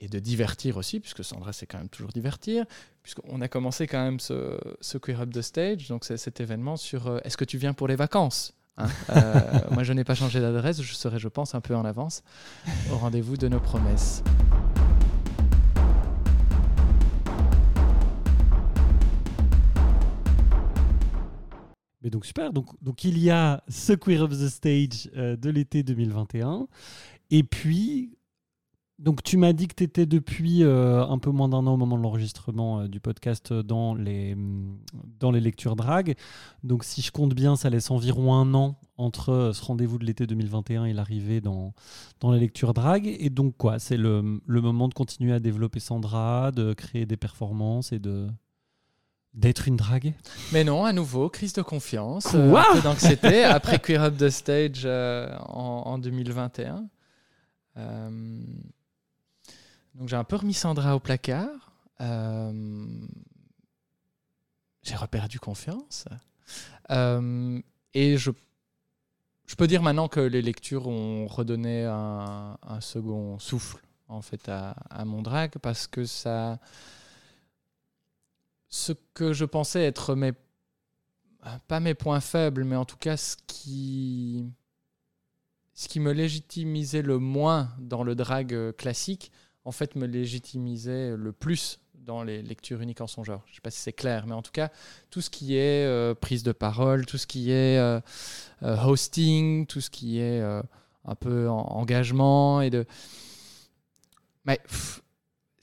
et 0.00 0.08
de 0.08 0.18
divertir 0.18 0.78
aussi, 0.78 0.98
puisque 0.98 1.22
Sandra, 1.22 1.52
c'est 1.52 1.66
quand 1.66 1.78
même 1.78 1.90
toujours 1.90 2.10
divertir, 2.10 2.64
puisqu'on 3.02 3.40
a 3.40 3.48
commencé 3.48 3.86
quand 3.86 4.02
même 4.02 4.20
ce, 4.20 4.58
ce 4.80 4.98
Queer 4.98 5.20
Up 5.20 5.30
the 5.30 5.42
Stage, 5.42 5.88
donc 5.88 6.04
c'est 6.04 6.16
cet 6.16 6.40
événement 6.40 6.76
sur 6.76 7.06
euh, 7.06 7.18
est-ce 7.24 7.36
que 7.36 7.44
tu 7.44 7.58
viens 7.58 7.74
pour 7.74 7.88
les 7.88 7.96
vacances 7.96 8.54
Hein, 8.78 8.88
euh, 9.10 9.42
moi, 9.70 9.82
je 9.82 9.92
n'ai 9.92 10.04
pas 10.04 10.14
changé 10.14 10.40
d'adresse. 10.40 10.80
Je 10.82 10.94
serai, 10.94 11.18
je 11.18 11.28
pense, 11.28 11.54
un 11.54 11.60
peu 11.60 11.74
en 11.76 11.84
avance 11.84 12.22
au 12.90 12.96
rendez-vous 12.96 13.36
de 13.36 13.48
nos 13.48 13.60
promesses. 13.60 14.22
Mais 22.02 22.10
donc 22.10 22.26
super, 22.26 22.52
donc, 22.52 22.66
donc 22.82 23.04
il 23.04 23.18
y 23.18 23.30
a 23.30 23.62
ce 23.68 23.92
Queer 23.92 24.22
of 24.22 24.30
the 24.30 24.48
Stage 24.48 25.10
euh, 25.16 25.36
de 25.36 25.50
l'été 25.50 25.82
2021. 25.82 26.66
Et 27.30 27.44
puis, 27.44 28.18
donc 28.98 29.22
tu 29.22 29.36
m'as 29.36 29.52
dit 29.52 29.68
que 29.68 29.74
tu 29.74 29.84
étais 29.84 30.06
depuis 30.06 30.64
euh, 30.64 31.06
un 31.06 31.18
peu 31.18 31.30
moins 31.30 31.48
d'un 31.48 31.66
an 31.66 31.74
au 31.74 31.76
moment 31.76 31.96
de 31.96 32.02
l'enregistrement 32.02 32.80
euh, 32.80 32.88
du 32.88 32.98
podcast 32.98 33.52
dans 33.52 33.94
les, 33.94 34.34
hum, 34.34 34.78
dans 35.20 35.30
les 35.30 35.40
lectures 35.40 35.76
drag. 35.76 36.16
Donc 36.64 36.82
si 36.82 37.02
je 37.02 37.12
compte 37.12 37.34
bien, 37.34 37.54
ça 37.54 37.70
laisse 37.70 37.90
environ 37.90 38.34
un 38.34 38.52
an 38.54 38.78
entre 38.96 39.52
ce 39.54 39.64
rendez-vous 39.64 39.98
de 39.98 40.04
l'été 40.04 40.26
2021 40.26 40.86
et 40.86 40.92
l'arrivée 40.92 41.40
dans, 41.40 41.72
dans 42.18 42.32
les 42.32 42.40
lectures 42.40 42.74
drag. 42.74 43.06
Et 43.06 43.30
donc 43.30 43.56
quoi, 43.56 43.78
c'est 43.78 43.96
le, 43.96 44.40
le 44.44 44.60
moment 44.60 44.88
de 44.88 44.94
continuer 44.94 45.32
à 45.32 45.40
développer 45.40 45.78
Sandra, 45.78 46.50
de 46.50 46.72
créer 46.72 47.06
des 47.06 47.16
performances 47.16 47.92
et 47.92 48.00
de 48.00 48.26
d'être 49.34 49.66
une 49.66 49.76
drague 49.76 50.14
Mais 50.52 50.62
non, 50.64 50.84
à 50.84 50.92
nouveau, 50.92 51.28
crise 51.30 51.52
de 51.54 51.62
confiance, 51.62 52.34
euh, 52.34 52.54
un 52.54 52.74
peu 52.74 52.80
d'anxiété 52.82 53.44
après 53.44 53.78
Queer 53.78 54.02
Up 54.02 54.16
the 54.18 54.28
Stage 54.28 54.82
euh, 54.84 55.34
en, 55.46 55.82
en 55.86 55.98
2021. 55.98 56.86
Euh, 57.78 58.40
donc 59.94 60.08
j'ai 60.08 60.16
un 60.16 60.24
peu 60.24 60.36
remis 60.36 60.54
Sandra 60.54 60.94
au 60.94 61.00
placard. 61.00 61.72
Euh, 62.00 62.86
j'ai 64.82 64.96
reperdu 64.96 65.38
confiance. 65.40 66.04
Et 66.90 68.16
je, 68.16 68.30
je 69.46 69.54
peux 69.54 69.66
dire 69.66 69.82
maintenant 69.82 70.08
que 70.08 70.20
les 70.20 70.42
lectures 70.42 70.88
ont 70.88 71.26
redonné 71.26 71.84
un, 71.84 72.56
un 72.62 72.80
second 72.80 73.38
souffle 73.38 73.78
en 74.08 74.20
fait 74.22 74.48
à, 74.48 74.70
à 74.90 75.04
mon 75.04 75.22
drag 75.22 75.52
parce 75.62 75.86
que 75.86 76.04
ça 76.04 76.58
ce 78.72 78.92
que 79.14 79.32
je 79.34 79.44
pensais 79.44 79.84
être 79.84 80.16
mes 80.16 80.32
pas 81.68 81.80
mes 81.80 81.94
points 81.94 82.20
faibles 82.20 82.64
mais 82.64 82.76
en 82.76 82.84
tout 82.84 82.96
cas 82.96 83.16
ce 83.16 83.36
qui 83.46 84.46
ce 85.74 85.88
qui 85.88 86.00
me 86.00 86.12
légitimisait 86.12 87.02
le 87.02 87.18
moins 87.18 87.70
dans 87.78 88.02
le 88.02 88.14
drag 88.14 88.52
euh, 88.52 88.72
classique 88.72 89.32
en 89.64 89.72
fait 89.72 89.96
me 89.96 90.06
légitimisait 90.06 91.16
le 91.16 91.32
plus 91.32 91.78
dans 91.94 92.24
les 92.24 92.42
lectures 92.42 92.80
uniques 92.80 93.00
en 93.00 93.06
son 93.06 93.22
genre. 93.22 93.44
Je 93.46 93.54
sais 93.54 93.60
pas 93.60 93.70
si 93.70 93.78
c'est 93.78 93.92
clair, 93.92 94.26
mais 94.26 94.34
en 94.34 94.42
tout 94.42 94.50
cas, 94.50 94.72
tout 95.08 95.20
ce 95.20 95.30
qui 95.30 95.54
est 95.54 95.86
euh, 95.86 96.16
prise 96.16 96.42
de 96.42 96.50
parole, 96.50 97.06
tout 97.06 97.16
ce 97.16 97.28
qui 97.28 97.52
est 97.52 97.78
euh, 97.78 98.00
hosting, 98.60 99.66
tout 99.68 99.80
ce 99.80 99.88
qui 99.88 100.18
est 100.18 100.40
un 100.40 101.14
peu 101.14 101.48
en- 101.48 101.60
engagement 101.60 102.60
et 102.60 102.70
de. 102.70 102.84
Mais 104.44 104.60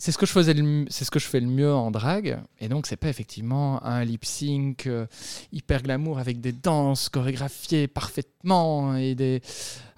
c'est 0.02 0.14
ce 0.14 0.18
que 0.18 0.26
je 0.26 0.32
faisais, 0.32 0.56
c'est 0.90 1.04
ce 1.04 1.12
que 1.12 1.20
je 1.20 1.28
fais 1.28 1.42
le 1.42 1.48
mieux 1.48 1.74
en 1.74 1.92
drague, 1.92 2.40
et 2.60 2.70
donc 2.70 2.88
c'est 2.88 2.96
pas 2.96 3.10
effectivement 3.10 3.84
un 3.84 4.06
lip 4.06 4.24
sync 4.24 4.88
euh, 4.88 5.06
hyper 5.52 5.84
glamour 5.84 6.20
avec 6.20 6.40
des 6.40 6.54
danses 6.54 7.10
chorégraphiées 7.10 7.88
parfaitement 7.88 8.96
et 8.96 9.14
des. 9.14 9.42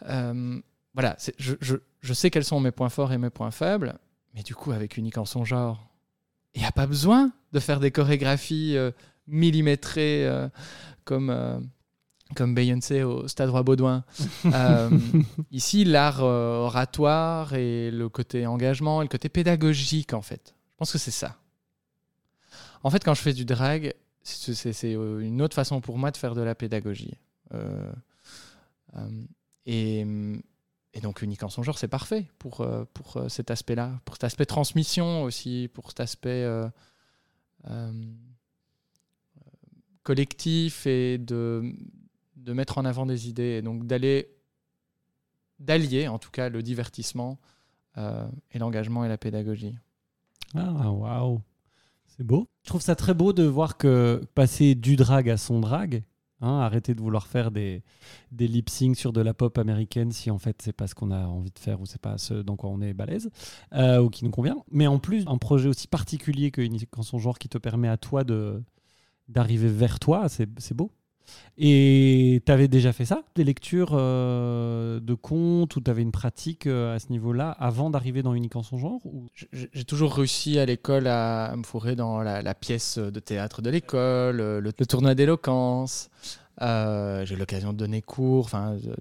euh, 0.10 0.60
voilà, 0.96 1.16
je, 1.38 2.14
sais 2.14 2.32
quels 2.32 2.44
sont 2.44 2.60
mes 2.60 2.72
points 2.72 2.90
forts 2.90 3.14
et 3.14 3.20
mes 3.20 3.30
points 3.30 3.52
faibles, 3.52 3.98
mais 4.34 4.42
du 4.42 4.56
coup, 4.56 4.72
avec 4.72 4.98
unique 4.98 5.20
en 5.20 5.26
son 5.26 5.46
genre, 5.46 5.88
il 6.56 6.62
n'y 6.62 6.68
a 6.68 6.72
pas 6.72 6.88
besoin 6.88 7.32
de 7.54 7.60
faire 7.60 7.80
des 7.80 7.92
chorégraphies 7.92 8.76
euh, 8.76 8.92
millimétrées 9.28 10.28
comme, 11.06 11.30
comme 12.36 12.56
Beyoncé 12.56 13.04
au 13.04 13.28
Stade 13.28 13.50
Roi-Baudouin. 13.50 14.04
Euh, 14.54 14.89
ici, 15.52 15.86
l'art 15.86 16.24
euh, 16.24 16.65
oratoire 16.65 17.54
et 17.54 17.89
le 17.89 18.10
côté 18.10 18.46
engagement 18.46 19.02
et 19.02 19.06
le 19.06 19.10
côté 19.10 19.30
pédagogique, 19.30 20.13
en 20.13 20.22
fait. 20.22 20.56
Je 20.72 20.78
pense 20.78 20.91
que 20.91 20.98
c'est 20.98 21.12
ça. 21.12 21.38
En 22.84 22.89
fait, 22.89 23.04
quand 23.04 23.13
je 23.13 23.22
fais 23.22 23.34
du 23.34 23.46
drag, 23.46 23.94
c'est 24.24 24.96
euh, 24.96 25.20
une 25.20 25.41
autre 25.41 25.56
façon 25.56 25.82
pour 25.82 25.98
moi 25.98 26.12
de 26.12 26.17
faire 26.17 26.36
de 26.36 26.41
la 26.41 26.56
pédagogie. 26.56 27.15
Euh, 27.54 27.91
euh, 28.96 29.10
et, 29.65 30.06
et 30.94 31.02
donc, 31.02 31.22
unique 31.22 31.44
en 31.44 31.50
son 31.50 31.63
genre, 31.63 31.78
c'est 31.78 31.88
parfait 31.88 32.28
pour, 32.39 32.65
pour 32.94 33.24
cet 33.30 33.52
aspect-là, 33.52 34.00
pour 34.06 34.15
cet 34.15 34.26
aspect 34.26 34.46
transmission 34.46 35.24
aussi, 35.24 35.70
pour 35.74 35.89
cet 35.89 36.00
aspect 36.02 36.48
collectif 40.04 40.88
et 40.88 41.20
de, 41.20 41.74
de 42.41 42.54
mettre 42.54 42.77
en 42.77 42.86
avant 42.86 43.06
des 43.06 43.30
idées. 43.30 43.58
Et 43.58 43.62
donc, 43.62 43.86
d'aller, 43.86 44.27
d'allier 45.60 46.08
en 46.08 46.19
tout 46.19 46.32
cas 46.32 46.49
le 46.49 46.62
divertissement 46.63 47.39
euh, 47.97 48.27
et 48.51 48.60
l'engagement 48.60 49.06
et 49.06 49.10
la 49.10 49.17
pédagogie. 49.17 49.75
Ah, 50.56 50.91
waouh. 50.91 51.41
C'est 52.08 52.23
beau. 52.23 52.47
Je 52.63 52.69
trouve 52.69 52.82
ça 52.82 52.95
très 52.95 53.13
beau 53.13 53.32
de 53.32 53.43
voir 53.43 53.77
que 53.77 54.21
passer 54.36 54.75
du 54.75 54.95
drag 54.95 55.30
à 55.30 55.38
son 55.38 55.62
drag, 55.62 56.04
hein, 56.41 56.60
arrêter 56.60 56.93
de 56.93 57.01
vouloir 57.01 57.27
faire 57.27 57.51
des, 57.51 57.84
des 58.32 58.47
lip 58.47 58.69
syncs 58.69 58.97
sur 58.97 59.13
de 59.13 59.21
la 59.21 59.34
pop 59.34 59.58
américaine 59.58 60.12
si 60.12 60.30
en 60.30 60.38
fait 60.38 60.62
c'est 60.62 60.73
pas 60.73 60.88
ce 60.88 60.95
qu'on 60.95 61.12
a 61.12 61.25
envie 61.25 61.51
de 61.51 61.60
faire 61.60 61.80
ou 61.80 61.86
c'est 61.86 62.01
pas 62.01 62.17
ce 62.17 62.34
dans 62.34 62.58
quoi 62.58 62.69
on 62.69 62.82
est 62.82 62.93
balèze 62.93 63.30
euh, 63.73 64.01
ou 64.01 64.10
qui 64.10 64.25
nous 64.25 64.32
convient. 64.32 64.58
Mais 64.71 64.88
en 64.88 64.99
plus, 64.99 65.23
un 65.27 65.38
projet 65.38 65.69
aussi 65.69 65.88
particulier 65.88 66.51
que 66.51 66.62
Unique 66.62 66.97
en 66.97 67.04
son 67.04 67.17
genre 67.17 67.39
qui 67.39 67.47
te 67.47 67.58
permet 67.58 67.88
à 67.88 67.97
toi 67.97 68.23
de 68.23 68.62
d'arriver 69.30 69.69
vers 69.69 69.99
toi, 69.99 70.27
c'est 70.27 70.49
c'est 70.60 70.75
beau. 70.75 70.91
Et 71.58 72.41
tu 72.46 72.52
avais 72.52 72.67
déjà 72.67 72.94
fait 72.94 73.06
ça 73.06 73.24
Des 73.36 73.44
lectures 73.44 73.91
euh, 73.94 75.00
de 75.00 75.13
contes 75.13 75.76
ou 75.76 75.82
tu 75.82 75.91
avais 75.91 76.02
une 76.02 76.12
pratique 76.12 76.65
euh, 76.65 76.96
à 76.96 77.00
ce 77.00 77.10
niveau-là 77.10 77.52
avant 77.52 77.89
d'arriver 77.89 78.24
dans 78.24 78.34
Unique 78.34 78.56
en 78.56 78.63
son 78.63 78.78
genre 78.78 79.06
ou... 79.06 79.28
J'ai 79.52 79.84
toujours 79.86 80.13
réussi 80.15 80.60
à 80.60 80.65
l'école 80.65 81.08
à 81.08 81.54
me 81.56 81.63
fourrer 81.63 81.96
dans 81.96 82.22
la, 82.22 82.41
la 82.41 82.54
pièce 82.56 82.98
de 82.98 83.20
théâtre 83.20 83.62
de 83.62 83.70
l'école, 83.70 84.38
le, 84.38 84.60
le 84.62 84.86
tournoi 84.86 85.14
d'éloquence. 85.14 86.10
Euh, 86.62 87.26
J'ai 87.26 87.36
eu 87.36 87.38
l'occasion 87.38 87.74
de 87.74 87.78
donner 87.78 88.01
cours, 88.01 88.49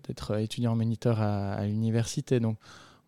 d'être 0.06 0.38
étudiant 0.38 0.74
moniteur 0.76 1.20
à, 1.20 1.52
à 1.52 1.66
l'université. 1.66 2.40
Donc, 2.40 2.56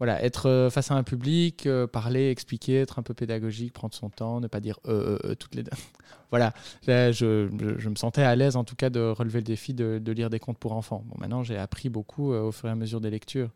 voilà, 0.03 0.21
être 0.25 0.47
euh, 0.49 0.69
face 0.69 0.91
à 0.91 0.95
un 0.97 1.05
public, 1.05 1.67
euh, 1.67 1.87
parler, 1.87 2.31
expliquer, 2.31 2.81
être 2.81 2.99
un 2.99 3.05
peu 3.05 3.15
pédagogique, 3.15 3.73
prendre 3.73 3.95
son 3.95 4.11
temps, 4.11 4.41
ne 4.41 4.49
pas 4.49 4.59
dire 4.59 4.81
euh, 4.89 5.17
euh, 5.25 5.31
euh, 5.31 5.35
toutes 5.37 5.55
les 5.55 5.63
deux. 5.63 5.71
voilà, 6.31 6.53
Là, 6.89 7.13
je, 7.13 7.49
je- 7.61 7.79
je 7.79 7.89
me 7.89 7.95
sentais 7.95 8.23
à 8.23 8.35
l'aise 8.35 8.57
en 8.57 8.65
tout 8.65 8.75
cas 8.75 8.91
de 8.91 8.99
relever 8.99 9.39
le 9.39 9.45
défi 9.45 9.75
de, 9.75 10.01
de 10.03 10.13
lire 10.13 10.29
des 10.29 10.41
contes 10.41 10.59
pour 10.59 10.73
enfants. 10.73 11.05
Bon, 11.07 11.15
maintenant, 11.19 11.45
j'ai 11.45 11.57
appris 11.57 11.89
beaucoup 11.89 12.33
au 12.33 12.51
fur 12.51 12.69
et 12.69 12.73
à 12.73 12.75
mesure 12.75 13.01
des 13.01 13.11
lectures. 13.11 13.51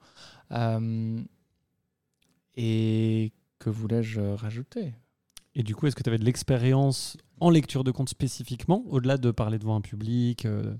Et 2.56 3.32
que 3.58 3.70
voulais-je 3.70 4.20
rajouter? 4.20 4.94
Et 5.54 5.62
du 5.62 5.74
coup, 5.74 5.86
est-ce 5.86 5.96
que 5.96 6.02
tu 6.02 6.08
avais 6.10 6.18
de 6.18 6.24
l'expérience 6.24 7.16
en 7.40 7.50
lecture 7.50 7.82
de 7.84 7.90
contes 7.90 8.08
spécifiquement, 8.08 8.84
au-delà 8.88 9.16
de 9.18 9.30
parler 9.30 9.58
devant 9.58 9.76
un 9.76 9.80
public 9.80 10.44
euh, 10.46 10.74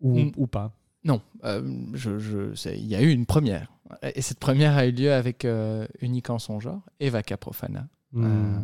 ou, 0.00 0.18
Mm. 0.20 0.32
ou 0.36 0.46
pas? 0.46 0.72
Non, 1.04 1.22
euh, 1.44 1.62
je, 1.94 2.18
je- 2.18 2.68
il 2.74 2.86
y 2.86 2.94
a 2.94 3.00
eu 3.02 3.10
une 3.10 3.26
première. 3.26 3.72
Et 4.14 4.22
cette 4.22 4.38
première 4.38 4.76
a 4.76 4.86
eu 4.86 4.92
lieu 4.92 5.12
avec 5.12 5.44
euh, 5.44 5.86
unique 6.00 6.30
en 6.30 6.38
son 6.38 6.60
genre, 6.60 6.82
Eva 7.00 7.22
Caprofana, 7.22 7.88
Hmm. 8.12 8.24
euh, 8.24 8.60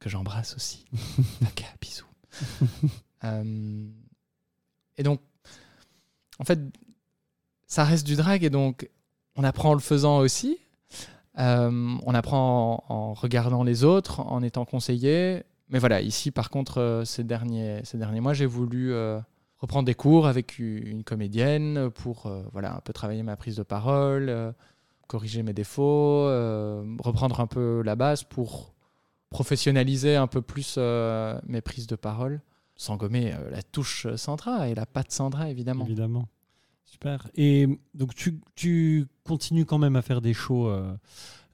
que 0.00 0.08
j'embrasse 0.08 0.54
aussi. 0.54 0.84
Vaka, 1.40 1.64
bisous. 1.80 2.04
Et 4.96 5.02
donc, 5.02 5.20
en 6.38 6.44
fait, 6.44 6.58
ça 7.66 7.84
reste 7.84 8.06
du 8.06 8.16
drag 8.16 8.44
et 8.44 8.50
donc 8.50 8.88
on 9.36 9.44
apprend 9.44 9.70
en 9.70 9.74
le 9.74 9.80
faisant 9.80 10.18
aussi. 10.18 10.58
Euh, 11.38 11.96
on 12.04 12.14
apprend 12.14 12.84
en, 12.88 12.94
en 12.94 13.14
regardant 13.14 13.62
les 13.62 13.84
autres, 13.84 14.20
en 14.20 14.42
étant 14.42 14.64
conseillé. 14.64 15.42
Mais 15.68 15.78
voilà, 15.78 16.00
ici, 16.00 16.30
par 16.32 16.50
contre, 16.50 16.78
euh, 16.78 17.04
ces, 17.04 17.22
derniers, 17.24 17.80
ces 17.84 17.96
derniers 17.98 18.20
mois, 18.20 18.34
j'ai 18.34 18.46
voulu 18.46 18.92
euh, 18.92 19.20
reprendre 19.58 19.86
des 19.86 19.94
cours 19.94 20.26
avec 20.26 20.58
une 20.58 21.04
comédienne 21.04 21.90
pour 21.90 22.26
euh, 22.26 22.42
voilà, 22.52 22.76
un 22.76 22.80
peu 22.80 22.92
travailler 22.92 23.22
ma 23.22 23.36
prise 23.36 23.56
de 23.56 23.62
parole, 23.62 24.28
euh, 24.28 24.52
corriger 25.06 25.42
mes 25.42 25.52
défauts, 25.52 26.26
euh, 26.26 26.84
reprendre 27.00 27.40
un 27.40 27.46
peu 27.46 27.82
la 27.82 27.96
base 27.96 28.24
pour 28.24 28.74
professionnaliser 29.30 30.16
un 30.16 30.26
peu 30.26 30.40
plus 30.40 30.78
mes 30.78 31.60
prises 31.60 31.86
de 31.86 31.96
parole, 31.96 32.40
sans 32.76 32.96
gommer 32.96 33.34
la 33.50 33.62
touche 33.62 34.06
Sandra 34.16 34.68
et 34.68 34.74
la 34.74 34.86
patte 34.86 35.12
Sandra, 35.12 35.50
évidemment. 35.50 35.84
Évidemment. 35.84 36.28
Super. 36.86 37.28
Et 37.34 37.68
donc, 37.92 38.14
tu, 38.14 38.40
tu 38.54 39.06
continues 39.24 39.66
quand 39.66 39.76
même 39.76 39.96
à 39.96 40.02
faire 40.02 40.22
des 40.22 40.32
shows 40.32 40.72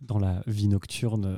dans 0.02 0.20
la 0.20 0.40
vie 0.46 0.68
nocturne 0.68 1.36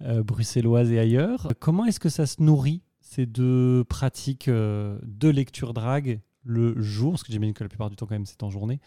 bruxelloise 0.00 0.90
et 0.90 0.98
ailleurs. 0.98 1.46
Comment 1.60 1.84
est-ce 1.84 2.00
que 2.00 2.08
ça 2.08 2.26
se 2.26 2.42
nourrit, 2.42 2.82
ces 3.12 3.26
deux 3.26 3.82
pratiques 3.88 4.46
euh, 4.48 4.96
de 5.02 5.28
lecture 5.28 5.74
drague 5.74 6.20
le 6.44 6.80
jour, 6.80 7.10
parce 7.12 7.24
que 7.24 7.32
j'imagine 7.32 7.54
que 7.54 7.64
la 7.64 7.68
plupart 7.68 7.90
du 7.90 7.96
temps, 7.96 8.06
quand 8.06 8.14
même, 8.14 8.24
c'est 8.24 8.42
en 8.44 8.50
journée, 8.50 8.78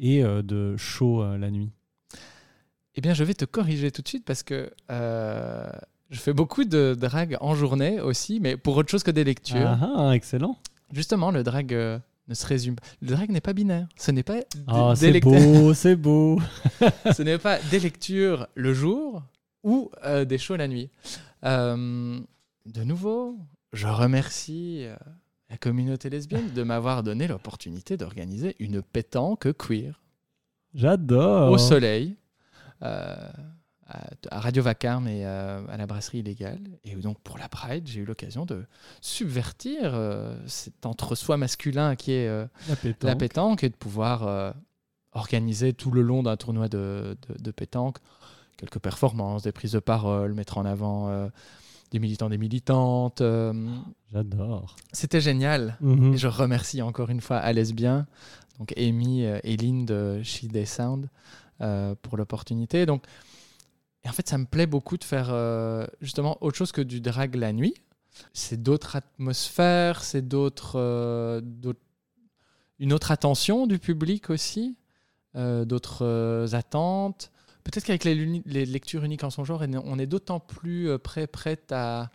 et 0.00 0.24
euh, 0.24 0.42
de 0.42 0.76
show 0.76 1.22
euh, 1.22 1.38
la 1.38 1.50
nuit 1.52 1.70
Eh 2.96 3.00
bien, 3.00 3.14
je 3.14 3.22
vais 3.22 3.34
te 3.34 3.44
corriger 3.44 3.90
tout 3.92 4.02
de 4.02 4.08
suite 4.08 4.24
parce 4.24 4.42
que 4.42 4.70
euh, 4.90 5.70
je 6.10 6.18
fais 6.18 6.32
beaucoup 6.32 6.64
de 6.64 6.96
drag 6.98 7.36
en 7.40 7.54
journée 7.54 8.00
aussi, 8.00 8.40
mais 8.40 8.56
pour 8.56 8.76
autre 8.76 8.90
chose 8.90 9.04
que 9.04 9.10
des 9.12 9.24
lectures. 9.24 9.68
Ah, 9.80 9.90
ah, 10.08 10.10
excellent. 10.16 10.58
Justement, 10.92 11.30
le 11.30 11.42
drag 11.44 11.72
euh, 11.72 11.98
ne 12.26 12.34
se 12.34 12.46
résume. 12.46 12.76
Le 13.00 13.08
drag 13.08 13.30
n'est 13.30 13.40
pas 13.40 13.52
binaire. 13.52 13.86
Ce 13.96 14.10
n'est 14.10 14.22
pas 14.24 14.40
des- 14.40 14.46
Ah, 14.66 14.90
des 14.94 15.00
c'est 15.00 15.12
lect- 15.12 15.24
beau, 15.24 15.72
c'est 15.74 15.96
beau. 15.96 16.40
Ce 17.16 17.22
n'est 17.22 17.38
pas 17.38 17.58
des 17.70 17.78
lectures 17.78 18.48
le 18.54 18.74
jour 18.74 19.22
ou 19.62 19.90
euh, 20.04 20.24
des 20.24 20.38
shows 20.38 20.56
la 20.56 20.66
nuit. 20.68 20.90
Euh, 21.44 22.18
de 22.66 22.82
nouveau, 22.84 23.36
je 23.72 23.86
remercie 23.86 24.84
euh, 24.84 24.96
la 25.50 25.56
communauté 25.58 26.10
lesbienne 26.10 26.50
de 26.52 26.62
m'avoir 26.62 27.02
donné 27.02 27.26
l'opportunité 27.26 27.96
d'organiser 27.96 28.56
une 28.58 28.82
pétanque 28.82 29.52
queer 29.56 30.00
J'adore. 30.74 31.50
au 31.50 31.58
soleil. 31.58 32.16
euh, 32.82 33.30
à, 34.30 34.40
Radio 34.40 34.62
Vacarme 34.62 35.08
et 35.08 35.24
euh, 35.24 35.66
à 35.68 35.78
la 35.78 35.86
brasserie 35.86 36.18
illégale. 36.18 36.60
Et 36.84 36.94
donc 36.94 37.18
pour 37.20 37.38
la 37.38 37.48
Pride, 37.48 37.86
j'ai 37.86 38.00
eu 38.00 38.04
l'occasion 38.04 38.44
de 38.44 38.66
subvertir 39.00 39.94
euh, 39.94 40.36
cet 40.46 40.84
entre-soi 40.84 41.38
masculin 41.38 41.96
qui 41.96 42.12
est 42.12 42.28
euh, 42.28 42.44
La 42.68 42.76
pétanque. 42.76 43.02
la 43.08 43.16
pétanque 43.16 43.64
et 43.64 43.70
de 43.70 43.76
pouvoir 43.76 44.54
organiser 45.12 45.72
tout 45.72 45.90
le 45.90 46.02
long 46.02 46.22
d'un 46.22 46.36
tournoi 46.36 46.68
de, 46.68 47.16
de- 47.28 47.42
de 47.42 47.50
pétanque 47.50 47.96
quelques 48.58 48.78
performances, 48.78 49.42
des 49.44 49.52
prises 49.52 49.72
de 49.72 49.78
parole, 49.78 50.34
mettre 50.34 50.58
en 50.58 50.66
avant 50.66 51.08
des 51.90 51.98
militants, 51.98 52.28
des 52.28 52.38
militantes. 52.38 53.20
euh, 53.20 53.52
J'adore. 54.12 54.76
C'était 54.92 55.20
génial. 55.20 55.76
Mhm. 55.80 56.14
Et 56.14 56.16
je 56.18 56.28
remercie 56.28 56.82
encore 56.82 57.10
une 57.10 57.20
fois 57.20 57.36
à 57.38 57.52
Lesbien, 57.52 58.06
donc 58.58 58.72
Amy 58.76 59.24
euh, 59.24 59.38
et 59.44 59.56
Lynn 59.56 59.86
de 59.86 60.22
She 60.22 60.44
Day 60.46 60.64
Sound 60.66 61.08
euh, 61.60 61.94
pour 62.02 62.16
l'opportunité. 62.16 62.86
Donc, 62.86 63.04
et 64.04 64.08
en 64.08 64.12
fait, 64.12 64.28
ça 64.28 64.38
me 64.38 64.44
plaît 64.44 64.66
beaucoup 64.66 64.96
de 64.96 65.04
faire 65.04 65.28
euh, 65.30 65.86
justement 66.00 66.38
autre 66.40 66.56
chose 66.56 66.72
que 66.72 66.80
du 66.80 67.00
drag 67.00 67.34
la 67.34 67.52
nuit. 67.52 67.74
C'est 68.32 68.62
d'autres 68.62 68.96
atmosphères, 68.96 70.02
c'est 70.02 70.26
d'autres, 70.26 70.72
euh, 70.76 71.40
une 72.78 72.92
autre 72.92 73.10
attention 73.10 73.66
du 73.66 73.78
public 73.78 74.30
aussi, 74.30 74.76
euh, 75.36 75.64
d'autres 75.64 76.04
euh, 76.04 76.46
attentes. 76.52 77.30
Peut-être 77.64 77.84
qu'avec 77.84 78.04
les, 78.04 78.14
lectures 78.66 79.04
uniques 79.04 79.24
en 79.24 79.30
son 79.30 79.44
genre, 79.44 79.62
on 79.84 79.98
est 79.98 80.06
d'autant 80.06 80.40
plus 80.40 80.88
euh, 80.88 80.98
prêt, 80.98 81.26
prête 81.26 81.70
à, 81.72 82.10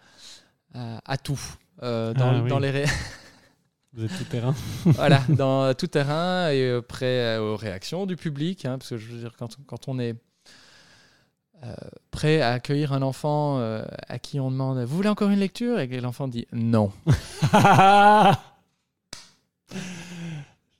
à, 0.74 1.00
à 1.06 1.18
tout. 1.18 1.40
euh, 1.84 2.14
dans, 2.14 2.30
Ah 2.32 2.42
oui. 2.42 2.50
dans 2.50 2.60
les 2.60 2.72
ré- 2.72 2.86
Vous 3.94 4.04
êtes 4.06 4.18
tout 4.18 4.24
terrain. 4.24 4.56
voilà, 4.86 5.22
dans 5.30 5.72
tout 5.76 5.86
terrain 5.88 6.50
et 6.50 6.62
euh, 6.64 6.82
prêt 6.82 7.38
euh, 7.38 7.42
aux 7.54 7.56
réactions 7.56 8.06
du 8.08 8.16
public. 8.16 8.66
hein, 8.66 8.78
parce 8.80 8.90
que 8.90 8.98
je 8.98 9.12
veux 9.12 9.20
dire, 9.20 9.34
quand, 9.38 9.56
quand 9.68 9.88
on 9.88 10.00
est 10.00 10.16
euh, 11.64 11.76
prêt 12.10 12.42
à 12.42 12.54
accueillir 12.54 12.92
un 12.94 13.04
enfant 13.04 13.60
euh, 13.60 13.84
à 14.10 14.18
qui 14.20 14.40
on 14.40 14.50
demande 14.52 14.80
Vous 14.84 14.96
voulez 14.96 15.10
encore 15.10 15.30
une 15.30 15.40
lecture? 15.40 15.80
Et 15.80 15.88
que 15.88 15.96
l'enfant 15.96 16.28
dit 16.28 16.48
non. 16.52 16.92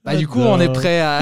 Bah, 0.04 0.16
du 0.18 0.28
coup, 0.28 0.42
on 0.42 0.60
est 0.60 0.72
prêt 0.74 1.00
à. 1.02 1.22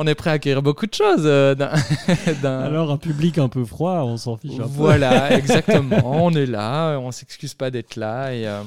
On 0.00 0.06
est 0.06 0.14
prêt 0.14 0.30
à 0.30 0.32
accueillir 0.34 0.62
beaucoup 0.62 0.86
de 0.86 0.94
choses. 0.94 1.22
euh, 1.24 1.54
d'un- 2.42 2.60
Alors, 2.60 2.90
un 2.92 2.96
public 2.98 3.36
un 3.38 3.48
peu 3.48 3.64
froid, 3.64 4.02
on 4.04 4.16
s'en 4.16 4.36
fiche 4.36 4.54
un 4.58 4.62
peu. 4.62 4.68
Voilà, 4.68 5.32
exactement. 5.36 6.00
on 6.24 6.30
est 6.32 6.46
là, 6.46 6.98
on 6.98 7.10
s'excuse 7.10 7.54
pas 7.54 7.70
d'être 7.70 7.96
là. 7.96 8.32
Et, 8.34 8.46
euh, 8.46 8.62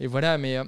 et 0.00 0.06
voilà, 0.06 0.36
mais 0.38 0.58
euh, 0.58 0.64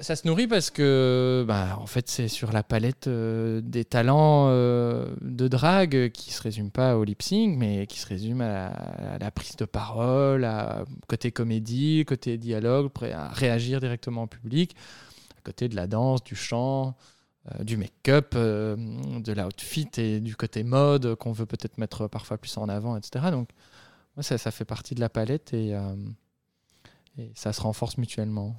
ça 0.00 0.16
se 0.16 0.26
nourrit 0.26 0.46
parce 0.48 0.70
que, 0.70 1.44
bah, 1.46 1.78
en 1.80 1.86
fait, 1.86 2.08
c'est 2.10 2.28
sur 2.28 2.52
la 2.52 2.62
palette 2.62 3.06
euh, 3.06 3.60
des 3.62 3.84
talents 3.84 4.48
euh, 4.48 5.06
de 5.20 5.46
drague 5.48 6.10
qui 6.10 6.32
se 6.32 6.42
résume 6.42 6.70
pas 6.70 6.96
au 6.96 7.04
lip 7.04 7.22
sync, 7.22 7.56
mais 7.56 7.86
qui 7.86 7.98
se 7.98 8.06
résume 8.06 8.40
à 8.40 8.48
la, 8.48 8.66
à 9.14 9.18
la 9.18 9.30
prise 9.30 9.56
de 9.56 9.64
parole, 9.64 10.44
à 10.44 10.84
côté 11.06 11.30
comédie, 11.32 12.04
côté 12.06 12.38
dialogue, 12.38 12.88
prêt 12.88 13.12
à 13.12 13.28
réagir 13.28 13.80
directement 13.80 14.24
au 14.24 14.26
public, 14.26 14.74
à 15.38 15.40
côté 15.42 15.68
de 15.68 15.76
la 15.76 15.86
danse, 15.86 16.22
du 16.24 16.34
chant. 16.34 16.94
Euh, 17.52 17.64
du 17.64 17.76
make-up, 17.76 18.32
euh, 18.36 18.74
de 19.20 19.32
l'outfit 19.32 19.90
et 19.98 20.20
du 20.20 20.34
côté 20.34 20.62
mode 20.64 21.14
qu'on 21.16 21.32
veut 21.32 21.44
peut-être 21.44 21.76
mettre 21.76 22.08
parfois 22.08 22.38
plus 22.38 22.56
en 22.56 22.70
avant, 22.70 22.96
etc. 22.96 23.26
Donc, 23.30 23.50
ça, 24.20 24.38
fait 24.50 24.64
partie 24.64 24.94
de 24.94 25.00
la 25.00 25.10
palette 25.10 25.52
et, 25.52 25.74
euh, 25.74 25.94
et 27.18 27.30
ça 27.34 27.52
se 27.52 27.60
renforce 27.60 27.98
mutuellement. 27.98 28.56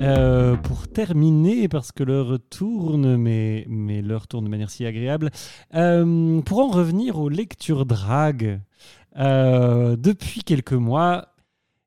Euh, 0.00 0.56
pour 0.56 0.86
terminer, 0.86 1.68
parce 1.68 1.90
que 1.90 2.04
l'heure 2.04 2.38
tourne, 2.50 3.16
mais, 3.16 3.66
l'heure 4.02 4.28
tourne 4.28 4.44
de 4.44 4.50
manière 4.50 4.70
si 4.70 4.86
agréable, 4.86 5.30
euh, 5.74 6.40
pour 6.42 6.60
en 6.60 6.68
revenir 6.68 7.18
aux 7.18 7.28
lectures 7.28 7.84
drag, 7.84 8.60
euh, 9.16 9.96
depuis 9.96 10.44
quelques 10.44 10.72
mois, 10.72 11.34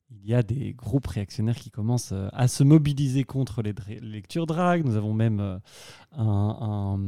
il 0.10 0.30
y 0.30 0.34
a 0.34 0.44
des 0.44 0.74
groupes 0.74 1.08
réactionnaires 1.08 1.56
qui 1.56 1.72
commencent 1.72 2.12
euh, 2.12 2.28
à 2.34 2.50
se 2.50 2.64
mobiliser 2.64 3.24
contre 3.24 3.62
les, 3.62 3.74
lectures 4.02 4.46
drag. 4.46 4.84
Nous 4.86 4.98
avons 4.98 5.14
même 5.14 5.60
un, 6.18 7.00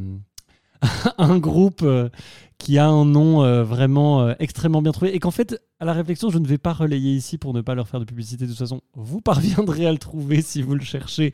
un 1.18 1.38
groupe 1.38 1.82
euh, 1.84 2.10
qui 2.58 2.78
a 2.78 2.88
un 2.88 3.06
nom 3.06 3.44
euh, 3.44 3.64
vraiment 3.64 4.22
euh, 4.22 4.34
extrêmement 4.40 4.82
bien 4.82 4.92
trouvé 4.92 5.16
et 5.16 5.20
qu'en 5.20 5.32
fait, 5.32 5.62
à 5.80 5.86
la 5.86 5.94
réflexion, 5.94 6.30
je 6.30 6.38
ne 6.38 6.48
vais 6.48 6.58
pas 6.58 6.74
relayer 6.74 7.14
ici 7.14 7.38
pour 7.38 7.54
ne 7.54 7.62
pas 7.62 7.76
leur 7.76 7.88
faire 7.88 8.00
de 8.00 8.06
publicité. 8.06 8.46
De 8.46 8.50
toute 8.50 8.60
façon, 8.60 8.82
vous 8.94 9.22
parviendrez 9.22 9.86
à 9.86 9.92
le 9.92 9.98
trouver 9.98 10.42
si 10.42 10.62
vous 10.62 10.76
le 10.76 10.84
cherchez, 10.84 11.34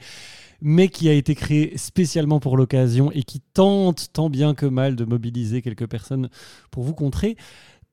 mais 0.61 0.89
qui 0.89 1.09
a 1.09 1.13
été 1.13 1.35
créé 1.35 1.77
spécialement 1.77 2.39
pour 2.39 2.57
l'occasion 2.57 3.11
et 3.11 3.23
qui 3.23 3.39
tente 3.39 4.11
tant 4.13 4.29
bien 4.29 4.53
que 4.53 4.65
mal 4.65 4.95
de 4.95 5.05
mobiliser 5.05 5.61
quelques 5.61 5.87
personnes 5.87 6.29
pour 6.71 6.83
vous 6.83 6.95
contrer. 6.95 7.37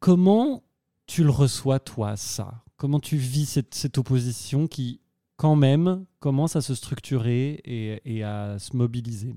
Comment 0.00 0.62
tu 1.07 1.22
le 1.22 1.30
reçois, 1.30 1.78
toi, 1.78 2.16
ça? 2.16 2.62
Comment 2.76 3.00
tu 3.00 3.16
vis 3.16 3.62
cette, 3.70 3.96
opposition 3.96 4.66
qui, 4.66 5.00
quand 5.36 5.57
même, 5.57 6.04
commence 6.20 6.57
à 6.57 6.61
se 6.61 6.74
structurer 6.74 7.62
et 7.64 8.22
à 8.22 8.59
se 8.59 8.76
mobiliser 8.76 9.34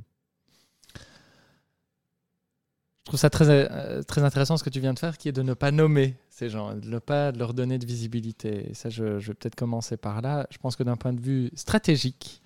Je 2.99 2.99
trouve 3.10 3.20
ça 3.20 3.30
très, 3.30 3.50
euh, 3.50 4.04
très 4.04 4.24
intéressant 4.24 4.56
ce 4.56 4.64
que 4.64 4.70
tu 4.70 4.80
viens 4.80 4.94
de 4.94 5.00
faire, 5.00 5.18
qui 5.18 5.30
est 5.30 5.34
de 5.34 5.42
ne 5.42 5.56
pas 5.56 5.72
nommer 5.72 6.16
ces 6.30 6.50
gens, 6.50 6.76
de 6.76 6.88
ne 6.88 7.00
pas 7.00 7.32
leur 7.32 7.54
donner 7.54 7.80
de 7.80 7.86
visibilité. 7.86 8.70
Ça, 8.74 8.90
je, 8.90 9.20
je 9.20 9.28
vais 9.30 9.34
peut-être 9.34 9.56
commencer 9.56 9.98
par 9.98 10.22
là. 10.22 10.48
Je 10.52 10.60
pense 10.60 10.76
que 10.76 10.84
d'un 10.84 10.96
point 10.96 11.12
de 11.12 11.20
vue 11.20 11.50
stratégique, 11.56 12.42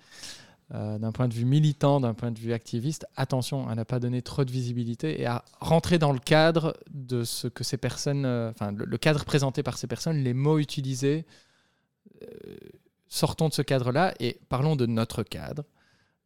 euh, 0.74 0.98
d'un 0.98 1.12
point 1.12 1.28
de 1.28 1.34
vue 1.34 1.44
militant, 1.44 2.00
d'un 2.00 2.14
point 2.14 2.30
de 2.30 2.38
vue 2.38 2.54
activiste, 2.54 3.06
attention 3.14 3.68
à 3.68 3.74
ne 3.74 3.82
pas 3.84 4.00
donner 4.00 4.22
trop 4.22 4.44
de 4.44 4.50
visibilité 4.50 5.20
et 5.20 5.26
à 5.26 5.44
rentrer 5.60 5.98
dans 5.98 6.12
le 6.12 6.18
cadre 6.18 6.74
de 6.90 7.24
ce 7.24 7.46
que 7.46 7.62
ces 7.62 7.76
personnes, 7.76 8.24
euh, 8.24 8.50
enfin 8.50 8.72
le, 8.72 8.96
cadre 8.96 9.24
présenté 9.26 9.62
par 9.62 9.76
ces 9.76 9.86
personnes, 9.86 10.16
les 10.24 10.34
mots 10.34 10.58
utilisés. 10.58 11.26
sortons 13.06 13.50
de 13.50 13.54
ce 13.54 13.60
cadre-là 13.60 14.14
et 14.18 14.40
parlons 14.48 14.76
de 14.76 14.86
notre 14.86 15.22
cadre. 15.24 15.64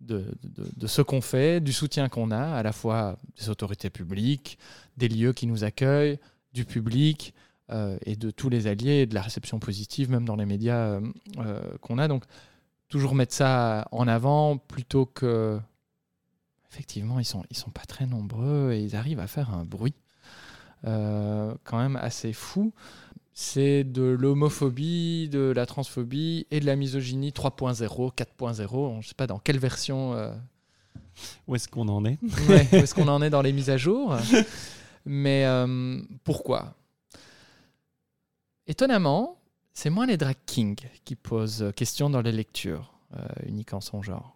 De, 0.01 0.33
de- 0.43 0.87
ce 0.87 1.03
qu'on 1.03 1.21
fait, 1.21 1.61
du 1.61 1.73
soutien 1.73 2.09
qu'on 2.09 2.31
a, 2.31 2.57
à 2.57 2.63
la 2.63 2.73
fois 2.73 3.17
des 3.39 3.49
autorités 3.49 3.91
publiques, 3.91 4.59
des 4.97 5.09
lieux 5.09 5.33
qui 5.33 5.47
nous 5.47 5.65
accueillent, 5.65 6.19
du 6.53 6.65
public 6.65 7.35
euh, 7.71 7.99
et 8.07 8.17
de 8.17 8.31
tous 8.31 8.49
les 8.49 8.67
alliés, 8.67 9.07
de 9.07 9.15
la 9.15 9.23
réception 9.23 9.59
positive, 9.59 10.11
même 10.11 10.25
dans 10.25 10.37
les 10.37 10.47
médias 10.47 10.87
euh, 10.87 11.01
euh, 11.39 11.61
qu'on 11.81 11.99
a. 11.99 12.09
Donc, 12.09 12.25
toujours 12.89 13.15
mettre 13.15 13.35
ça 13.35 13.87
en 13.93 14.09
avant 14.09 14.57
plutôt 14.57 15.05
que. 15.07 15.61
Effectivement, 16.71 17.19
ils 17.19 17.25
sont, 17.25 17.45
ils 17.51 17.57
sont 17.57 17.71
pas 17.71 17.85
très 17.87 18.07
nombreux 18.07 18.73
et 18.73 18.83
ils 18.83 18.95
arrivent 18.95 19.21
à 19.21 19.27
faire 19.27 19.55
un 19.55 19.65
bruit 19.65 19.95
quand 20.85 21.79
même 21.79 21.97
assez 21.97 22.33
fou. 22.33 22.73
C'est 23.41 23.85
de 23.85 24.03
l'homophobie, 24.03 25.29
de 25.29 25.53
la 25.55 25.65
transphobie 25.65 26.49
et 26.51 26.59
de 26.59 26.67
la 26.67 26.75
misogynie 26.75 27.31
3.0, 27.31 28.13
4.0. 28.13 28.93
Je 28.95 28.97
ne 28.97 29.03
sais 29.03 29.15
pas 29.15 29.29
dans 29.29 29.39
quelle 29.39 29.61
version 29.61 30.13
euh, 30.15 30.35
Où 31.47 31.55
est-ce 31.55 31.69
qu'on 31.69 31.87
en 31.87 32.05
est? 32.05 32.19
Ouais, 32.49 32.67
où 32.73 32.77
est-ce 32.83 32.97
qu'on 32.97 33.07
en 33.07 33.23
est 33.23 33.31
dans 33.31 33.41
les 33.41 33.53
mises 33.53 33.71
à 33.71 33.77
jour? 33.77 34.17
Mais 35.07 35.45
euh, 35.47 36.03
pourquoi? 36.25 36.75
Étonnamment, 38.67 39.39
c'est 39.73 39.89
moins 39.89 40.07
les 40.07 40.17
drag 40.17 40.37
kings 40.45 40.89
qui 41.05 41.15
posent 41.15 41.71
question 41.77 42.11
dans 42.11 42.23
les 42.23 42.33
lectures 42.33 42.93
euh, 43.15 43.25
uniques 43.47 43.73
en 43.73 43.81
son 43.81 44.03
genre. 44.03 44.35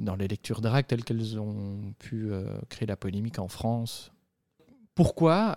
Dans 0.00 0.16
les 0.16 0.26
lectures 0.26 0.60
drag 0.60 0.84
telles 0.86 1.04
qu'elles 1.04 1.38
ont 1.38 1.94
pu 2.00 2.30
créer 2.68 2.86
la 2.86 2.96
polémique 2.96 3.38
en 3.38 3.48
France. 3.48 4.12
Pourquoi 4.96 5.56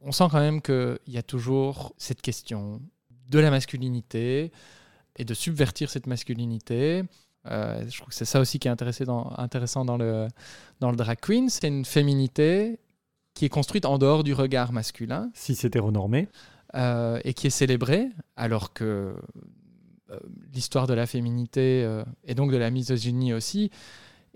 On 0.00 0.12
sent 0.12 0.24
quand 0.30 0.40
même 0.40 0.60
qu'il 0.60 0.98
y 1.08 1.16
a 1.18 1.22
toujours 1.22 1.94
cette 1.96 2.20
question 2.20 2.82
de 3.28 3.38
la 3.38 3.50
masculinité 3.50 4.52
et 5.16 5.24
de 5.24 5.34
subvertir 5.34 5.90
cette 5.90 6.06
masculinité. 6.06 7.04
Euh, 7.46 7.84
je 7.88 7.96
trouve 7.96 8.08
que 8.08 8.14
c'est 8.14 8.24
ça 8.24 8.40
aussi 8.40 8.58
qui 8.58 8.68
est 8.68 9.02
dans- 9.04 9.32
intéressant 9.38 9.84
dans 9.84 9.96
le, 9.96 10.28
dans 10.80 10.90
le 10.90 10.96
drag 10.96 11.18
queen. 11.20 11.48
C'est 11.48 11.68
une 11.68 11.84
féminité 11.84 12.78
qui 13.32 13.46
est 13.46 13.48
construite 13.48 13.84
en 13.86 13.98
dehors 13.98 14.24
du 14.24 14.34
regard 14.34 14.72
masculin 14.72 15.30
Si 15.34 15.54
c'est 15.54 15.68
hétéronormé, 15.68 16.28
euh, 16.74 17.18
et 17.24 17.34
qui 17.34 17.46
est 17.46 17.50
célébrée, 17.50 18.08
alors 18.36 18.72
que 18.72 19.16
euh, 20.10 20.18
l'histoire 20.52 20.86
de 20.86 20.94
la 20.94 21.06
féminité 21.06 21.82
euh, 21.84 22.04
et 22.24 22.34
donc 22.34 22.50
de 22.52 22.56
la 22.56 22.70
misogynie 22.70 23.32
aussi 23.32 23.70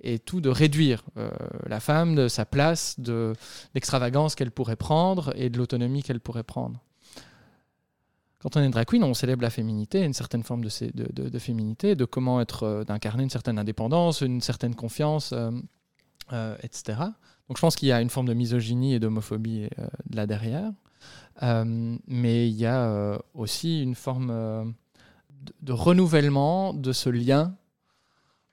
est 0.03 0.25
tout 0.25 0.41
de 0.41 0.49
réduire 0.49 1.03
euh, 1.17 1.31
la 1.67 1.81
femme 1.81 2.15
de 2.15 2.29
sa 2.29 2.45
place, 2.45 2.99
de 2.99 3.33
l'extravagance 3.75 4.35
qu'elle 4.35 4.51
pourrait 4.51 4.77
prendre 4.77 5.33
et 5.37 5.51
de 5.51 5.59
l'autonomie 5.59 6.03
qu'elle 6.03 6.21
pourrait 6.21 6.43
prendre. 6.43 6.83
Quand 8.41 8.57
on 8.57 8.61
est 8.61 8.69
drag 8.69 8.87
queen, 8.87 9.03
on 9.03 9.15
célèbre 9.15 9.43
la 9.43 9.51
féminité, 9.51 10.05
une 10.05 10.13
certaine 10.13 10.45
forme 10.45 10.63
de, 10.65 11.39
féminité, 11.39 11.97
de 11.97 12.05
comment 12.05 12.41
être, 12.41 12.63
euh, 12.63 12.85
d'incarner 12.85 13.25
une 13.25 13.31
certaine 13.31 13.59
indépendance, 13.59 14.21
une 14.21 14.41
certaine 14.41 14.75
confiance, 14.75 15.35
euh, 16.33 16.57
etc. 16.63 16.99
Donc 17.49 17.57
je 17.57 17.61
pense 17.61 17.75
qu'il 17.75 17.89
y 17.89 17.93
a 17.93 18.01
une 18.01 18.11
forme 18.11 18.29
de 18.29 18.35
misogynie 18.35 18.95
et 18.95 19.01
d'homophobie 19.01 19.69
là 20.13 20.27
derrière. 20.27 20.71
Mais 21.41 22.49
il 22.49 22.55
y 22.55 22.67
a 22.67 23.19
aussi 23.33 23.83
une 23.83 23.95
forme 23.95 24.75
de 25.63 25.73
renouvellement 25.73 26.75
de 26.75 26.93
ce 26.93 27.09
lien 27.09 27.55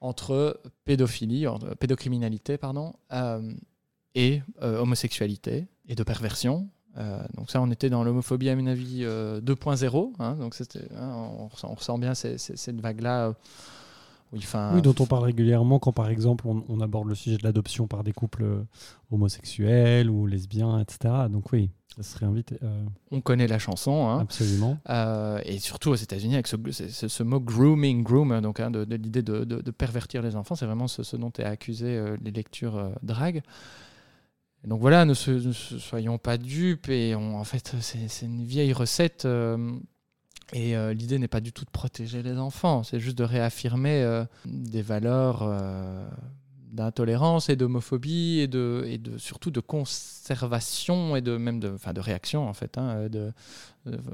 entre 0.05 0.61
pédophilie, 0.85 1.47
entre 1.47 1.75
pédocriminalité, 1.75 2.57
pardon, 2.57 2.93
euh, 3.11 3.53
et 4.13 4.41
euh, 4.61 4.79
homosexualité 4.79 5.67
et 5.87 5.95
de 5.95 6.03
perversion. 6.03 6.69
Euh, 6.97 7.19
donc 7.33 7.49
ça, 7.49 7.61
on 7.61 7.71
était 7.71 7.89
dans 7.89 8.03
l'homophobie, 8.03 8.49
à 8.49 8.55
mon 8.55 8.67
avis, 8.67 9.03
euh, 9.03 9.41
2.0. 9.41 10.13
hein, 10.19 10.35
donc 10.35 10.55
hein, 10.95 11.47
on, 11.63 11.75
ressent, 11.75 11.97
bien 11.97 12.13
cette 12.13 12.79
vague-là. 12.79 13.33
Oui, 14.75 14.81
dont 14.81 14.95
on 14.99 15.05
parle 15.05 15.23
régulièrement 15.25 15.79
quand, 15.79 15.91
par 15.93 16.09
exemple, 16.09 16.47
on, 16.47 16.63
on 16.67 16.81
aborde 16.81 17.07
le 17.07 17.15
sujet 17.15 17.37
de 17.37 17.43
l'adoption 17.43 17.87
par 17.87 18.03
des 18.03 18.11
couples 18.11 18.43
euh, 18.43 18.63
homosexuels 19.11 20.09
ou 20.09 20.25
lesbiens, 20.25 20.79
etc. 20.79 21.13
Donc 21.29 21.51
oui, 21.53 21.69
ça 21.95 22.03
serait 22.03 22.25
invité. 22.25 22.57
euh, 22.63 22.83
on 23.11 23.21
connaît 23.21 23.47
la 23.47 23.59
chanson. 23.59 24.07
hein. 24.09 24.19
absolument. 24.19 24.77
Euh, 24.89 25.39
et 25.45 25.59
surtout 25.59 25.89
aux 25.91 25.95
États-Unis, 25.95 26.33
avec 26.33 26.47
ce, 26.47 26.57
ce- 26.71 26.89
ce- 26.89 27.07
ce 27.07 27.23
mot 27.23 27.39
grooming, 27.39 28.03
groom, 28.03 28.41
donc 28.41 28.59
hein, 28.59 28.71
de, 28.71 28.83
de 28.83 28.95
l'idée 28.95 29.21
de, 29.21 29.43
de- 29.45 29.61
de 29.61 29.71
pervertir 29.71 30.21
les 30.21 30.35
enfants, 30.35 30.55
c'est 30.55 30.65
vraiment 30.65 30.87
ce, 30.87 31.03
ce 31.03 31.15
dont 31.15 31.31
est 31.37 31.43
accusé 31.43 31.95
euh, 31.95 32.17
les 32.21 32.31
lectures 32.31 32.91
drag. 33.03 33.41
Et 34.63 34.67
donc 34.67 34.81
voilà, 34.81 35.05
ne, 35.05 35.13
se- 35.13 35.31
ne 35.31 35.51
soyons 35.53 36.17
pas 36.17 36.37
dupes. 36.37 36.89
Et 36.89 37.15
on- 37.15 37.37
en 37.39 37.43
fait, 37.43 37.75
c'est 37.79 38.25
une 38.25 38.43
vieille 38.43 38.73
recette. 38.73 39.25
Et 40.53 40.75
euh, 40.75 40.93
l'idée 40.93 41.17
n'est 41.17 41.27
pas 41.27 41.41
du 41.41 41.51
tout 41.51 41.65
de 41.65 41.69
protéger 41.69 42.21
les 42.21 42.37
enfants, 42.37 42.83
c'est 42.83 42.99
juste 42.99 43.17
de 43.17 43.23
réaffirmer 43.23 44.03
euh, 44.03 44.25
des 44.45 44.83
valeurs 44.83 45.39
euh, 45.41 46.07
d'intolérance 46.71 47.49
et 47.49 47.55
d'homophobie 47.55 48.39
et, 48.39 48.47
de, 48.47 48.99
surtout 49.17 49.49
de 49.49 49.59
conservation 49.59 51.15
et 51.15 51.21
de 51.21 51.37
même 51.37 51.59
de, 51.59 51.77
de 51.93 51.99
réaction 51.99 52.47
en 52.47 52.53
fait, 52.53 52.77
hein, 52.77 53.07
de, 53.09 53.31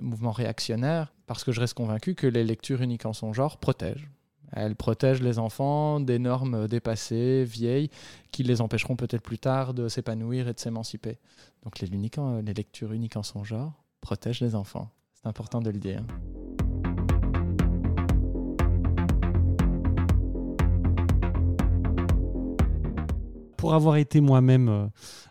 mouvement 0.01 0.31
réactionnaire, 0.31 1.13
parce 1.27 1.43
que 1.43 1.51
je 1.51 1.59
reste 1.59 1.73
convaincu 1.73 2.15
que 2.15 2.27
les 2.27 2.43
lectures 2.43 2.81
uniques 2.81 3.05
en 3.05 3.13
son 3.13 3.33
genre 3.33 3.57
protègent. 3.57 4.09
Elles 4.53 4.75
protègent 4.75 5.21
les 5.21 5.39
enfants 5.39 6.01
des 6.01 6.19
normes 6.19 6.67
dépassées, 6.67 7.45
vieilles, 7.45 7.89
qui 8.31 8.43
les 8.43 8.59
empêcheront 8.59 8.97
peut-être 8.97 9.21
plus 9.21 9.39
tard 9.39 9.73
de 9.73 9.87
s'épanouir 9.87 10.49
et 10.49 10.53
de 10.53 10.59
s'émanciper. 10.59 11.19
Donc 11.63 11.79
les, 11.79 11.87
les 11.87 12.53
lectures 12.53 12.91
uniques 12.91 13.15
en 13.15 13.23
son 13.23 13.45
genre 13.45 13.81
protègent 14.01 14.41
les 14.41 14.55
enfants. 14.55 14.91
C'est 15.21 15.29
important 15.29 15.61
de 15.61 15.69
le 15.69 15.77
dire. 15.77 16.01
Pour 23.55 23.75
avoir 23.75 23.97
été 23.97 24.19
moi-même 24.19 24.69
euh, 24.69 24.87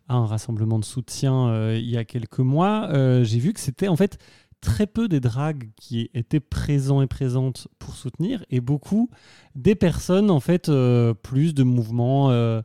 à 0.07 0.15
un 0.15 0.27
rassemblement 0.27 0.79
de 0.79 0.85
soutien 0.85 1.49
euh, 1.49 1.77
il 1.77 1.91
y 1.91 1.97
a 1.97 2.05
quelques 2.05 2.39
mois, 2.39 2.89
euh, 2.91 3.25
j'ai 3.25 3.41
vu 3.41 3.53
que 3.53 3.59
c'était 3.59 3.89
en 3.89 3.97
fait 3.97 4.19
très 4.61 4.87
peu 4.87 5.09
des 5.09 5.21
dragues 5.21 5.71
qui 5.77 6.11
étaient 6.15 6.41
présents 6.41 7.01
et 7.03 7.07
présentes 7.07 7.69
pour 7.79 7.95
soutenir 7.95 8.45
et 8.51 8.61
beaucoup 8.61 9.11
des 9.55 9.75
personnes 9.75 10.31
en 10.31 10.41
fait 10.41 10.69
euh, 10.69 11.15
plus 11.15 11.55
de 11.55 11.63
mouvements 11.63 12.31
euh, 12.31 12.61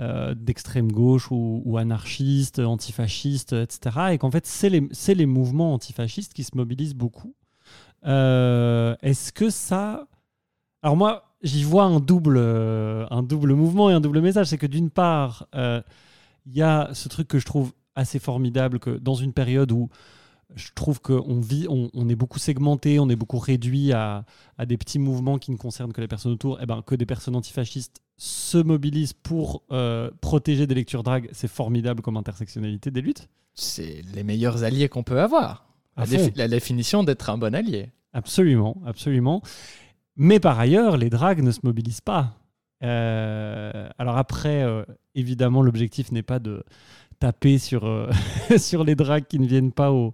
euh, 0.00 0.34
d'extrême 0.34 0.92
gauche 0.92 1.28
ou, 1.30 1.76
anarchistes, 1.78 2.58
antifascistes, 2.58 3.54
etc. 3.54 4.12
Et 4.12 4.18
qu'en 4.18 4.30
fait 4.30 4.46
c'est 4.46 4.68
les, 4.68 4.88
les 5.14 5.26
mouvements 5.26 5.74
antifascistes 5.74 6.34
qui 6.34 6.44
se 6.44 6.54
mobilisent 6.54 6.94
beaucoup. 6.94 7.34
Est-ce 8.04 9.32
que 9.32 9.50
ça... 9.50 10.06
Alors 10.82 10.96
moi, 10.96 11.34
j'y 11.42 11.64
vois 11.64 11.84
un 11.84 11.98
double, 11.98 12.38
un 12.38 13.22
double 13.22 13.54
mouvement 13.54 13.90
et 13.90 13.92
un 13.92 14.00
double 14.00 14.20
message. 14.20 14.46
C'est 14.46 14.58
que 14.58 14.66
d'une 14.66 14.90
part, 14.90 15.48
il 15.54 16.54
y 16.54 16.62
a 16.62 16.90
ce 16.92 17.08
truc 17.08 17.26
que 17.26 17.38
je 17.38 17.46
trouve 17.46 17.72
assez 17.96 18.20
formidable, 18.20 18.78
que 18.78 18.90
dans 18.90 19.14
une 19.14 19.32
période 19.32 19.72
où 19.72 19.88
je 20.54 20.68
trouve 20.74 21.00
qu'on 21.00 21.40
vit, 21.40 21.66
on, 21.68 21.90
on 21.94 22.08
est 22.08 22.14
beaucoup 22.16 22.38
segmenté, 22.38 22.98
on 22.98 23.08
est 23.08 23.16
beaucoup 23.16 23.38
réduit 23.38 23.92
à, 23.92 24.24
à 24.56 24.66
des 24.66 24.76
petits 24.78 24.98
mouvements 24.98 25.38
qui 25.38 25.50
ne 25.50 25.56
concernent 25.56 25.92
que 25.92 26.00
les 26.00 26.08
personnes 26.08 26.32
autour, 26.32 26.60
et 26.62 26.66
ben, 26.66 26.82
que 26.82 26.94
des 26.94 27.06
personnes 27.06 27.36
antifascistes 27.36 28.00
se 28.16 28.58
mobilisent 28.58 29.12
pour 29.12 29.62
euh, 29.70 30.10
protéger 30.20 30.66
des 30.66 30.74
lectures 30.74 31.02
drag, 31.02 31.28
c'est 31.32 31.48
formidable 31.48 32.00
comme 32.02 32.16
intersectionnalité 32.16 32.90
des 32.90 33.00
luttes. 33.02 33.28
C'est 33.54 34.02
les 34.14 34.24
meilleurs 34.24 34.64
alliés 34.64 34.88
qu'on 34.88 35.02
peut 35.02 35.20
avoir. 35.20 35.66
À 35.96 36.00
La, 36.00 36.06
fond. 36.06 36.12
défi- 36.16 36.32
la 36.36 36.48
définition 36.48 37.04
d'être 37.04 37.28
un 37.30 37.38
bon 37.38 37.54
allié. 37.54 37.90
Absolument, 38.12 38.80
absolument. 38.86 39.42
Mais 40.16 40.40
par 40.40 40.58
ailleurs, 40.58 40.96
les 40.96 41.10
dragues 41.10 41.42
ne 41.42 41.50
se 41.50 41.60
mobilisent 41.62 42.00
pas. 42.00 42.34
Euh, 42.82 43.88
alors 43.98 44.16
après, 44.16 44.62
euh, 44.62 44.84
évidemment, 45.14 45.62
l'objectif 45.62 46.12
n'est 46.12 46.22
pas 46.22 46.38
de 46.38 46.62
taper 47.18 47.58
sur, 47.58 47.84
euh, 47.84 48.10
sur 48.58 48.84
les 48.84 48.94
dragues 48.94 49.26
qui 49.26 49.38
ne 49.38 49.46
viennent 49.46 49.72
pas 49.72 49.90
euh, 49.90 50.10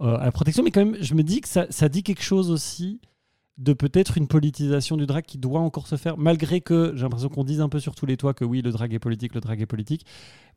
à 0.00 0.24
la 0.24 0.32
protection, 0.32 0.62
mais 0.62 0.70
quand 0.70 0.84
même, 0.84 0.96
je 1.00 1.14
me 1.14 1.22
dis 1.22 1.40
que 1.40 1.48
ça, 1.48 1.66
ça 1.70 1.88
dit 1.88 2.02
quelque 2.02 2.22
chose 2.22 2.50
aussi 2.50 3.00
de 3.58 3.72
peut-être 3.72 4.18
une 4.18 4.28
politisation 4.28 4.96
du 4.96 5.06
drag 5.06 5.24
qui 5.24 5.38
doit 5.38 5.60
encore 5.60 5.86
se 5.86 5.96
faire, 5.96 6.18
malgré 6.18 6.60
que 6.60 6.92
j'ai 6.94 7.02
l'impression 7.02 7.30
qu'on 7.30 7.44
dise 7.44 7.60
un 7.60 7.68
peu 7.68 7.80
sur 7.80 7.94
tous 7.94 8.04
les 8.04 8.16
toits 8.16 8.34
que 8.34 8.44
oui, 8.44 8.60
le 8.60 8.70
drag 8.70 8.92
est 8.92 8.98
politique, 8.98 9.34
le 9.34 9.40
drag 9.40 9.60
est 9.60 9.66
politique. 9.66 10.04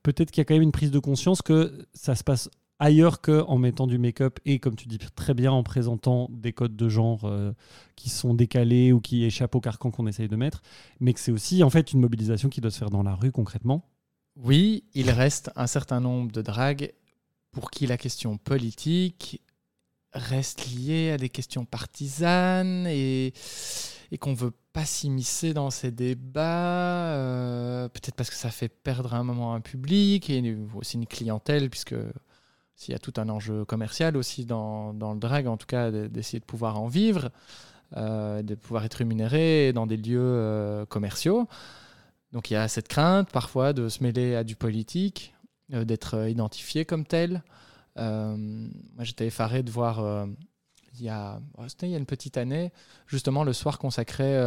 Peut-être 0.03 0.31
qu'il 0.31 0.41
y 0.41 0.43
a 0.43 0.45
quand 0.45 0.53
même 0.53 0.63
une 0.63 0.73
prise 0.73 0.91
de 0.91 0.99
conscience 0.99 1.41
que 1.41 1.87
ça 1.93 2.15
se 2.15 2.23
passe 2.23 2.49
ailleurs 2.79 3.21
qu'en 3.21 3.57
mettant 3.57 3.87
du 3.87 3.97
make-up 3.97 4.39
et, 4.45 4.59
comme 4.59 4.75
tu 4.75 4.87
dis 4.87 4.97
très 4.97 5.33
bien, 5.33 5.51
en 5.51 5.63
présentant 5.63 6.29
des 6.31 6.53
codes 6.53 6.75
de 6.75 6.89
genre 6.89 7.25
euh, 7.25 7.53
qui 7.95 8.09
sont 8.09 8.33
décalés 8.33 8.91
ou 8.91 9.01
qui 9.01 9.25
échappent 9.25 9.55
au 9.55 9.61
carcan 9.61 9.91
qu'on 9.91 10.07
essaye 10.07 10.29
de 10.29 10.35
mettre, 10.35 10.61
mais 10.99 11.13
que 11.13 11.19
c'est 11.19 11.31
aussi 11.31 11.63
en 11.63 11.69
fait 11.69 11.93
une 11.93 11.99
mobilisation 11.99 12.49
qui 12.49 12.61
doit 12.61 12.71
se 12.71 12.79
faire 12.79 12.89
dans 12.89 13.03
la 13.03 13.15
rue 13.15 13.31
concrètement. 13.31 13.85
Oui, 14.41 14.85
il 14.93 15.11
reste 15.11 15.51
un 15.57 15.67
certain 15.67 15.99
nombre 15.99 16.31
de 16.31 16.41
dragues 16.41 16.93
pour 17.51 17.69
qui 17.71 17.87
la 17.87 17.97
question 17.97 18.37
politique 18.37 19.41
reste 20.13 20.65
liée 20.67 21.11
à 21.11 21.17
des 21.17 21.29
questions 21.29 21.65
partisanes 21.65 22.87
et, 22.87 23.33
qu'on 24.19 24.31
ne 24.31 24.35
veut 24.37 24.53
pas 24.73 24.85
s'immiscer 24.85 25.53
dans 25.53 25.69
ces 25.71 25.91
débats, 25.91 27.13
euh, 27.13 27.89
peut-être 27.89 28.15
parce 28.15 28.29
que 28.29 28.35
ça 28.37 28.49
fait 28.49 28.69
perdre 28.69 29.13
un 29.13 29.23
moment 29.23 29.53
un 29.53 29.61
public 29.61 30.29
et 30.29 30.57
aussi 30.73 30.95
une 30.97 31.05
clientèle, 31.05 31.69
puisque 31.69 31.95
s'il 32.75 32.93
y 32.93 32.95
a 32.95 32.99
tout 32.99 33.13
un 33.17 33.27
enjeu 33.29 33.65
commercial 33.65 34.15
aussi 34.15 34.45
dans, 34.45 34.93
le 34.93 35.19
drag, 35.19 35.47
en 35.47 35.57
tout 35.57 35.67
cas 35.67 35.91
de- 35.91 36.07
d'essayer 36.07 36.39
de 36.39 36.45
pouvoir 36.45 36.79
en 36.79 36.87
vivre. 36.87 37.29
euh, 37.97 38.43
de 38.43 38.55
pouvoir 38.55 38.85
être 38.85 38.95
rémunéré 38.95 39.73
dans 39.73 39.87
des 39.87 39.97
lieux 39.97 40.19
euh, 40.21 40.85
commerciaux. 40.85 41.47
Donc 42.31 42.51
il 42.51 42.53
y 42.53 42.57
a 42.57 42.67
cette 42.67 42.87
crainte 42.87 43.29
parfois 43.31 43.73
de 43.73 43.89
se 43.89 44.03
mêler 44.03 44.35
à 44.35 44.43
du 44.43 44.55
politique, 44.55 45.33
euh, 45.73 45.83
d'être 45.83 46.15
euh, 46.15 46.29
identifié 46.29 46.85
comme 46.85 47.05
tel. 47.05 47.43
Euh, 47.97 48.35
moi 48.37 49.03
j'étais 49.03 49.27
effaré 49.27 49.63
de 49.63 49.71
voir, 49.71 50.27
il, 50.93 51.03
y 51.03 51.09
a, 51.09 51.41
oh, 51.57 51.63
il 51.81 51.89
y 51.89 51.95
a 51.95 51.97
une 51.97 52.05
petite 52.05 52.37
année, 52.37 52.71
justement 53.07 53.43
le 53.43 53.51
soir 53.53 53.77
consacré 53.77 54.39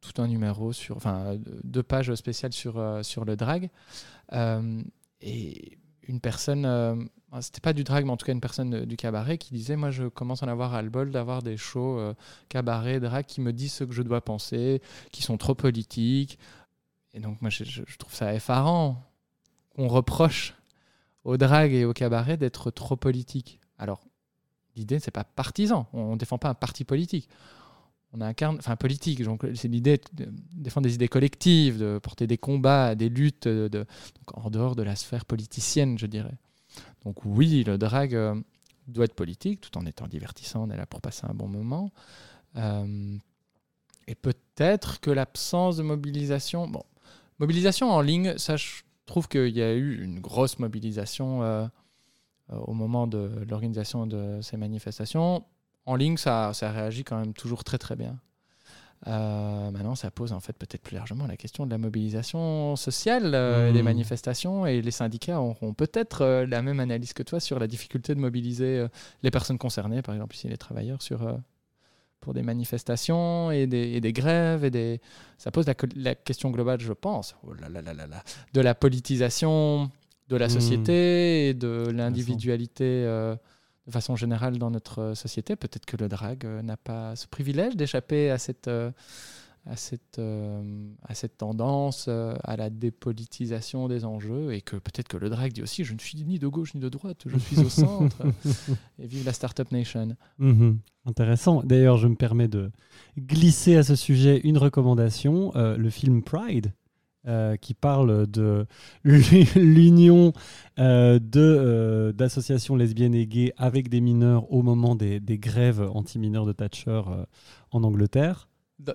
tout 0.00 0.22
un 0.22 0.28
numéro 0.28 0.72
sur, 0.72 0.96
enfin 0.96 1.36
deux 1.64 1.82
pages 1.82 2.14
spéciales 2.14 2.52
sur, 2.52 2.76
le 2.78 3.36
drag. 3.36 3.70
Et 5.20 5.78
une 6.06 6.20
personne, 6.20 7.08
c'était 7.40 7.60
pas 7.60 7.72
du 7.72 7.84
drag, 7.84 8.04
mais 8.04 8.10
en 8.10 8.16
tout 8.16 8.26
cas 8.26 8.32
une 8.32 8.40
personne 8.40 8.84
du 8.84 8.96
cabaret 8.96 9.38
qui 9.38 9.52
disait 9.52 9.76
Moi, 9.76 9.90
je 9.90 10.04
commence 10.04 10.42
à 10.42 10.46
en 10.46 10.48
avoir 10.48 10.70
ras-le-bol 10.70 11.10
d'avoir 11.10 11.42
des 11.42 11.56
shows 11.56 11.98
euh, 11.98 12.14
cabaret, 12.48 13.00
drag 13.00 13.26
qui 13.26 13.40
me 13.40 13.52
disent 13.52 13.72
ce 13.72 13.84
que 13.84 13.92
je 13.92 14.02
dois 14.02 14.22
penser, 14.22 14.80
qui 15.12 15.22
sont 15.22 15.36
trop 15.36 15.54
politiques. 15.54 16.38
Et 17.14 17.20
donc, 17.20 17.40
moi, 17.40 17.50
je, 17.50 17.82
trouve 17.98 18.14
ça 18.14 18.34
effarant 18.34 19.02
qu'on 19.74 19.88
reproche 19.88 20.54
au 21.24 21.36
drag 21.36 21.72
et 21.72 21.84
au 21.84 21.92
cabaret 21.92 22.36
d'être 22.36 22.70
trop 22.70 22.96
politique. 22.96 23.60
Alors, 23.78 24.00
l'idée, 24.76 24.98
c'est 24.98 25.10
pas 25.10 25.24
partisan. 25.24 25.86
On 25.92 26.12
ne 26.12 26.18
défend 26.18 26.38
pas 26.38 26.48
un 26.48 26.54
parti 26.54 26.84
politique. 26.84 27.28
On 28.12 28.22
incarne, 28.22 28.56
enfin 28.58 28.76
politique, 28.76 29.22
c'est 29.54 29.68
l'idée 29.68 30.00
de 30.14 30.28
défendre 30.54 30.86
des 30.86 30.94
idées 30.94 31.08
collectives, 31.08 31.78
de 31.78 31.98
porter 31.98 32.26
des 32.26 32.38
combats, 32.38 32.94
des 32.94 33.10
luttes, 33.10 33.46
en 34.32 34.48
dehors 34.48 34.76
de 34.76 34.82
la 34.82 34.96
sphère 34.96 35.26
politicienne, 35.26 35.98
je 35.98 36.06
dirais. 36.06 36.38
Donc 37.04 37.24
oui, 37.26 37.64
le 37.64 37.76
drag 37.76 38.14
euh, 38.14 38.34
doit 38.86 39.04
être 39.04 39.14
politique, 39.14 39.60
tout 39.60 39.76
en 39.76 39.84
étant 39.84 40.06
divertissant, 40.06 40.64
on 40.66 40.70
est 40.70 40.76
là 40.76 40.86
pour 40.86 41.00
passer 41.02 41.26
un 41.28 41.34
bon 41.34 41.48
moment. 41.48 41.92
Euh, 42.56 43.16
et 44.06 44.14
peut-être 44.14 45.00
que 45.00 45.10
l'absence 45.10 45.76
de 45.76 45.82
mobilisation, 45.82 46.66
bon, 46.66 46.82
mobilisation 47.38 47.90
en 47.90 48.00
ligne, 48.00 48.36
ça 48.38 48.56
je 48.56 48.82
trouve 49.06 49.28
qu'il 49.28 49.56
y 49.56 49.62
a 49.62 49.72
eu 49.72 50.02
une 50.02 50.20
grosse 50.20 50.58
mobilisation 50.58 51.42
euh, 51.42 51.66
euh, 52.50 52.56
au 52.56 52.74
moment 52.74 53.06
de 53.06 53.30
l'organisation 53.48 54.06
de 54.06 54.40
ces 54.42 54.56
manifestations. 54.56 55.44
En 55.86 55.96
ligne, 55.96 56.16
ça, 56.16 56.52
ça 56.52 56.70
réagit 56.70 57.04
quand 57.04 57.18
même 57.18 57.32
toujours 57.32 57.64
très 57.64 57.78
très 57.78 57.96
bien. 57.96 58.18
Euh, 59.06 59.70
maintenant, 59.70 59.94
ça 59.94 60.10
pose 60.10 60.32
en 60.32 60.40
fait 60.40 60.54
peut-être 60.54 60.82
plus 60.82 60.96
largement 60.96 61.26
la 61.26 61.36
question 61.36 61.66
de 61.66 61.70
la 61.70 61.78
mobilisation 61.78 62.74
sociale 62.74 63.32
euh, 63.34 63.70
Mmh. 63.70 63.72
des 63.72 63.82
manifestations 63.82 64.66
et 64.66 64.82
les 64.82 64.90
syndicats 64.90 65.40
auront 65.40 65.72
peut-être 65.72 66.22
euh, 66.22 66.46
la 66.46 66.62
même 66.62 66.80
analyse 66.80 67.12
que 67.12 67.22
toi 67.22 67.38
sur 67.38 67.58
la 67.58 67.66
difficulté 67.66 68.14
de 68.14 68.20
mobiliser 68.20 68.86
les 69.22 69.30
personnes 69.30 69.58
concernées, 69.58 70.02
par 70.02 70.14
exemple 70.14 70.34
ici 70.34 70.48
les 70.48 70.56
travailleurs, 70.56 71.02
sur, 71.02 71.38
pour 72.20 72.34
des 72.34 72.42
manifestations 72.42 73.50
et 73.50 73.66
des, 73.66 73.92
et 73.92 74.00
des 74.00 74.12
grèves. 74.12 74.64
Et 74.64 74.70
des... 74.70 75.00
Ça 75.38 75.50
pose 75.50 75.66
la, 75.96 76.14
question 76.14 76.50
globale, 76.50 76.80
je 76.80 76.92
pense, 76.92 77.36
oh 77.46 77.54
là 77.54 77.68
là 77.68 77.80
là 77.80 77.94
là 77.94 78.06
là, 78.06 78.22
de 78.52 78.60
la 78.60 78.74
politisation 78.74 79.90
de 80.28 80.36
la 80.36 80.48
Mmh. 80.48 80.50
société 80.50 81.48
et 81.48 81.54
de 81.54 81.88
l'individualité 81.90 82.84
euh, 82.84 83.34
de 83.88 83.92
façon 83.92 84.16
générale 84.16 84.58
dans 84.58 84.70
notre 84.70 85.00
euh, 85.00 85.14
société. 85.14 85.56
Peut-être 85.56 85.86
que 85.86 85.96
le 85.96 86.08
drag 86.08 86.44
euh, 86.44 86.62
n'a 86.62 86.76
pas 86.76 87.16
ce 87.16 87.26
privilège 87.26 87.74
d'échapper 87.74 88.30
à 88.30 88.38
cette, 88.38 88.68
euh, 88.68 88.90
à 89.66 89.76
cette, 89.76 90.18
euh, 90.18 90.88
à 91.06 91.14
cette 91.14 91.36
tendance 91.38 92.06
euh, 92.08 92.34
à 92.42 92.56
la 92.56 92.70
dépolitisation 92.70 93.88
des 93.88 94.04
enjeux 94.04 94.52
et 94.52 94.60
que 94.62 94.76
peut-être 94.76 95.08
que 95.08 95.16
le 95.16 95.28
drag 95.28 95.52
dit 95.52 95.62
aussi 95.62 95.84
je 95.84 95.92
ne 95.94 95.98
suis 95.98 96.24
ni 96.24 96.38
de 96.38 96.46
gauche 96.48 96.74
ni 96.74 96.80
de 96.80 96.88
droite, 96.88 97.24
je 97.26 97.38
suis 97.38 97.58
au 97.60 97.68
centre 97.68 98.22
et 98.98 99.06
vive 99.06 99.26
la 99.26 99.32
Startup 99.32 99.70
Nation. 99.70 100.16
Mhm. 100.38 100.78
Intéressant. 101.04 101.62
D'ailleurs, 101.62 101.96
je 101.96 102.08
me 102.08 102.16
permets 102.16 102.48
de 102.48 102.70
glisser 103.16 103.76
à 103.76 103.82
ce 103.82 103.94
sujet 103.94 104.40
une 104.44 104.58
recommandation, 104.58 105.52
euh, 105.56 105.76
le 105.76 105.90
film 105.90 106.22
Pride, 106.22 106.72
qui 107.60 107.74
parle 107.74 108.26
de 108.26 108.64
l'union 109.04 110.32
d'associations 110.78 112.74
lesbiennes 112.74 113.14
et 113.14 113.26
gays 113.26 113.52
avec 113.58 113.90
des 113.90 114.00
mineurs 114.00 114.50
au 114.50 114.62
moment 114.62 114.94
des, 114.94 115.20
des 115.20 115.36
grèves 115.36 115.86
anti-mineurs 115.92 116.46
de 116.46 116.52
Thatcher 116.52 117.02
en 117.70 117.84
Angleterre. 117.84 118.47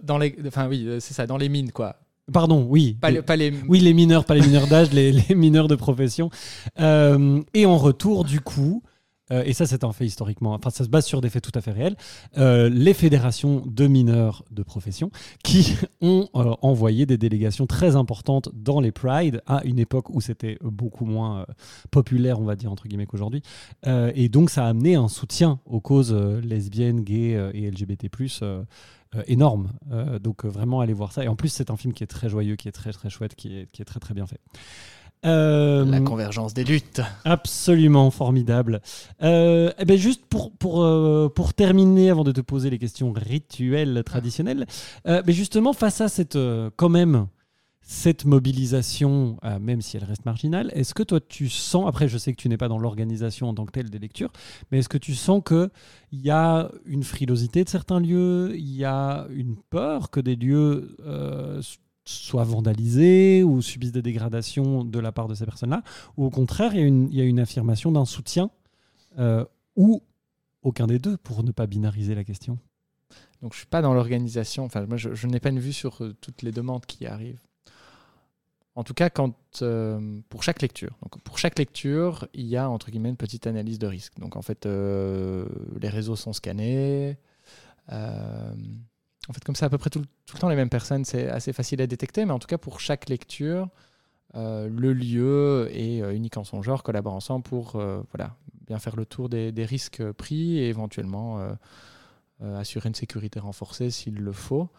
Dans 0.03 0.17
les, 0.17 0.35
enfin 0.47 0.67
oui, 0.69 0.85
euh, 0.87 0.99
c'est 0.99 1.13
ça, 1.13 1.27
dans 1.27 1.37
les 1.37 1.49
mines 1.49 1.71
quoi. 1.71 1.97
Pardon, 2.31 2.65
oui. 2.69 2.97
Pas, 3.01 3.09
Les- 3.09 3.17
les- 3.17 3.21
pas 3.21 3.35
les. 3.35 3.53
Oui, 3.67 3.79
les 3.81 3.93
mineurs, 3.93 4.23
pas 4.23 4.35
les 4.35 4.41
mineurs 4.41 4.67
d'âge, 4.67 4.91
les, 4.93 5.11
les 5.29 5.35
mineurs 5.35 5.67
de 5.67 5.75
profession. 5.75 6.29
Euh, 6.79 7.41
et 7.53 7.65
en 7.65 7.77
retour, 7.77 8.23
du 8.23 8.39
coup, 8.39 8.81
euh, 9.31 9.43
et 9.45 9.51
ça 9.53 9.65
c'est 9.65 9.83
un 9.83 9.91
fait 9.93 10.05
historiquement, 10.05 10.53
enfin 10.53 10.69
ça 10.69 10.83
se 10.83 10.89
base 10.89 11.05
sur 11.05 11.19
des 11.21 11.29
faits 11.29 11.43
tout 11.43 11.51
à 11.57 11.61
fait 11.61 11.71
réels, 11.71 11.95
euh, 12.37 12.69
les 12.69 12.93
fédérations 12.93 13.63
de 13.65 13.87
mineurs 13.87 14.43
de 14.51 14.63
profession 14.63 15.11
qui 15.43 15.75
ont 16.01 16.27
envoyé 16.33 17.05
des 17.05 17.17
délégations 17.17 17.65
très 17.65 17.95
importantes 17.95 18.49
dans 18.53 18.79
les 18.81 18.91
Pride 18.91 19.41
à 19.45 19.63
une 19.65 19.79
époque 19.79 20.09
où 20.09 20.19
c'était 20.21 20.57
beaucoup 20.61 21.05
moins 21.05 21.45
populaire, 21.89 22.39
on 22.39 22.43
va 22.45 22.55
dire 22.57 22.71
entre 22.71 22.87
guillemets 22.87 23.05
qu'aujourd'hui. 23.05 23.41
Et 23.85 24.27
donc 24.29 24.49
ça 24.49 24.65
a 24.65 24.69
amené 24.69 24.95
un 24.95 25.07
soutien 25.07 25.59
aux 25.65 25.79
causes 25.79 26.13
lesbiennes, 26.13 27.01
gays 27.01 27.51
et 27.53 27.69
LGBT+. 27.71 28.09
Euh, 29.15 29.23
énorme. 29.27 29.69
Euh, 29.91 30.19
donc 30.19 30.45
euh, 30.45 30.47
vraiment 30.49 30.81
allez 30.81 30.93
voir 30.93 31.11
ça. 31.11 31.23
Et 31.23 31.27
en 31.27 31.35
plus 31.35 31.49
c'est 31.49 31.69
un 31.69 31.77
film 31.77 31.93
qui 31.93 32.03
est 32.03 32.07
très 32.07 32.29
joyeux, 32.29 32.55
qui 32.55 32.67
est 32.67 32.73
très 32.73 32.91
très 32.91 33.09
chouette, 33.09 33.35
qui 33.35 33.59
est, 33.59 33.71
qui 33.71 33.81
est 33.81 33.85
très 33.85 33.99
très 33.99 34.13
bien 34.13 34.25
fait. 34.25 34.39
Euh, 35.25 35.85
La 35.85 36.01
convergence 36.01 36.53
des 36.53 36.65
luttes. 36.65 37.01
Absolument 37.23 38.11
formidable. 38.11 38.81
Euh, 39.21 39.71
eh 39.79 39.85
ben 39.85 39.97
juste 39.97 40.25
pour, 40.25 40.51
pour, 40.51 40.83
euh, 40.83 41.31
pour 41.33 41.53
terminer, 41.53 42.09
avant 42.09 42.25
de 42.25 42.33
te 42.33 42.41
poser 42.41 42.69
les 42.69 42.77
questions 42.77 43.13
rituelles, 43.13 44.03
traditionnelles, 44.05 44.65
ben 45.05 45.23
justement, 45.29 45.71
face 45.71 46.01
à 46.01 46.09
cette, 46.09 46.37
quand 46.75 46.89
même, 46.89 47.27
cette 47.85 48.23
mobilisation, 48.23 49.37
euh, 49.43 49.59
même 49.59 49.81
si 49.81 49.97
elle 49.97 50.05
reste 50.05 50.25
marginale, 50.25 50.71
est-ce 50.73 50.93
que 50.93 51.03
toi 51.03 51.19
tu 51.19 51.49
sens, 51.49 51.87
après 51.87 52.07
je 52.07 52.17
sais 52.17 52.31
que 52.31 52.41
tu 52.41 52.47
n'es 52.47 52.57
pas 52.57 52.69
dans 52.69 52.79
l'organisation 52.79 53.49
en 53.49 53.53
tant 53.53 53.65
que 53.65 53.71
telle 53.71 53.89
des 53.89 53.99
lectures, 53.99 54.31
mais 54.71 54.79
est-ce 54.79 54.89
que 54.89 54.97
tu 54.97 55.13
sens 55.13 55.43
qu'il 55.45 55.69
y 56.13 56.29
a 56.29 56.71
une 56.85 57.03
frilosité 57.03 57.63
de 57.63 57.69
certains 57.69 57.99
lieux, 57.99 58.53
il 58.55 58.73
y 58.73 58.85
a 58.85 59.27
une 59.31 59.57
peur 59.69 60.11
que 60.11 60.21
des 60.21 60.37
lieux 60.37 60.95
euh, 61.01 61.61
soient 62.05 62.45
vandalisés 62.45 63.43
ou 63.43 63.61
subissent 63.61 63.91
des 63.91 64.01
dégradations 64.01 64.85
de 64.85 64.99
la 64.99 65.11
part 65.11 65.27
de 65.27 65.35
ces 65.35 65.45
personnes-là, 65.45 65.83
ou 66.15 66.25
au 66.25 66.29
contraire 66.29 66.73
il 66.73 67.13
y 67.13 67.21
a 67.21 67.25
une, 67.25 67.39
affirmation 67.39 67.91
d'un 67.91 68.05
soutien 68.05 68.49
euh, 69.19 69.43
ou 69.75 70.01
aucun 70.61 70.87
des 70.87 70.99
deux 70.99 71.17
pour 71.17 71.43
ne 71.43 71.51
pas 71.51 71.67
binariser 71.67 72.15
la 72.15 72.23
question? 72.23 72.57
Donc 73.41 73.51
je 73.51 73.57
suis 73.57 73.67
pas 73.67 73.81
dans 73.81 73.93
l'organisation. 73.93 74.63
Enfin, 74.63 74.85
moi, 74.85 74.95
je, 74.95 75.27
n'ai 75.27 75.41
pas 75.41 75.49
une 75.49 75.59
vue 75.59 75.73
sur 75.73 76.01
toutes 76.21 76.43
les 76.43 76.53
demandes 76.53 76.85
qui 76.85 77.05
arrivent. 77.05 77.41
En 78.75 78.83
tout 78.83 78.95
cas, 78.95 79.09
quand 79.11 79.35
euh, 79.61 80.19
pour 80.29 80.41
chaque 80.41 80.61
lecture, 80.61 80.97
donc 81.03 81.21
pour 81.21 81.37
chaque 81.37 81.59
lecture, 81.59 82.27
il 82.33 82.47
y 82.47 82.57
a 82.57 82.69
entre 82.69 82.89
guillemets 82.89 83.09
une 83.09 83.17
petite 83.17 83.45
analyse 83.45 83.77
de 83.77 83.85
risque. 83.87 84.17
Donc 84.19 84.35
en 84.35 84.41
fait, 84.41 84.65
euh, 84.65 85.45
les 85.79 85.89
réseaux 85.89 86.15
sont 86.15 86.33
scannés. 86.33 87.17
Euh, 87.91 88.53
en 89.29 89.33
fait, 89.33 89.43
comme 89.43 89.55
c'est 89.55 89.65
à 89.65 89.69
peu 89.69 89.77
près 89.77 89.89
tout, 89.91 89.99
le- 90.01 90.39
temps 90.39 90.49
les 90.49 90.55
mêmes 90.55 90.69
personnes, 90.69 91.05
c'est 91.05 91.29
assez 91.29 91.53
facile 91.53 91.81
à 91.81 91.87
détecter. 91.87 92.25
Mais 92.25 92.33
en 92.33 92.39
tout 92.39 92.47
cas, 92.47 92.57
pour 92.57 92.79
chaque 92.79 93.09
lecture, 93.09 93.69
le 94.35 94.93
lieu 94.93 95.69
est 95.71 96.01
euh, 96.01 96.15
unique 96.15 96.37
en 96.37 96.43
son 96.43 96.61
genre, 96.63 96.83
collabore 96.83 97.13
ensemble 97.13 97.43
pour 97.43 97.71
voilà, 98.11 98.35
bien 98.67 98.79
faire 98.79 98.95
le 98.95 99.05
tour 99.05 99.29
des, 99.29 99.51
des 99.51 99.65
risques 99.65 100.03
pris 100.13 100.57
et 100.59 100.69
éventuellement 100.69 101.39
assurer 102.41 102.89
une 102.89 102.95
sécurité 102.95 103.39
renforcée 103.39 103.89
s'il 103.91 104.15
le 104.15 104.31
faut. 104.31 104.69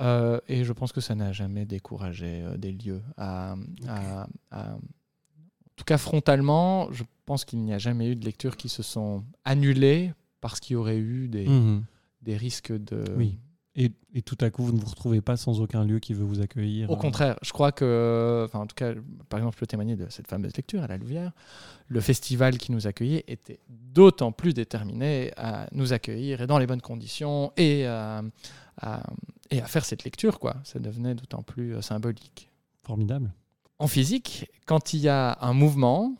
Euh, 0.00 0.38
et 0.48 0.64
je 0.64 0.72
pense 0.72 0.92
que 0.92 1.00
ça 1.00 1.14
n'a 1.14 1.32
jamais 1.32 1.64
découragé 1.64 2.42
euh, 2.42 2.56
des 2.56 2.72
lieux 2.72 3.02
à, 3.16 3.54
à- 3.88 4.26
à- 4.50 4.74
En 4.74 4.78
tout 5.76 5.84
cas, 5.84 5.98
frontalement, 5.98 6.90
je 6.92 7.02
pense 7.24 7.44
qu'il 7.44 7.60
n'y 7.60 7.72
a 7.72 7.78
jamais 7.78 8.08
eu 8.08 8.16
de 8.16 8.24
lectures 8.24 8.56
qui 8.56 8.68
se 8.68 8.82
sont 8.82 9.24
annulées 9.44 10.12
parce 10.40 10.60
qu'il 10.60 10.74
y 10.74 10.76
aurait 10.76 10.98
eu 10.98 11.28
des, 11.28 11.46
Mhm. 11.48 11.84
des 12.22 12.36
risques 12.36 12.72
de... 12.72 13.04
Oui. 13.16 13.38
Et, 13.78 13.90
et 14.14 14.22
tout 14.22 14.38
à 14.40 14.48
coup, 14.48 14.62
vous 14.64 14.72
ne 14.72 14.80
vous 14.80 14.86
retrouvez 14.88 15.20
pas 15.20 15.36
sans 15.36 15.60
aucun 15.60 15.84
lieu 15.84 15.98
qui 15.98 16.14
veut 16.14 16.24
vous 16.24 16.40
accueillir. 16.40 16.88
Au 16.90 16.94
euh, 16.94 16.96
contraire, 16.96 17.36
je 17.42 17.52
crois 17.52 17.72
que, 17.72 18.44
enfin, 18.48 18.60
en 18.60 18.66
tout 18.66 18.74
cas, 18.74 18.94
par 19.28 19.38
exemple, 19.38 19.54
je 19.56 19.60
peux 19.60 19.66
témoigner 19.66 19.96
de 19.96 20.06
cette 20.08 20.28
fameuse 20.28 20.56
lecture 20.56 20.82
à 20.82 20.86
la 20.86 20.96
Louvière. 20.96 21.32
Le 21.88 22.00
festival 22.00 22.56
qui 22.56 22.72
nous 22.72 22.86
accueillait 22.86 23.24
était 23.28 23.60
d'autant 23.68 24.32
plus 24.32 24.54
déterminé 24.54 25.30
à 25.36 25.68
nous 25.72 25.92
accueillir 25.92 26.40
et 26.40 26.46
dans 26.46 26.58
les 26.58 26.66
bonnes 26.66 26.80
conditions 26.80 27.52
et 27.58 27.84
à, 27.86 28.22
à- 28.80 29.02
et 29.50 29.60
à 29.60 29.66
faire 29.66 29.84
cette 29.84 30.04
lecture, 30.04 30.38
quoi. 30.38 30.56
Ça 30.64 30.78
devenait 30.78 31.14
d'autant 31.14 31.42
plus 31.42 31.74
euh, 31.76 31.82
symbolique. 31.82 32.50
Formidable. 32.82 33.32
En 33.78 33.88
physique, 33.88 34.50
quand 34.66 34.92
il 34.94 35.00
y 35.00 35.08
a 35.08 35.38
un 35.40 35.52
mouvement, 35.52 36.14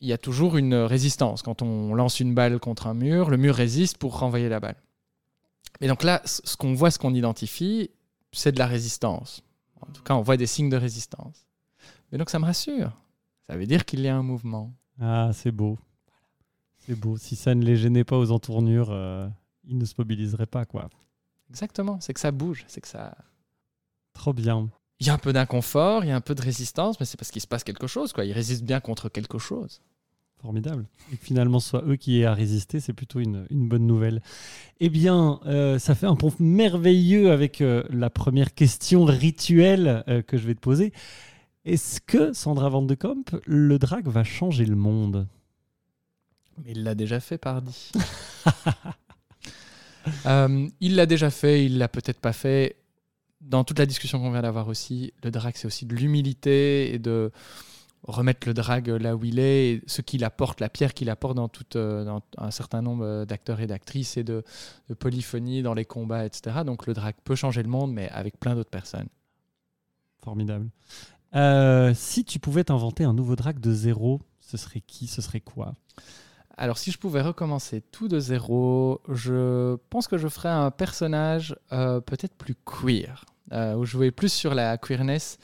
il 0.00 0.08
y 0.08 0.12
a 0.12 0.18
toujours 0.18 0.56
une 0.56 0.74
résistance. 0.74 1.42
Quand 1.42 1.60
on 1.62 1.94
lance 1.94 2.20
une 2.20 2.34
balle 2.34 2.58
contre 2.60 2.86
un 2.86 2.94
mur, 2.94 3.30
le 3.30 3.36
mur 3.36 3.54
résiste 3.54 3.98
pour 3.98 4.18
renvoyer 4.18 4.48
la 4.48 4.60
balle. 4.60 4.76
Et 5.80 5.88
donc 5.88 6.02
là, 6.02 6.22
ce 6.24 6.56
qu'on 6.56 6.74
voit, 6.74 6.90
ce 6.90 6.98
qu'on 6.98 7.14
identifie, 7.14 7.90
c'est 8.32 8.52
de 8.52 8.58
la 8.58 8.66
résistance. 8.66 9.42
En 9.80 9.86
tout 9.92 10.02
cas, 10.02 10.14
on 10.14 10.22
voit 10.22 10.36
des 10.36 10.46
signes 10.46 10.70
de 10.70 10.76
résistance. 10.76 11.44
Mais 12.10 12.18
donc 12.18 12.30
ça 12.30 12.38
me 12.38 12.44
rassure. 12.44 12.92
Ça 13.46 13.56
veut 13.56 13.66
dire 13.66 13.84
qu'il 13.84 14.00
y 14.00 14.08
a 14.08 14.16
un 14.16 14.22
mouvement. 14.22 14.72
Ah, 15.00 15.30
c'est 15.32 15.52
beau. 15.52 15.78
C'est 16.80 16.94
beau. 16.94 17.16
Si 17.16 17.36
ça 17.36 17.54
ne 17.54 17.64
les 17.64 17.76
gênait 17.76 18.04
pas 18.04 18.16
aux 18.18 18.30
entournures, 18.30 18.90
euh, 18.90 19.28
ils 19.64 19.76
ne 19.78 19.84
se 19.84 19.94
mobiliseraient 19.98 20.46
pas, 20.46 20.64
quoi. 20.64 20.88
Exactement, 21.50 21.98
c'est 22.00 22.14
que 22.14 22.20
ça 22.20 22.30
bouge, 22.30 22.64
c'est 22.68 22.80
que 22.80 22.88
ça. 22.88 23.16
Trop 24.12 24.32
bien. 24.32 24.68
Il 25.00 25.06
y 25.06 25.10
a 25.10 25.14
un 25.14 25.18
peu 25.18 25.32
d'inconfort, 25.32 26.04
il 26.04 26.08
y 26.08 26.10
a 26.10 26.16
un 26.16 26.20
peu 26.20 26.34
de 26.34 26.42
résistance, 26.42 26.98
mais 26.98 27.06
c'est 27.06 27.16
parce 27.16 27.30
qu'il 27.30 27.40
se 27.40 27.46
passe 27.46 27.64
quelque 27.64 27.86
chose, 27.86 28.12
quoi. 28.12 28.24
Ils 28.24 28.32
résistent 28.32 28.64
bien 28.64 28.80
contre 28.80 29.08
quelque 29.08 29.38
chose. 29.38 29.80
Formidable. 30.42 30.86
Et 31.12 31.16
que 31.16 31.24
finalement, 31.24 31.58
ce 31.58 31.70
soit 31.70 31.84
eux 31.84 31.96
qui 31.96 32.20
aient 32.20 32.24
à 32.24 32.34
résister, 32.34 32.78
c'est 32.78 32.92
plutôt 32.92 33.18
une, 33.18 33.46
une 33.50 33.68
bonne 33.68 33.86
nouvelle. 33.86 34.22
Eh 34.78 34.88
bien, 34.88 35.40
euh, 35.46 35.78
ça 35.80 35.94
fait 35.96 36.06
un 36.06 36.14
pont 36.14 36.32
merveilleux 36.38 37.32
avec 37.32 37.60
euh, 37.60 37.82
la 37.90 38.08
première 38.08 38.54
question 38.54 39.04
rituelle 39.04 40.04
euh, 40.06 40.22
que 40.22 40.36
je 40.36 40.46
vais 40.46 40.54
te 40.54 40.60
poser. 40.60 40.92
Est-ce 41.64 42.00
que, 42.00 42.32
Sandra 42.32 42.68
Van 42.68 42.82
de 42.82 42.94
Kamp, 42.94 43.24
le 43.46 43.78
drag 43.78 44.06
va 44.06 44.22
changer 44.22 44.64
le 44.64 44.76
monde? 44.76 45.26
Mais 46.64 46.72
il 46.72 46.84
l'a 46.84 46.94
déjà 46.94 47.18
fait, 47.20 47.38
pardi. 47.38 47.90
Euh, 50.26 50.68
il 50.80 50.96
l'a 50.96 51.06
déjà 51.06 51.30
fait, 51.30 51.64
il 51.64 51.78
l'a 51.78 51.88
peut-être 51.88 52.20
pas 52.20 52.32
fait. 52.32 52.76
Dans 53.40 53.64
toute 53.64 53.78
la 53.78 53.86
discussion 53.86 54.18
qu'on 54.18 54.32
vient 54.32 54.42
d'avoir 54.42 54.68
aussi, 54.68 55.12
le 55.22 55.30
drag, 55.30 55.54
c'est 55.56 55.66
aussi 55.66 55.86
de 55.86 55.94
l'humilité 55.94 56.92
et 56.92 56.98
de 56.98 57.30
remettre 58.02 58.46
le 58.46 58.54
drag 58.54 58.88
là 58.88 59.16
où 59.16 59.24
il 59.24 59.38
est, 59.38 59.70
et 59.70 59.82
ce 59.86 60.02
qu'il 60.02 60.24
apporte, 60.24 60.60
la 60.60 60.68
pierre 60.68 60.94
qu'il 60.94 61.10
apporte 61.10 61.36
dans, 61.36 61.48
toute, 61.48 61.76
euh, 61.76 62.18
un 62.36 62.50
certain 62.50 62.82
nombre 62.82 63.24
d'acteurs 63.24 63.60
et 63.60 63.66
d'actrices 63.66 64.16
et 64.16 64.24
de, 64.24 64.44
polyphonie 64.98 65.62
dans 65.62 65.74
les 65.74 65.84
combats, 65.84 66.24
etc. 66.24 66.58
Donc 66.64 66.86
le 66.86 66.94
drag 66.94 67.14
peut 67.24 67.34
changer 67.34 67.62
le 67.62 67.68
monde, 67.68 67.92
mais 67.92 68.08
avec 68.10 68.38
plein 68.38 68.54
d'autres 68.54 68.70
personnes. 68.70 69.08
Formidable. 70.22 70.68
Euh, 71.34 71.92
si 71.94 72.24
tu 72.24 72.38
pouvais 72.38 72.64
t'inventer 72.64 73.04
un 73.04 73.12
nouveau 73.12 73.36
drag 73.36 73.60
de 73.60 73.72
zéro, 73.72 74.20
ce 74.40 74.56
serait 74.56 74.80
qui? 74.80 75.06
Ce 75.06 75.20
serait 75.20 75.40
quoi? 75.40 75.74
Alors, 76.60 76.76
si 76.76 76.90
je 76.90 76.98
pouvais 76.98 77.22
recommencer 77.22 77.82
tout 77.92 78.08
de 78.08 78.18
zéro, 78.18 79.00
je 79.08 79.76
pense 79.90 80.08
que 80.08 80.18
je 80.18 80.26
ferais 80.26 80.48
un 80.48 80.72
personnage 80.72 81.54
euh, 81.70 82.00
peut-être 82.00 82.34
plus 82.34 82.56
queer, 82.64 83.24
euh, 83.52 83.74
où 83.76 83.84
je 83.84 83.92
jouais 83.92 84.10
plus 84.10 84.32
sur 84.32 84.54
la 84.54 84.76
queerness 84.76 85.38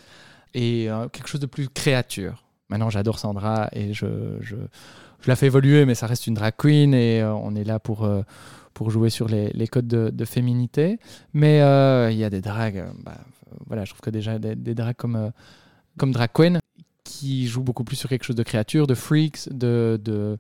et 0.55 0.91
euh, 0.91 1.09
quelque 1.09 1.29
chose 1.29 1.41
de 1.41 1.47
plus 1.47 1.69
créature. 1.69 2.45
Maintenant, 2.69 2.91
j'adore 2.91 3.21
Sandra 3.21 3.69
et 3.73 3.95
je, 3.95 4.07
je, 4.41 4.57
la 5.27 5.37
fais 5.37 5.47
évoluer, 5.47 5.87
mais 5.87 5.95
ça 5.95 6.09
reste 6.09 6.27
une 6.27 6.35
drag 6.35 6.55
queen 6.59 6.93
et 6.93 7.23
on 7.23 7.55
est 7.55 7.65
là 7.65 7.79
pour, 7.79 8.09
pour 8.75 8.91
jouer 8.91 9.09
sur 9.09 9.29
les, 9.29 9.69
codes 9.69 9.87
de, 9.87 10.25
féminité. 10.25 10.99
Mais 11.33 11.59
il 12.13 12.19
y 12.19 12.25
a 12.25 12.31
des 12.31 12.41
drags, 12.41 12.79
euh, 12.79 12.91
bah, 13.05 13.19
voilà, 13.67 13.85
je 13.85 13.91
trouve 13.91 14.01
que 14.01 14.11
déjà 14.11 14.41
des, 14.41 14.57
des 14.57 14.75
drags 14.75 14.97
comme, 14.97 15.31
comme 15.97 16.11
drag 16.11 16.31
queen 16.35 16.59
qui 17.05 17.47
jouent 17.47 17.63
beaucoup 17.63 17.85
plus 17.85 17.97
sur 17.97 18.09
quelque 18.09 18.25
chose 18.25 18.37
de 18.37 18.43
créature, 18.43 18.87
de 18.87 18.95
freaks, 18.95 19.49
de, 19.51 20.01
de, 20.03 20.39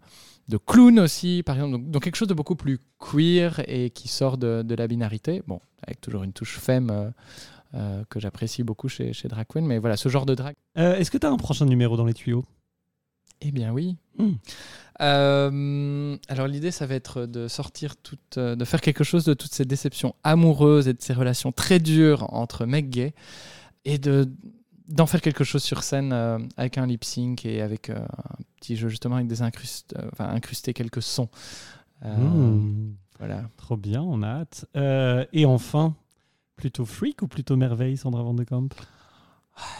de 0.49 0.57
clown 0.59 1.01
aussi, 1.01 1.43
par 1.45 1.57
exemple. 1.57 1.73
Donc, 1.73 1.91
donc 1.91 2.03
quelque 2.03 2.17
chose 2.17 2.29
de 2.29 2.35
beaucoup 2.35 2.57
plus 2.57 2.79
queer 2.99 3.63
et 3.67 3.91
qui 3.91 4.09
sort 4.09 4.39
de, 4.39 4.63
de 4.63 4.75
la 4.75 4.87
binarité. 4.87 5.43
Bon, 5.47 5.61
avec 5.83 6.01
toujours 6.01 6.23
une 6.23 6.33
touche 6.33 6.59
femme 6.59 6.91
euh, 6.91 7.11
euh, 7.75 8.05
que 8.11 8.21
j'apprécie 8.21 8.63
beaucoup 8.63 8.89
chez, 8.89 9.13
chez 9.13 9.29
Drag 9.29 9.47
Queen. 9.47 9.67
Mais 9.67 9.79
voilà, 9.79 9.97
ce 9.97 10.09
genre 10.09 10.27
de 10.27 10.35
drag. 10.35 10.55
Euh, 10.79 10.97
Est-ce 10.97 11.11
que 11.11 11.19
tu 11.19 11.27
as 11.27 11.31
un 11.31 11.37
prochain 11.37 11.65
numéro 11.65 11.97
dans 11.97 12.05
les 12.05 12.15
tuyaux? 12.15 12.45
Eh 13.41 13.51
bien 13.51 13.73
oui. 13.73 13.97
Hmm. 14.19 14.35
Alors 16.29 16.47
l'idée, 16.47 16.71
ça 16.71 16.87
va 16.87 16.95
être 16.95 17.27
de 17.27 17.49
sortir 17.49 17.97
toute, 17.97 18.39
de 18.39 18.65
faire 18.65 18.81
quelque 18.81 19.03
chose 19.03 19.25
de 19.25 19.35
toutes 19.35 19.53
ces 19.53 19.65
déceptions 19.65 20.15
amoureuses 20.23 20.87
et 20.89 20.95
de 20.95 21.03
ces 21.03 21.13
relations 21.13 21.51
très 21.51 21.81
dures 21.81 22.33
entre 22.33 22.65
mecs 22.65 22.91
gays 22.91 23.13
et 23.85 23.99
de 23.99 24.31
d'en 24.87 25.07
faire 25.07 25.21
quelque 25.21 25.45
chose 25.45 25.63
sur 25.63 25.83
scène 25.83 26.13
avec 26.57 26.79
un 26.79 26.87
lip 26.87 27.05
sync 27.05 27.45
et 27.45 27.61
avec 27.61 27.91
un 27.91 28.07
petit 28.65 28.77
jeu 28.77 28.89
justement 28.89 29.17
avec 29.17 29.27
des 29.29 29.43
incrustes, 29.43 29.95
euh, 29.99 30.09
enfin 30.13 30.29
incruster 30.29 30.73
quelques 30.73 31.03
sons. 31.03 31.29
Euh, 32.05 32.17
Hmm, 32.17 32.95
Voilà. 33.19 33.43
Trop 33.59 33.77
bien, 33.77 34.03
on 34.03 34.23
a 34.23 34.29
hâte. 34.29 34.67
Euh, 34.77 35.25
et 35.33 35.45
enfin, 35.47 35.95
plutôt 36.57 36.85
freak 36.87 37.23
ou 37.23 37.29
plutôt 37.29 37.57
merveille, 37.57 37.97
Sandra 37.97 38.23
Van 38.23 38.35
de 38.35 38.45
Kamp? 38.45 38.75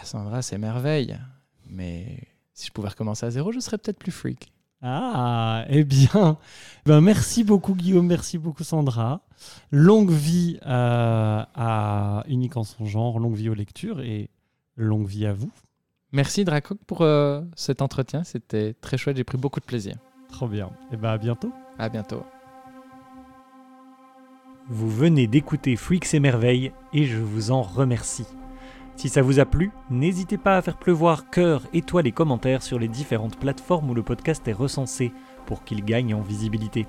Sandra, 0.05 0.43
c'est 0.43 0.59
merveille. 0.59 1.19
Mais 1.67 2.19
si 2.53 2.67
je 2.67 2.73
pouvais 2.73 2.89
recommencer 2.89 3.25
à 3.27 3.31
zéro, 3.31 3.53
je 3.53 3.59
serais 3.61 3.79
peut-être 3.79 3.99
plus 3.99 4.13
freak. 4.13 4.53
Ah, 4.83 5.65
eh 5.71 5.83
bien, 5.83 6.37
ben 6.85 7.01
merci 7.01 7.43
beaucoup 7.43 7.75
Guillaume, 7.75 8.07
merci 8.07 8.37
beaucoup 8.37 8.65
Sandra. 8.65 9.23
Longue 9.71 10.11
vie 10.11 10.59
à 10.63 12.23
Unique 12.29 12.59
en 12.59 12.65
son 12.65 12.85
genre, 12.85 13.19
longue 13.19 13.35
vie 13.35 13.49
aux 13.49 13.55
lectures 13.55 14.01
et 14.01 14.29
longue 14.77 15.07
vie 15.07 15.25
à 15.25 15.33
vous. 15.33 15.51
Merci 16.15 16.45
Dracoc 16.45 16.79
pour 16.87 17.03
euh, 17.03 17.41
cet 17.57 17.83
entretien. 17.83 18.23
C'était 18.23 18.73
très 18.75 18.97
chouette. 18.97 19.17
J'ai 19.17 19.25
pris 19.25 19.37
beaucoup 19.37 19.59
de 19.59 19.65
plaisir. 19.65 19.97
Trop 20.29 20.47
bien. 20.47 20.71
Et 20.93 20.97
ben 20.97 21.11
à 21.11 21.19
bientôt. 21.19 21.51
À 21.77 21.89
bientôt. 21.89 22.23
Vous 24.69 24.89
venez 24.89 25.27
d'écouter 25.27 25.75
Freaks 25.75 26.15
et 26.15 26.21
Merveilles 26.21 26.71
et 26.93 27.05
je 27.05 27.19
vous 27.19 27.51
en 27.51 27.63
remercie. 27.63 28.29
Si 28.95 29.09
ça 29.09 29.23
vous 29.23 29.41
a 29.41 29.45
plu, 29.45 29.73
n'hésitez 29.91 30.39
pas 30.39 30.57
à 30.57 30.63
faire 30.63 30.79
pleuvoir 30.79 31.31
cœur, 31.31 31.63
étoiles 31.73 32.07
et 32.07 32.13
commentaires 32.13 32.63
sur 32.63 32.79
les 32.79 32.87
différentes 32.87 33.37
plateformes 33.37 33.91
où 33.91 33.95
le 33.95 34.05
podcast 34.05 34.47
est 34.47 34.53
recensé 34.53 35.13
pour 35.47 35.65
qu'il 35.65 35.85
gagne 35.85 36.15
en 36.15 36.21
visibilité. 36.21 36.87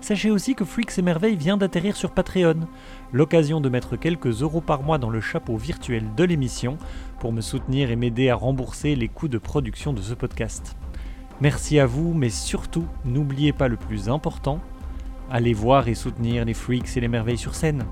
Sachez 0.00 0.30
aussi 0.30 0.54
que 0.54 0.64
Freaks 0.64 0.98
et 0.98 1.02
Merveilles 1.02 1.36
vient 1.36 1.56
d'atterrir 1.56 1.96
sur 1.96 2.12
Patreon, 2.12 2.68
l'occasion 3.12 3.60
de 3.60 3.68
mettre 3.68 3.96
quelques 3.96 4.42
euros 4.42 4.60
par 4.60 4.82
mois 4.82 4.98
dans 4.98 5.10
le 5.10 5.20
chapeau 5.20 5.56
virtuel 5.56 6.04
de 6.16 6.24
l'émission 6.24 6.78
pour 7.18 7.32
me 7.32 7.40
soutenir 7.40 7.90
et 7.90 7.96
m'aider 7.96 8.30
à 8.30 8.36
rembourser 8.36 8.94
les 8.94 9.08
coûts 9.08 9.28
de 9.28 9.38
production 9.38 9.92
de 9.92 10.00
ce 10.00 10.14
podcast. 10.14 10.76
Merci 11.40 11.78
à 11.78 11.86
vous, 11.86 12.14
mais 12.14 12.30
surtout, 12.30 12.86
n'oubliez 13.04 13.52
pas 13.52 13.68
le 13.68 13.76
plus 13.76 14.08
important, 14.08 14.60
allez 15.30 15.52
voir 15.52 15.88
et 15.88 15.94
soutenir 15.94 16.44
les 16.44 16.54
Freaks 16.54 16.96
et 16.96 17.00
les 17.00 17.08
Merveilles 17.08 17.36
sur 17.36 17.54
scène. 17.54 17.84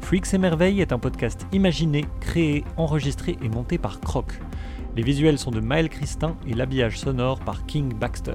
Freaks 0.00 0.34
et 0.34 0.38
Merveilles 0.38 0.80
est 0.80 0.92
un 0.92 0.98
podcast 0.98 1.46
imaginé, 1.52 2.06
créé, 2.20 2.64
enregistré 2.76 3.36
et 3.42 3.48
monté 3.48 3.78
par 3.78 4.00
Croc. 4.00 4.40
Les 4.96 5.02
visuels 5.02 5.38
sont 5.38 5.52
de 5.52 5.60
Maël 5.60 5.88
Christin 5.88 6.34
et 6.48 6.54
l'habillage 6.54 6.98
sonore 6.98 7.38
par 7.40 7.66
King 7.66 7.94
Baxter. 7.94 8.32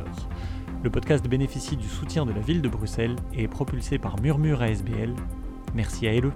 Le 0.86 0.92
podcast 0.92 1.28
bénéficie 1.28 1.78
du 1.78 1.88
soutien 1.88 2.28
de 2.28 2.32
la 2.32 2.42
ville 2.42 2.62
de 2.62 2.70
Bruxelles 2.70 3.16
et 3.34 3.42
est 3.42 3.48
propulsé 3.48 3.98
par 3.98 4.22
Murmure 4.22 4.62
ASBL. 4.62 5.16
Merci 5.74 6.08
à 6.08 6.14
LE. 6.14 6.32